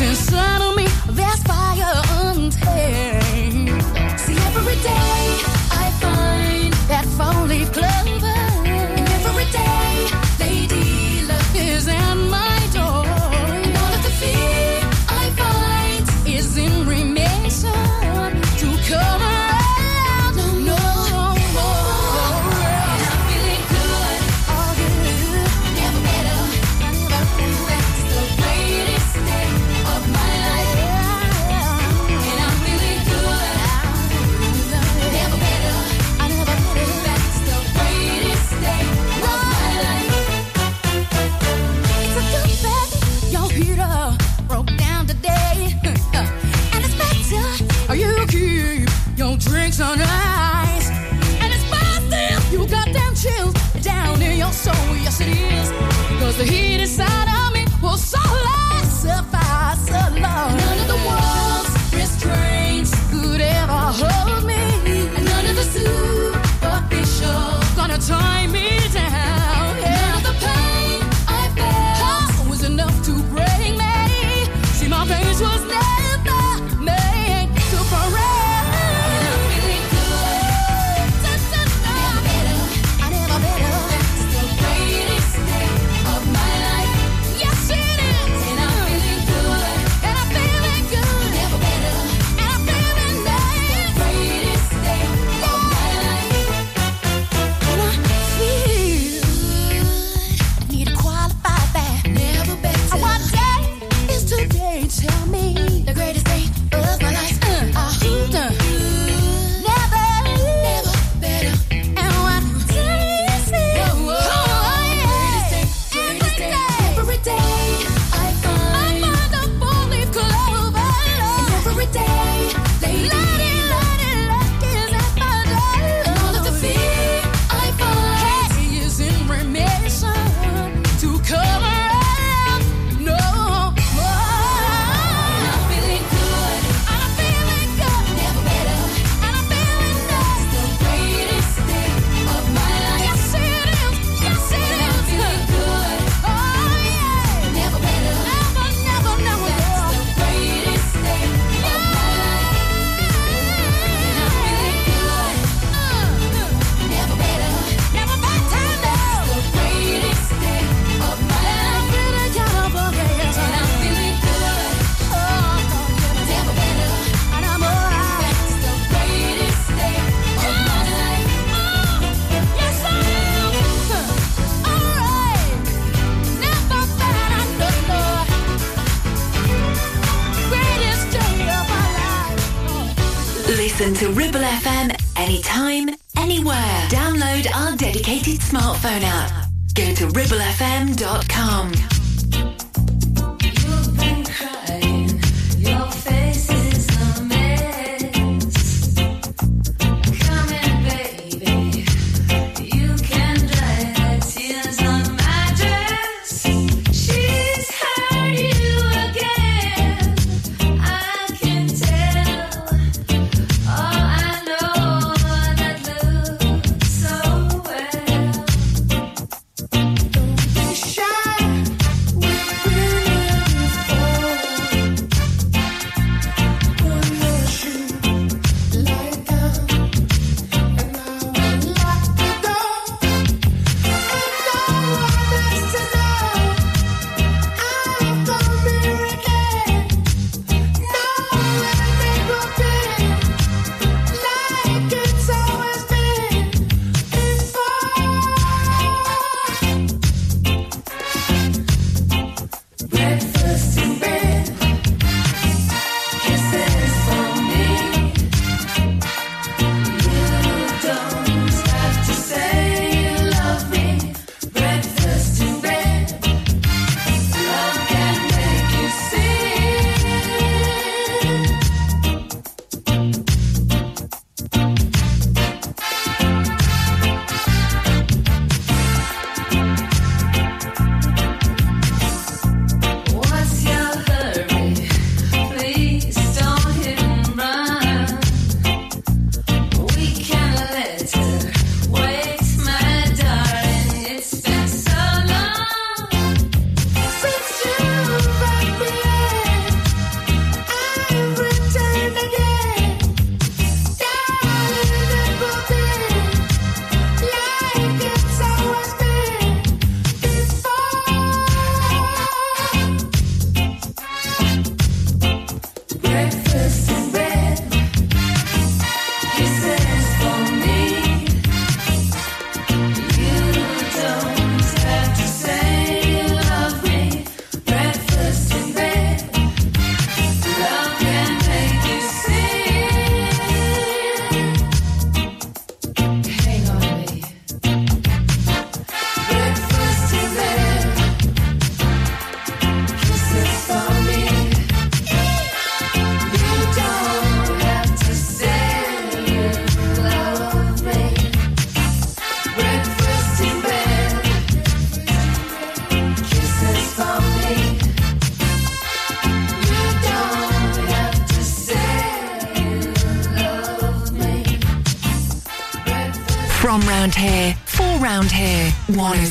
rising 0.00 0.14
sun 0.14 0.59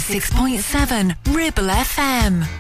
106.7 0.10 1.16
Ribble 1.36 1.70
FM. 1.70 2.59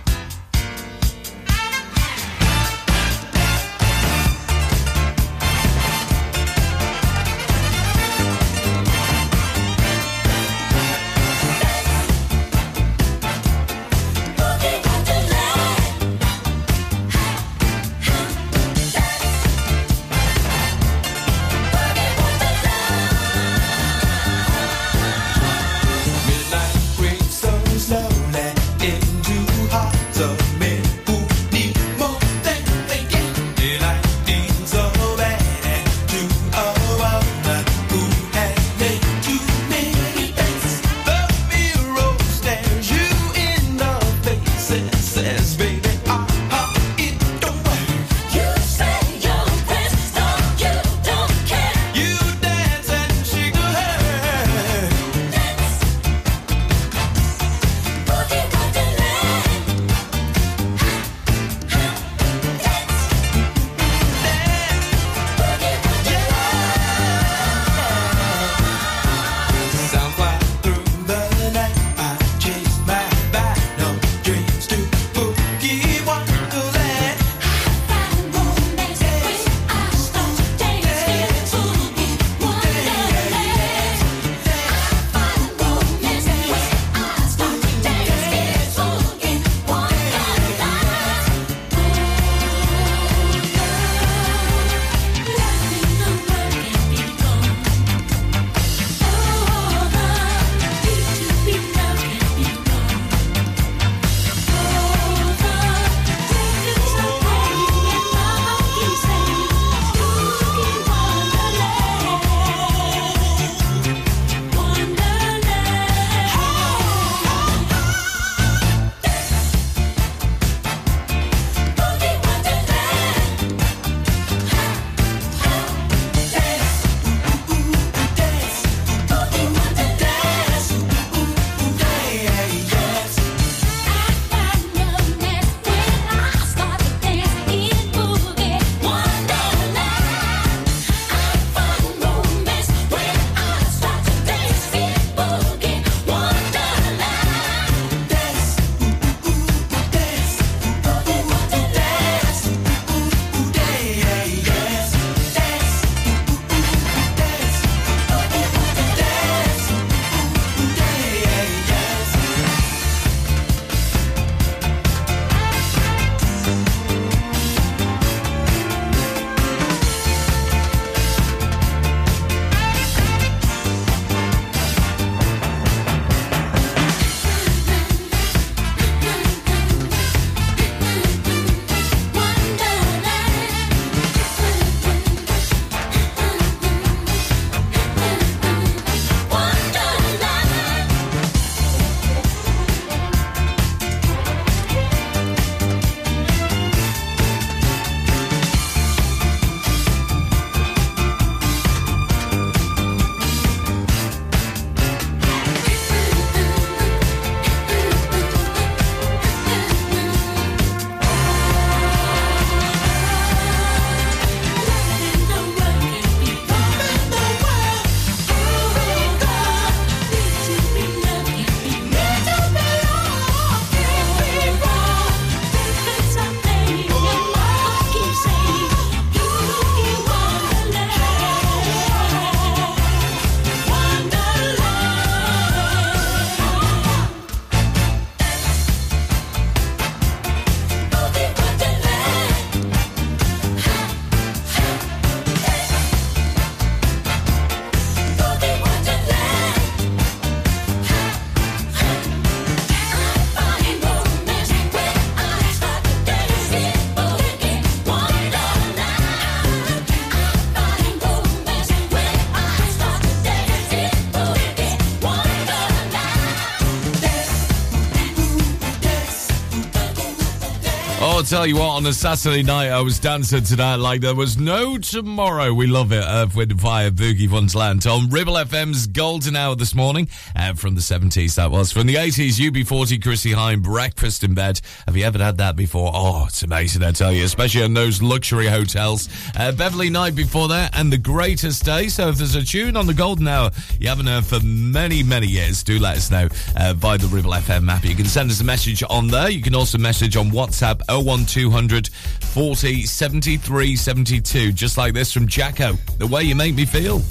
Tell 271.30 271.46
you 271.46 271.58
what, 271.58 271.70
on 271.70 271.86
a 271.86 271.94
Saturday 271.94 272.42
night, 272.42 272.70
I 272.70 272.82
was 272.82 272.98
dancing 272.98 273.44
tonight 273.44 273.76
like 273.76 274.02
there 274.02 274.16
was 274.16 274.40
no 274.40 274.80
tomorrow. 274.80 275.54
We 275.54 275.68
love 275.68 275.92
it. 275.92 276.04
Uh, 276.04 276.24
Earth, 276.26 276.36
Wind 276.36 276.50
and 276.50 276.60
Fire, 276.60 276.90
Boogie 276.90 277.30
Wonderland 277.30 277.86
on 277.86 278.10
Ribble 278.10 278.34
FM's 278.34 278.88
Golden 278.88 279.36
Hour 279.36 279.56
this 279.56 279.76
morning. 279.76 280.10
Uh, 280.50 280.54
from 280.54 280.74
the 280.74 280.82
70s, 280.82 281.36
that 281.36 281.52
was. 281.52 281.72
From 281.72 281.86
the 281.86 281.96
80s, 281.96 282.40
UB40, 282.40 283.04
Chrissie 283.04 283.32
Hynde, 283.34 283.62
Breakfast 283.62 284.24
in 284.24 284.34
Bed. 284.34 284.60
Have 284.88 284.98
you 284.98 285.04
ever 285.04 285.20
had 285.20 285.38
that 285.38 285.56
before? 285.56 285.92
Oh, 285.94 286.26
it's 286.28 286.42
amazing, 286.42 286.82
I 286.82 286.92
tell 286.92 287.12
you, 287.12 287.24
especially 287.24 287.62
in 287.62 287.76
those 287.76 288.02
luxury 288.02 288.48
hotels. 288.48 289.10
Uh, 289.38 289.52
Beverley 289.52 289.92
Knight 289.92 290.16
before 290.16 290.48
that, 290.48 290.76
and 290.76 290.92
The 290.92 290.98
Greatest 290.98 291.66
Day. 291.66 291.88
So 291.88 292.10
if 292.10 292.18
there's 292.18 292.34
a 292.34 292.44
tune 292.44 292.78
on 292.78 292.88
the 292.88 292.96
Golden 292.96 293.28
Hour 293.28 293.52
you 293.80 293.90
haven't 293.90 294.08
heard 294.08 294.26
for 294.26 294.40
many, 294.44 295.04
many 295.04 295.28
years, 295.28 295.62
do 295.62 295.78
let 295.78 295.98
us 295.98 296.10
know 296.10 296.28
uh, 296.56 296.74
via 296.76 296.98
the 296.98 297.08
Ribble 297.08 297.32
FM 297.32 297.70
app. 297.70 297.86
You 297.86 297.96
can 297.96 298.06
send 298.06 298.32
us 298.32 298.42
a 298.42 298.46
message 298.46 298.84
on 298.90 299.08
there. 299.08 299.30
You 299.30 299.44
can 299.44 299.54
also 299.54 299.78
message 299.78 300.16
on 300.18 300.32
WhatsApp 300.32 300.82
01200 300.90 301.90
40 301.90 302.84
73 302.86 303.76
72, 303.76 304.52
just 304.54 304.78
like 304.78 304.96
this 304.96 305.14
from 305.14 305.28
Jacko. 305.28 305.74
The 306.00 306.08
way 306.08 306.24
you 306.24 306.34
make 306.34 306.56
me 306.56 306.66
feel. 306.66 307.04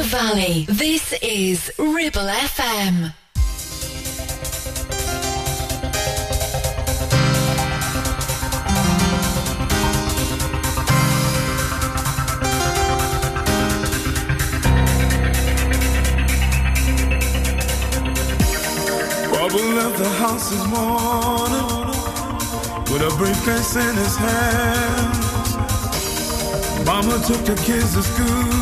The 0.00 0.06
valley. 0.06 0.64
This 0.66 1.12
is 1.20 1.70
Ribble 1.78 2.22
FM. 2.22 3.12
Bubba 19.30 19.62
left 19.76 19.98
the 19.98 20.08
house 20.22 20.50
this 20.50 20.66
morning 20.68 21.88
with 22.90 23.02
a 23.02 23.10
briefcase 23.18 23.76
in 23.76 23.96
his 23.96 24.16
hand. 24.16 25.16
Mama 26.86 27.18
took 27.26 27.44
the 27.44 27.54
kids 27.66 27.92
to 27.94 28.02
school 28.02 28.59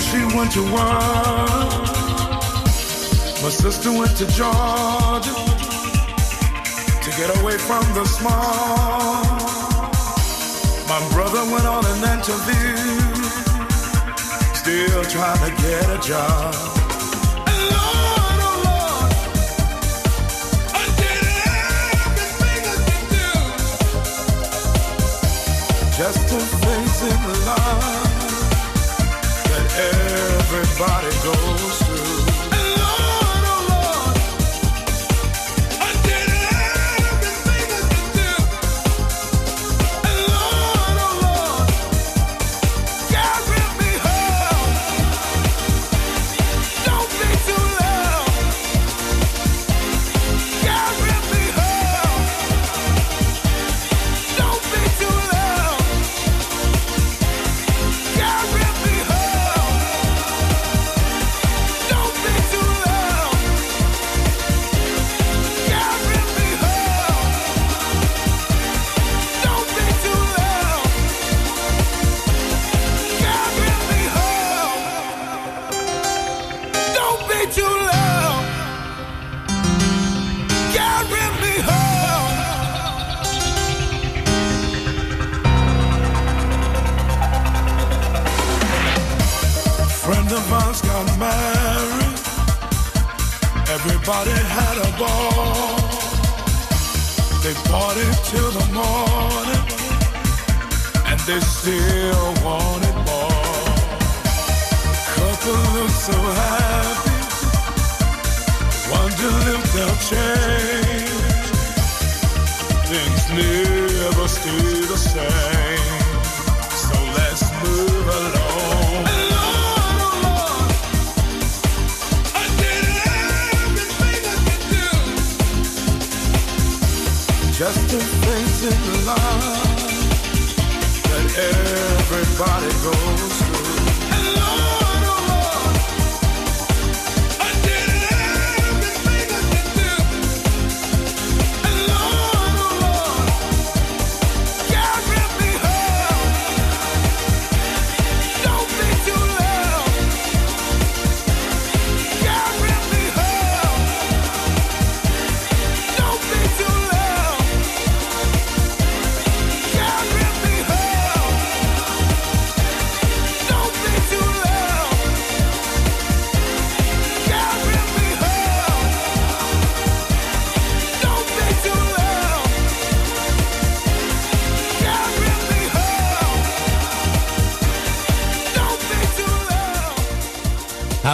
she 0.00 0.24
went 0.36 0.52
to 0.52 0.62
work. 0.62 1.86
My 3.42 3.50
sister 3.50 3.90
went 3.92 4.16
to 4.16 4.26
Georgia 4.26 5.34
to 7.04 7.10
get 7.18 7.28
away 7.40 7.56
from 7.58 7.84
the 7.94 8.04
small. 8.04 9.24
My 10.88 11.00
brother 11.12 11.42
went 11.52 11.66
on 11.66 11.84
an 11.84 12.00
interview, 12.14 12.76
still 14.54 15.04
trying 15.04 15.42
to 15.46 15.62
get 15.62 15.90
a 15.90 15.98
job. 16.06 16.70
just 26.00 26.28
to 26.30 26.38
face 26.38 27.02
in 27.02 27.22
that 27.44 28.09
everybody 29.76 31.10
goes 31.22 31.82
through. 31.82 32.09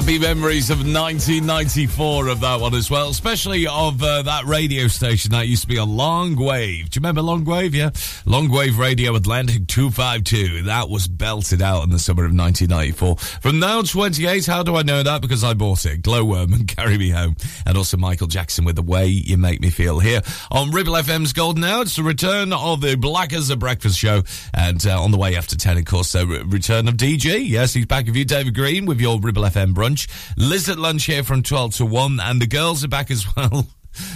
Happy 0.07 0.21
memories 0.21 0.71
of 0.71 0.77
1994 0.79 2.29
of 2.29 2.39
that 2.39 2.61
one 2.61 2.77
as 2.77 2.89
well, 2.89 3.09
especially 3.09 3.67
of 3.67 4.01
uh, 4.01 4.23
that 4.23 4.45
radio 4.45 4.87
station 4.87 5.33
that 5.33 5.49
used 5.49 5.63
to 5.63 5.67
be 5.67 5.79
a 5.79 5.85
Long 5.85 6.37
Wave. 6.37 6.91
Do 6.91 6.99
you 6.99 7.01
remember 7.01 7.23
Long 7.23 7.45
Wave? 7.45 7.75
Yeah. 7.75 7.91
Long 8.25 8.49
Wave 8.49 8.79
Radio 8.79 9.17
Atlantic 9.17 9.67
252. 9.67 10.63
That 10.63 10.89
was 10.89 11.09
belted 11.27 11.61
out 11.61 11.83
in 11.83 11.91
the 11.91 11.99
summer 11.99 12.25
of 12.25 12.31
1994. 12.31 13.17
From 13.17 13.59
now 13.59 13.83
28, 13.83 14.47
how 14.47 14.63
do 14.63 14.77
I 14.77 14.83
know 14.83 15.03
that? 15.03 15.21
Because 15.21 15.43
I 15.43 15.55
bought 15.55 15.85
it. 15.85 16.01
Glowworm 16.01 16.53
and 16.53 16.69
Carry 16.77 16.97
Me 16.97 17.11
Home. 17.11 17.35
And 17.67 17.77
also 17.77 17.97
Michael 17.97 18.29
Jackson 18.29 18.65
with 18.65 18.77
The 18.77 18.83
Way 18.83 19.09
You 19.09 19.37
Make 19.37 19.61
Me 19.61 19.69
Feel 19.71 19.99
here 19.99 20.23
on 20.53 20.71
Ribble 20.71 20.93
FM's 20.93 21.33
Golden 21.33 21.65
Hour. 21.65 21.83
It's 21.83 21.97
the 21.97 22.05
return 22.05 22.53
of 22.53 22.81
the 22.81 22.95
Black 22.95 23.33
as 23.33 23.51
a 23.51 23.57
Breakfast 23.57 23.99
show. 23.99 24.23
And 24.55 24.87
uh, 24.87 25.03
on 25.03 25.11
the 25.11 25.19
way 25.19 25.35
after 25.35 25.57
10, 25.57 25.79
of 25.79 25.85
course, 25.85 26.13
the 26.13 26.25
re- 26.25 26.43
return 26.47 26.87
of 26.87 26.95
DG. 26.95 27.49
Yes, 27.49 27.75
he's 27.75 27.87
back 27.87 28.07
with 28.07 28.15
you, 28.15 28.25
David 28.25 28.55
Green, 28.55 28.87
with 28.87 29.01
your 29.01 29.19
Ribble 29.19 29.43
FM 29.43 29.75
brunch. 29.75 30.07
Liz 30.37 30.69
at 30.69 30.79
lunch 30.79 31.07
here 31.07 31.25
from 31.25 31.43
12 31.43 31.75
to 31.75 31.87
1. 31.87 32.21
And 32.21 32.41
the 32.41 32.47
girls 32.47 32.85
are 32.85 32.89
back 32.89 33.11
as 33.11 33.27
well. 33.37 33.67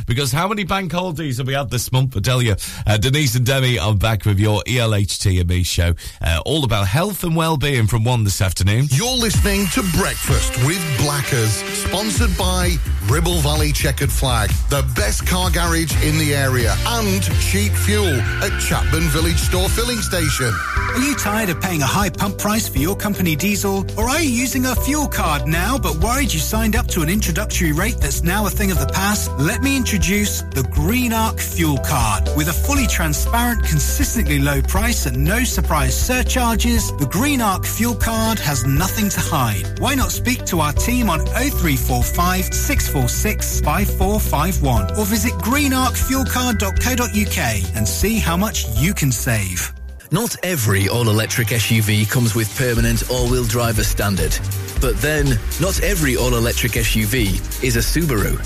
Because 0.06 0.32
how 0.32 0.48
many 0.48 0.64
bank 0.64 0.92
holidays 0.92 1.38
have 1.38 1.46
we 1.46 1.54
had 1.54 1.70
this 1.70 1.90
month? 1.92 2.16
I 2.16 2.20
tell 2.20 2.42
you, 2.42 2.54
uh, 2.86 2.96
Denise 2.98 3.34
and 3.34 3.46
Demi 3.46 3.78
are 3.78 3.94
back 3.94 4.24
with 4.24 4.38
your 4.38 4.62
ELHT 4.66 5.40
and 5.40 5.48
me 5.48 5.62
show, 5.62 5.94
uh, 6.20 6.29
all 6.44 6.64
about 6.64 6.86
health 6.86 7.24
and 7.24 7.36
well-being 7.36 7.86
from 7.86 8.04
one 8.04 8.24
this 8.24 8.40
afternoon. 8.40 8.86
You're 8.90 9.16
listening 9.16 9.66
to 9.74 9.82
Breakfast 9.98 10.56
with 10.64 10.82
Blackers, 10.98 11.52
sponsored 11.74 12.36
by 12.36 12.76
Ribble 13.06 13.40
Valley 13.40 13.72
Checkered 13.72 14.12
Flag, 14.12 14.50
the 14.68 14.88
best 14.94 15.26
car 15.26 15.50
garage 15.50 15.92
in 16.04 16.18
the 16.18 16.34
area, 16.34 16.74
and 16.86 17.22
cheap 17.40 17.72
fuel 17.72 18.14
at 18.42 18.52
Chatburn 18.60 19.08
Village 19.10 19.38
Store 19.38 19.68
Filling 19.68 19.98
Station. 19.98 20.52
Are 20.76 20.98
you 21.00 21.14
tired 21.14 21.50
of 21.50 21.60
paying 21.60 21.82
a 21.82 21.86
high 21.86 22.10
pump 22.10 22.38
price 22.38 22.68
for 22.68 22.78
your 22.78 22.96
company 22.96 23.36
diesel? 23.36 23.86
Or 23.96 24.08
are 24.08 24.20
you 24.20 24.30
using 24.30 24.66
a 24.66 24.74
fuel 24.74 25.08
card 25.08 25.46
now 25.46 25.78
but 25.78 25.96
worried 25.96 26.32
you 26.32 26.40
signed 26.40 26.76
up 26.76 26.86
to 26.88 27.02
an 27.02 27.08
introductory 27.08 27.72
rate 27.72 27.98
that's 27.98 28.22
now 28.22 28.46
a 28.46 28.50
thing 28.50 28.70
of 28.70 28.78
the 28.78 28.86
past? 28.86 29.30
Let 29.38 29.62
me 29.62 29.76
introduce 29.76 30.42
the 30.42 30.68
Green 30.72 31.12
Arc 31.12 31.38
Fuel 31.38 31.78
Card. 31.78 32.28
With 32.36 32.48
a 32.48 32.52
fully 32.52 32.86
transparent, 32.86 33.64
consistently 33.64 34.38
low 34.38 34.62
price 34.62 35.06
and 35.06 35.24
no 35.24 35.44
surprise 35.44 35.96
charges, 36.30 36.96
the 36.96 37.06
Green 37.06 37.40
Arc 37.40 37.64
fuel 37.66 37.96
card 37.96 38.38
has 38.38 38.64
nothing 38.64 39.08
to 39.10 39.18
hide. 39.18 39.80
Why 39.80 39.96
not 39.96 40.12
speak 40.12 40.44
to 40.46 40.60
our 40.60 40.72
team 40.72 41.10
on 41.10 41.26
0345 41.26 42.54
646 42.54 43.60
5451 43.60 44.96
or 44.96 45.04
visit 45.04 45.32
greenarcfuelcard.co.uk 45.32 47.76
and 47.76 47.88
see 47.88 48.20
how 48.20 48.36
much 48.36 48.66
you 48.76 48.94
can 48.94 49.10
save. 49.10 49.72
Not 50.12 50.36
every 50.44 50.88
all-electric 50.88 51.48
SUV 51.48 52.08
comes 52.08 52.36
with 52.36 52.56
permanent 52.56 53.10
all-wheel 53.10 53.44
driver 53.44 53.82
standard. 53.82 54.38
But 54.80 54.96
then, 54.98 55.36
not 55.60 55.82
every 55.82 56.16
all-electric 56.16 56.72
SUV 56.72 57.40
is 57.62 57.76
a 57.76 57.80
Subaru. 57.80 58.38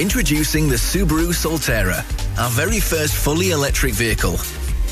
Introducing 0.00 0.68
the 0.68 0.76
Subaru 0.76 1.32
Solterra, 1.32 2.04
our 2.38 2.50
very 2.50 2.80
first 2.80 3.14
fully 3.14 3.50
electric 3.50 3.94
vehicle 3.94 4.38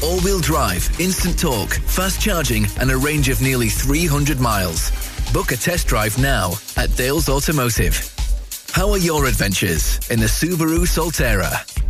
all-wheel 0.02 0.40
drive, 0.40 0.88
instant 1.00 1.38
torque, 1.38 1.74
fast 1.74 2.20
charging 2.20 2.66
and 2.80 2.90
a 2.90 2.96
range 2.96 3.28
of 3.28 3.40
nearly 3.40 3.68
300 3.68 4.40
miles. 4.40 4.90
Book 5.32 5.52
a 5.52 5.56
test 5.56 5.86
drive 5.86 6.16
now 6.18 6.52
at 6.76 6.94
Dales 6.96 7.28
Automotive. 7.28 7.98
How 8.72 8.90
are 8.90 8.98
your 8.98 9.26
adventures 9.26 9.98
in 10.10 10.20
the 10.20 10.26
Subaru 10.26 10.86
Solterra? 10.86 11.89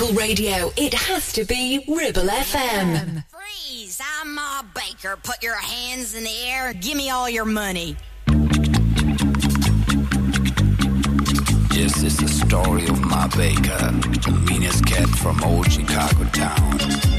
local 0.00 0.14
radio, 0.16 0.70
it 0.76 0.94
has 0.94 1.32
to 1.32 1.44
be 1.44 1.84
Ribble 1.88 2.28
FM. 2.28 3.24
Freeze! 3.28 4.00
I'm 4.20 4.34
Ma 4.34 4.62
Baker. 4.74 5.16
Put 5.22 5.42
your 5.42 5.56
hands 5.56 6.14
in 6.14 6.24
the 6.24 6.38
air. 6.44 6.72
Give 6.72 6.96
me 6.96 7.10
all 7.10 7.28
your 7.28 7.44
money. 7.44 7.96
This 11.70 12.02
is 12.02 12.16
the 12.16 12.28
story 12.28 12.86
of 12.88 13.00
Ma 13.00 13.26
Baker, 13.28 13.90
the 14.22 14.44
meanest 14.48 14.86
cat 14.86 15.08
from 15.08 15.42
old 15.42 15.70
Chicago 15.70 16.24
town. 16.26 17.17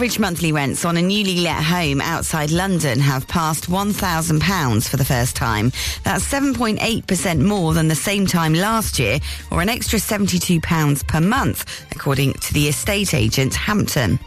Average 0.00 0.18
monthly 0.18 0.50
rents 0.50 0.86
on 0.86 0.96
a 0.96 1.02
newly 1.02 1.40
let 1.40 1.62
home 1.62 2.00
outside 2.00 2.50
London 2.50 3.00
have 3.00 3.28
passed 3.28 3.68
£1,000 3.68 4.88
for 4.88 4.96
the 4.96 5.04
first 5.04 5.36
time. 5.36 5.72
That's 6.04 6.24
7.8% 6.26 7.44
more 7.44 7.74
than 7.74 7.88
the 7.88 7.94
same 7.94 8.24
time 8.24 8.54
last 8.54 8.98
year, 8.98 9.18
or 9.50 9.60
an 9.60 9.68
extra 9.68 9.98
£72 9.98 11.06
per 11.06 11.20
month, 11.20 11.84
according 11.92 12.32
to 12.32 12.54
the 12.54 12.68
estate 12.68 13.12
agent 13.12 13.54
Hampton. 13.54 14.18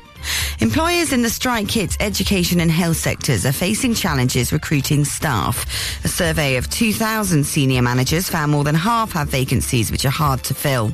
Employers 0.60 1.12
in 1.12 1.24
the 1.24 1.30
strike 1.32 1.72
hit 1.72 1.98
education 2.00 2.60
and 2.60 2.70
health 2.70 2.98
sectors 2.98 3.44
are 3.44 3.52
facing 3.52 3.96
challenges 3.96 4.54
recruiting 4.54 5.04
staff. 5.04 5.66
A 6.06 6.08
survey 6.08 6.58
of 6.58 6.70
2,000 6.70 7.44
senior 7.44 7.82
managers 7.82 8.30
found 8.30 8.52
more 8.52 8.64
than 8.64 8.76
half 8.76 9.14
have 9.14 9.30
vacancies 9.30 9.92
which 9.92 10.06
are 10.06 10.12
hard 10.12 10.44
to 10.44 10.54
fill. 10.54 10.94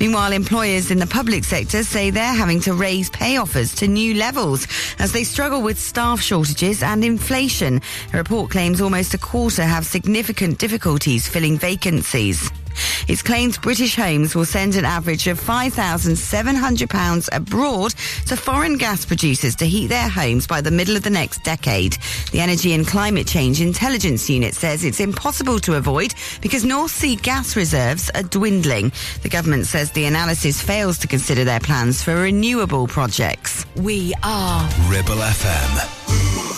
Meanwhile, 0.00 0.32
employers 0.32 0.90
in 0.90 0.98
the 0.98 1.06
public 1.06 1.44
sector 1.44 1.82
say 1.82 2.10
they're 2.10 2.24
having 2.32 2.60
to 2.60 2.74
raise 2.74 3.10
pay 3.10 3.36
offers 3.36 3.74
to 3.76 3.88
new 3.88 4.14
levels 4.14 4.66
as 4.98 5.12
they 5.12 5.24
struggle 5.24 5.60
with 5.60 5.78
staff 5.78 6.20
shortages 6.20 6.82
and 6.82 7.04
inflation. 7.04 7.80
A 8.12 8.18
report 8.18 8.50
claims 8.50 8.80
almost 8.80 9.14
a 9.14 9.18
quarter 9.18 9.62
have 9.62 9.86
significant 9.86 10.58
difficulties 10.58 11.26
filling 11.26 11.58
vacancies. 11.58 12.50
It 13.08 13.24
claims 13.24 13.56
British 13.56 13.96
homes 13.96 14.34
will 14.34 14.44
send 14.44 14.76
an 14.76 14.84
average 14.84 15.26
of 15.28 15.40
£5,700 15.40 17.28
abroad 17.32 17.94
to 18.26 18.36
foreign 18.36 18.76
gas 18.76 19.06
producers 19.06 19.56
to 19.56 19.66
heat 19.66 19.86
their 19.86 20.08
homes 20.08 20.46
by 20.46 20.60
the 20.60 20.70
middle 20.70 20.94
of 20.94 21.02
the 21.02 21.10
next 21.10 21.42
decade. 21.42 21.96
The 22.32 22.40
Energy 22.40 22.74
and 22.74 22.86
Climate 22.86 23.26
Change 23.26 23.62
Intelligence 23.62 24.28
Unit 24.28 24.54
says 24.54 24.84
it's 24.84 25.00
impossible 25.00 25.58
to 25.60 25.76
avoid 25.76 26.12
because 26.42 26.66
North 26.66 26.90
Sea 26.90 27.16
gas 27.16 27.56
reserves 27.56 28.10
are 28.14 28.22
dwindling. 28.22 28.92
The 29.22 29.30
government 29.30 29.66
says 29.66 29.90
the 29.90 30.04
analysis 30.04 30.60
fails 30.60 30.98
to 30.98 31.08
consider 31.08 31.44
their 31.44 31.60
plans 31.60 32.02
for 32.02 32.14
renewable 32.14 32.86
projects. 32.86 33.64
We 33.76 34.12
are 34.22 34.68
Ribble 34.90 35.16
FM. 35.16 36.57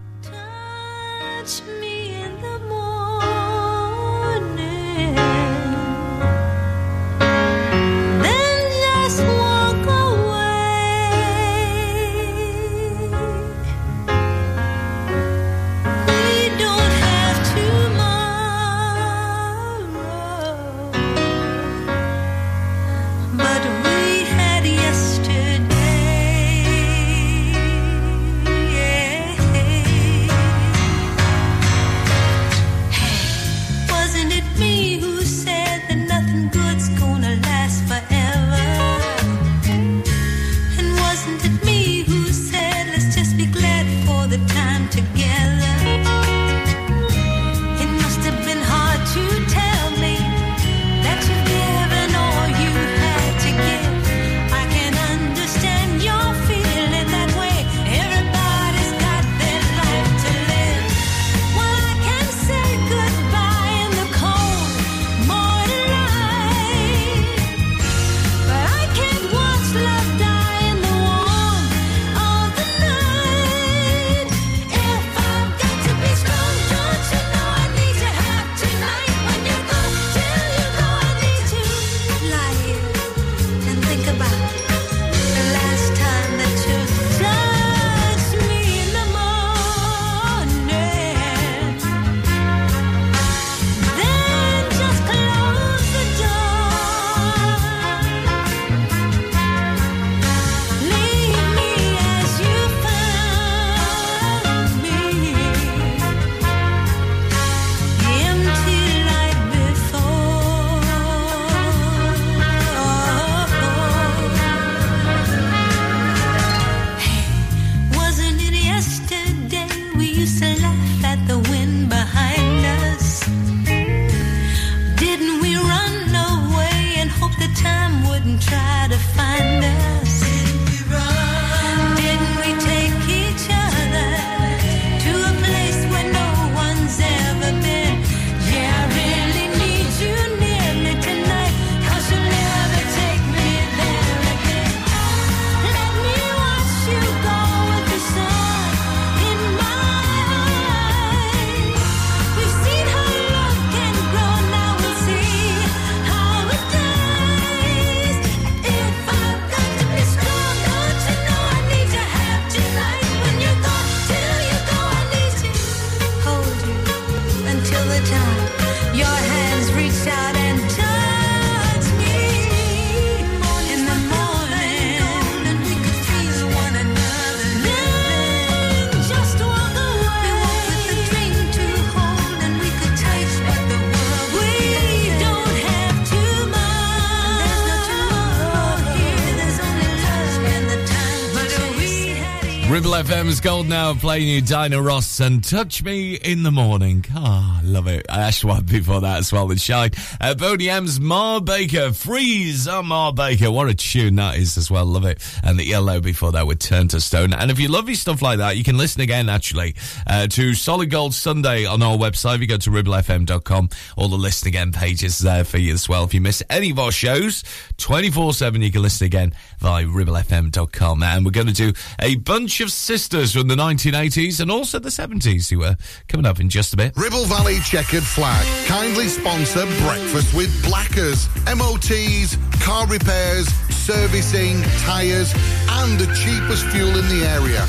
FM's 193.01 193.39
gold 193.39 193.67
now 193.67 193.95
playing 193.95 194.27
you 194.27 194.41
Diana 194.41 194.79
Ross 194.79 195.19
and 195.19 195.43
Touch 195.43 195.83
Me 195.83 196.13
in 196.13 196.43
the 196.43 196.51
Morning. 196.51 197.03
Ah, 197.15 197.40
love 197.71 197.87
it. 197.87 198.05
Aswad 198.09 198.65
before 198.65 199.01
that 199.01 199.19
as 199.19 199.31
well 199.31 199.47
with 199.47 199.61
Shine. 199.61 199.91
Uh, 200.19 200.35
Boney 200.35 200.69
M's 200.69 200.99
Ma 200.99 201.39
Baker. 201.39 201.93
Freeze 201.93 202.67
on 202.67 202.87
Ma 202.87 203.11
Baker. 203.11 203.49
What 203.49 203.69
a 203.69 203.73
tune 203.73 204.15
that 204.17 204.37
is 204.37 204.57
as 204.57 204.69
well. 204.69 204.85
Love 204.85 205.05
it. 205.05 205.21
And 205.43 205.57
the 205.57 205.73
ELO 205.73 206.01
before 206.01 206.33
that 206.33 206.45
would 206.45 206.59
Turn 206.59 206.89
to 206.89 206.99
Stone. 206.99 207.33
And 207.33 207.49
if 207.49 207.59
you 207.59 207.69
love 207.69 207.87
your 207.87 207.95
stuff 207.95 208.21
like 208.21 208.39
that, 208.39 208.57
you 208.57 208.63
can 208.63 208.77
listen 208.77 209.01
again 209.01 209.29
actually 209.29 209.75
uh, 210.05 210.27
to 210.27 210.53
Solid 210.53 210.89
Gold 210.89 211.13
Sunday 211.13 211.65
on 211.65 211.81
our 211.81 211.97
website. 211.97 212.35
If 212.35 212.41
you 212.41 212.47
go 212.47 212.57
to 212.57 212.69
ribblefm.com, 212.69 213.69
all 213.95 214.07
the 214.09 214.17
listen 214.17 214.49
again 214.49 214.71
pages 214.71 215.19
there 215.19 215.43
for 215.43 215.57
you 215.57 215.73
as 215.73 215.87
well. 215.87 216.03
If 216.03 216.13
you 216.13 216.21
miss 216.21 216.43
any 216.49 216.71
of 216.71 216.79
our 216.79 216.91
shows, 216.91 217.43
24 217.77 218.33
7, 218.33 218.61
you 218.61 218.71
can 218.71 218.81
listen 218.81 219.05
again 219.05 219.33
via 219.59 219.85
ribblefm.com. 219.85 221.03
And 221.03 221.25
we're 221.25 221.31
going 221.31 221.47
to 221.47 221.53
do 221.53 221.73
a 221.99 222.15
bunch 222.15 222.59
of 222.59 222.71
sisters 222.71 223.33
from 223.33 223.47
the 223.47 223.55
1980s 223.55 224.41
and 224.41 224.51
also 224.51 224.79
the 224.79 224.89
70s 224.89 225.49
who 225.49 225.63
are 225.63 225.77
coming 226.07 226.25
up 226.25 226.39
in 226.39 226.49
just 226.49 226.73
a 226.73 226.77
bit. 226.77 226.95
Ribble 226.97 227.25
Valley 227.25 227.59
Checkered 227.63 228.03
Flag 228.03 228.45
kindly 228.67 229.07
sponsor 229.07 229.65
Breakfast 229.83 230.33
with 230.33 230.51
Blackers. 230.65 231.27
MOTs, 231.45 232.37
car 232.59 232.87
repairs, 232.87 233.47
servicing, 233.69 234.61
tyres, 234.79 235.33
and 235.69 235.99
the 235.99 236.07
cheapest 236.15 236.65
fuel 236.67 236.89
in 236.89 237.07
the 237.07 237.23
area. 237.25 237.65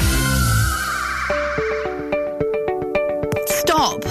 Stop! 3.47 4.03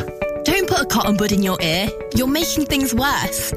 Don't 0.43 0.68
put 0.68 0.82
a 0.82 0.85
cotton 0.85 1.18
bud 1.18 1.32
in 1.32 1.42
your 1.42 1.58
ear. 1.61 1.90
You're 2.16 2.27
making 2.27 2.66
things 2.66 2.93
worse. 2.93 3.51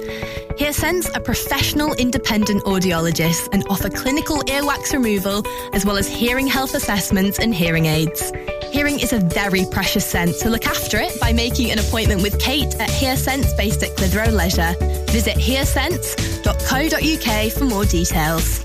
HearSense 0.58 1.14
are 1.16 1.20
professional 1.20 1.94
independent 1.94 2.62
audiologists 2.64 3.48
and 3.52 3.66
offer 3.68 3.90
clinical 3.90 4.38
earwax 4.44 4.92
removal 4.92 5.42
as 5.72 5.84
well 5.84 5.96
as 5.96 6.08
hearing 6.08 6.46
health 6.46 6.74
assessments 6.74 7.38
and 7.38 7.54
hearing 7.54 7.86
aids. 7.86 8.32
Hearing 8.74 8.98
is 8.98 9.12
a 9.12 9.20
very 9.20 9.64
precious 9.70 10.04
sense, 10.04 10.40
so 10.40 10.48
look 10.48 10.66
after 10.66 10.98
it 10.98 11.20
by 11.20 11.32
making 11.32 11.70
an 11.70 11.78
appointment 11.78 12.22
with 12.22 12.40
Kate 12.40 12.74
at 12.80 12.88
HearSense 12.88 13.56
based 13.56 13.84
at 13.84 13.90
Clitheroe 13.90 14.32
Leisure. 14.32 14.74
Visit 15.12 15.36
hearsense.co.uk 15.36 17.52
for 17.52 17.64
more 17.66 17.84
details. 17.84 18.64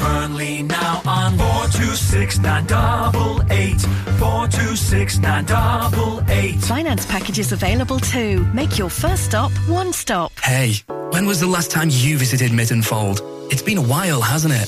Burnley 0.31 0.63
now 0.63 1.01
on 1.05 1.37
426 1.37 2.39
988 2.39 3.81
426 4.19 5.17
988. 5.19 6.61
Finance 6.61 7.05
packages 7.05 7.51
available 7.51 7.99
too. 7.99 8.45
Make 8.53 8.77
your 8.77 8.89
first 8.89 9.25
stop 9.25 9.51
one 9.67 9.91
stop. 9.91 10.31
Hey, 10.39 10.75
when 11.11 11.25
was 11.25 11.39
the 11.41 11.47
last 11.47 11.69
time 11.71 11.89
you 11.91 12.17
visited 12.17 12.51
Mytton 12.51 12.83
Fold? 12.83 13.19
It's 13.51 13.61
been 13.61 13.77
a 13.77 13.81
while, 13.81 14.21
hasn't 14.21 14.53
it? 14.53 14.67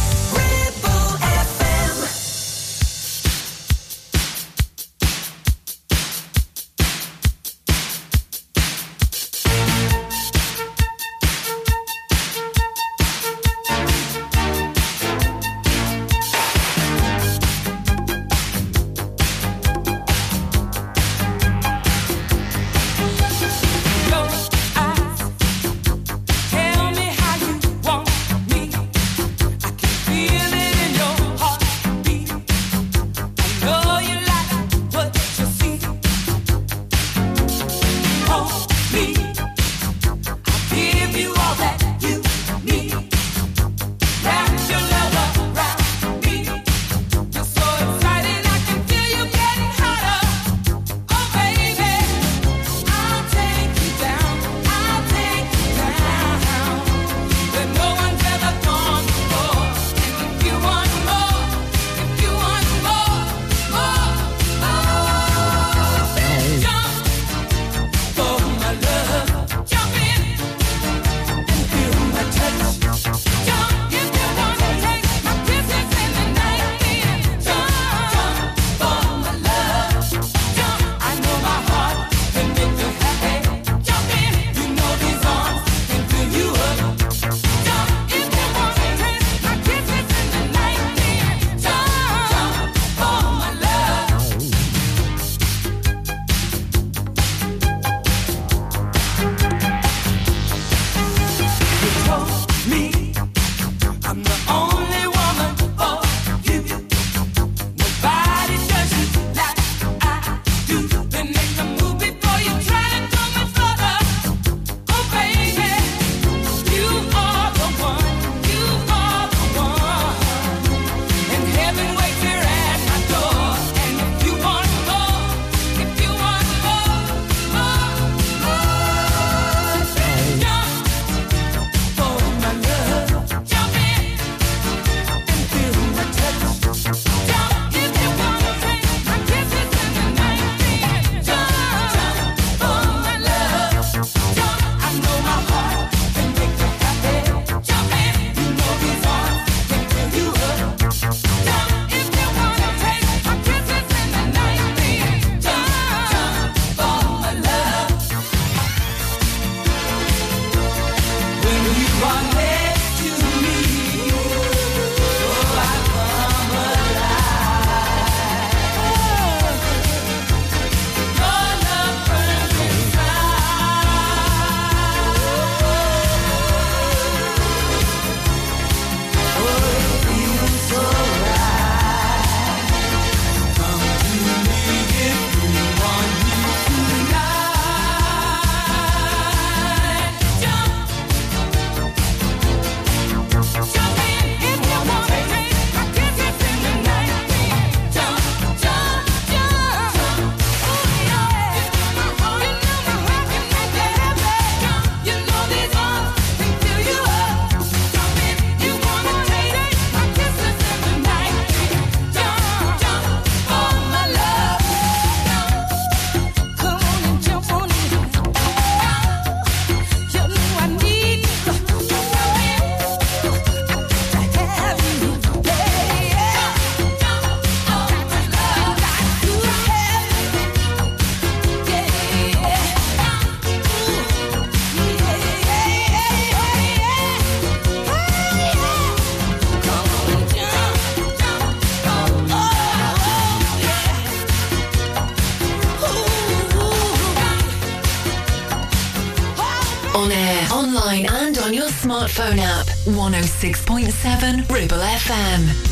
online 250.81 251.05
and 251.05 251.37
on 251.39 251.53
your 251.53 251.67
smartphone 251.67 252.39
app. 252.39 252.65
106.7 252.85 254.49
Ribble 254.49 254.77
FM. 254.77 255.70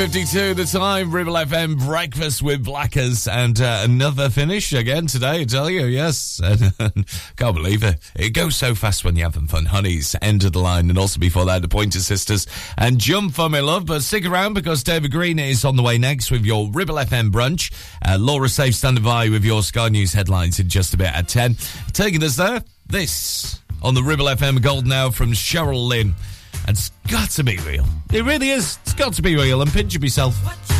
52. 0.00 0.54
the 0.54 0.64
time, 0.64 1.10
Ribble 1.10 1.34
FM 1.34 1.78
breakfast 1.78 2.40
with 2.40 2.64
Blackers 2.64 3.28
and 3.28 3.60
uh, 3.60 3.82
another 3.84 4.30
finish 4.30 4.72
again 4.72 5.06
today, 5.06 5.42
I 5.42 5.44
tell 5.44 5.68
you, 5.68 5.84
yes. 5.84 6.40
Can't 7.36 7.54
believe 7.54 7.82
it. 7.82 7.98
It 8.16 8.30
goes 8.30 8.56
so 8.56 8.74
fast 8.74 9.04
when 9.04 9.16
you're 9.16 9.28
having 9.28 9.46
fun. 9.46 9.66
Honeyz 9.66 10.16
end 10.22 10.42
of 10.44 10.54
the 10.54 10.58
line 10.58 10.88
and 10.88 10.98
also 10.98 11.20
before 11.20 11.44
that, 11.44 11.60
the 11.60 11.68
Pointer 11.68 11.98
Sisters 11.98 12.46
and 12.78 12.98
Jump 12.98 13.34
For 13.34 13.50
Me 13.50 13.60
Love. 13.60 13.84
But 13.84 14.00
stick 14.00 14.24
around 14.24 14.54
because 14.54 14.82
David 14.82 15.12
Green 15.12 15.38
is 15.38 15.66
on 15.66 15.76
the 15.76 15.82
way 15.82 15.98
next 15.98 16.30
with 16.30 16.46
your 16.46 16.70
Ribble 16.70 16.96
FM 16.96 17.30
brunch. 17.30 17.70
Uh, 18.02 18.16
Laura 18.18 18.48
Safe 18.48 18.74
standing 18.74 19.04
by 19.04 19.28
with 19.28 19.44
your 19.44 19.62
Sky 19.62 19.90
News 19.90 20.14
headlines 20.14 20.58
in 20.58 20.70
just 20.70 20.94
a 20.94 20.96
bit 20.96 21.12
at 21.12 21.28
10. 21.28 21.56
Taking 21.92 22.22
us 22.22 22.36
there, 22.36 22.64
this 22.86 23.60
on 23.82 23.92
the 23.92 24.02
Ribble 24.02 24.26
FM 24.28 24.62
Gold 24.62 24.86
now 24.86 25.10
from 25.10 25.32
Cheryl 25.32 25.86
Lynn. 25.86 26.14
And 26.70 26.78
it's 26.78 26.90
got 27.08 27.30
to 27.30 27.42
be 27.42 27.56
real. 27.66 27.84
It 28.12 28.22
really 28.22 28.50
is. 28.50 28.78
It's 28.82 28.94
got 28.94 29.14
to 29.14 29.22
be 29.22 29.34
real. 29.34 29.60
And 29.60 29.72
pinch 29.72 29.98
myself. 29.98 30.79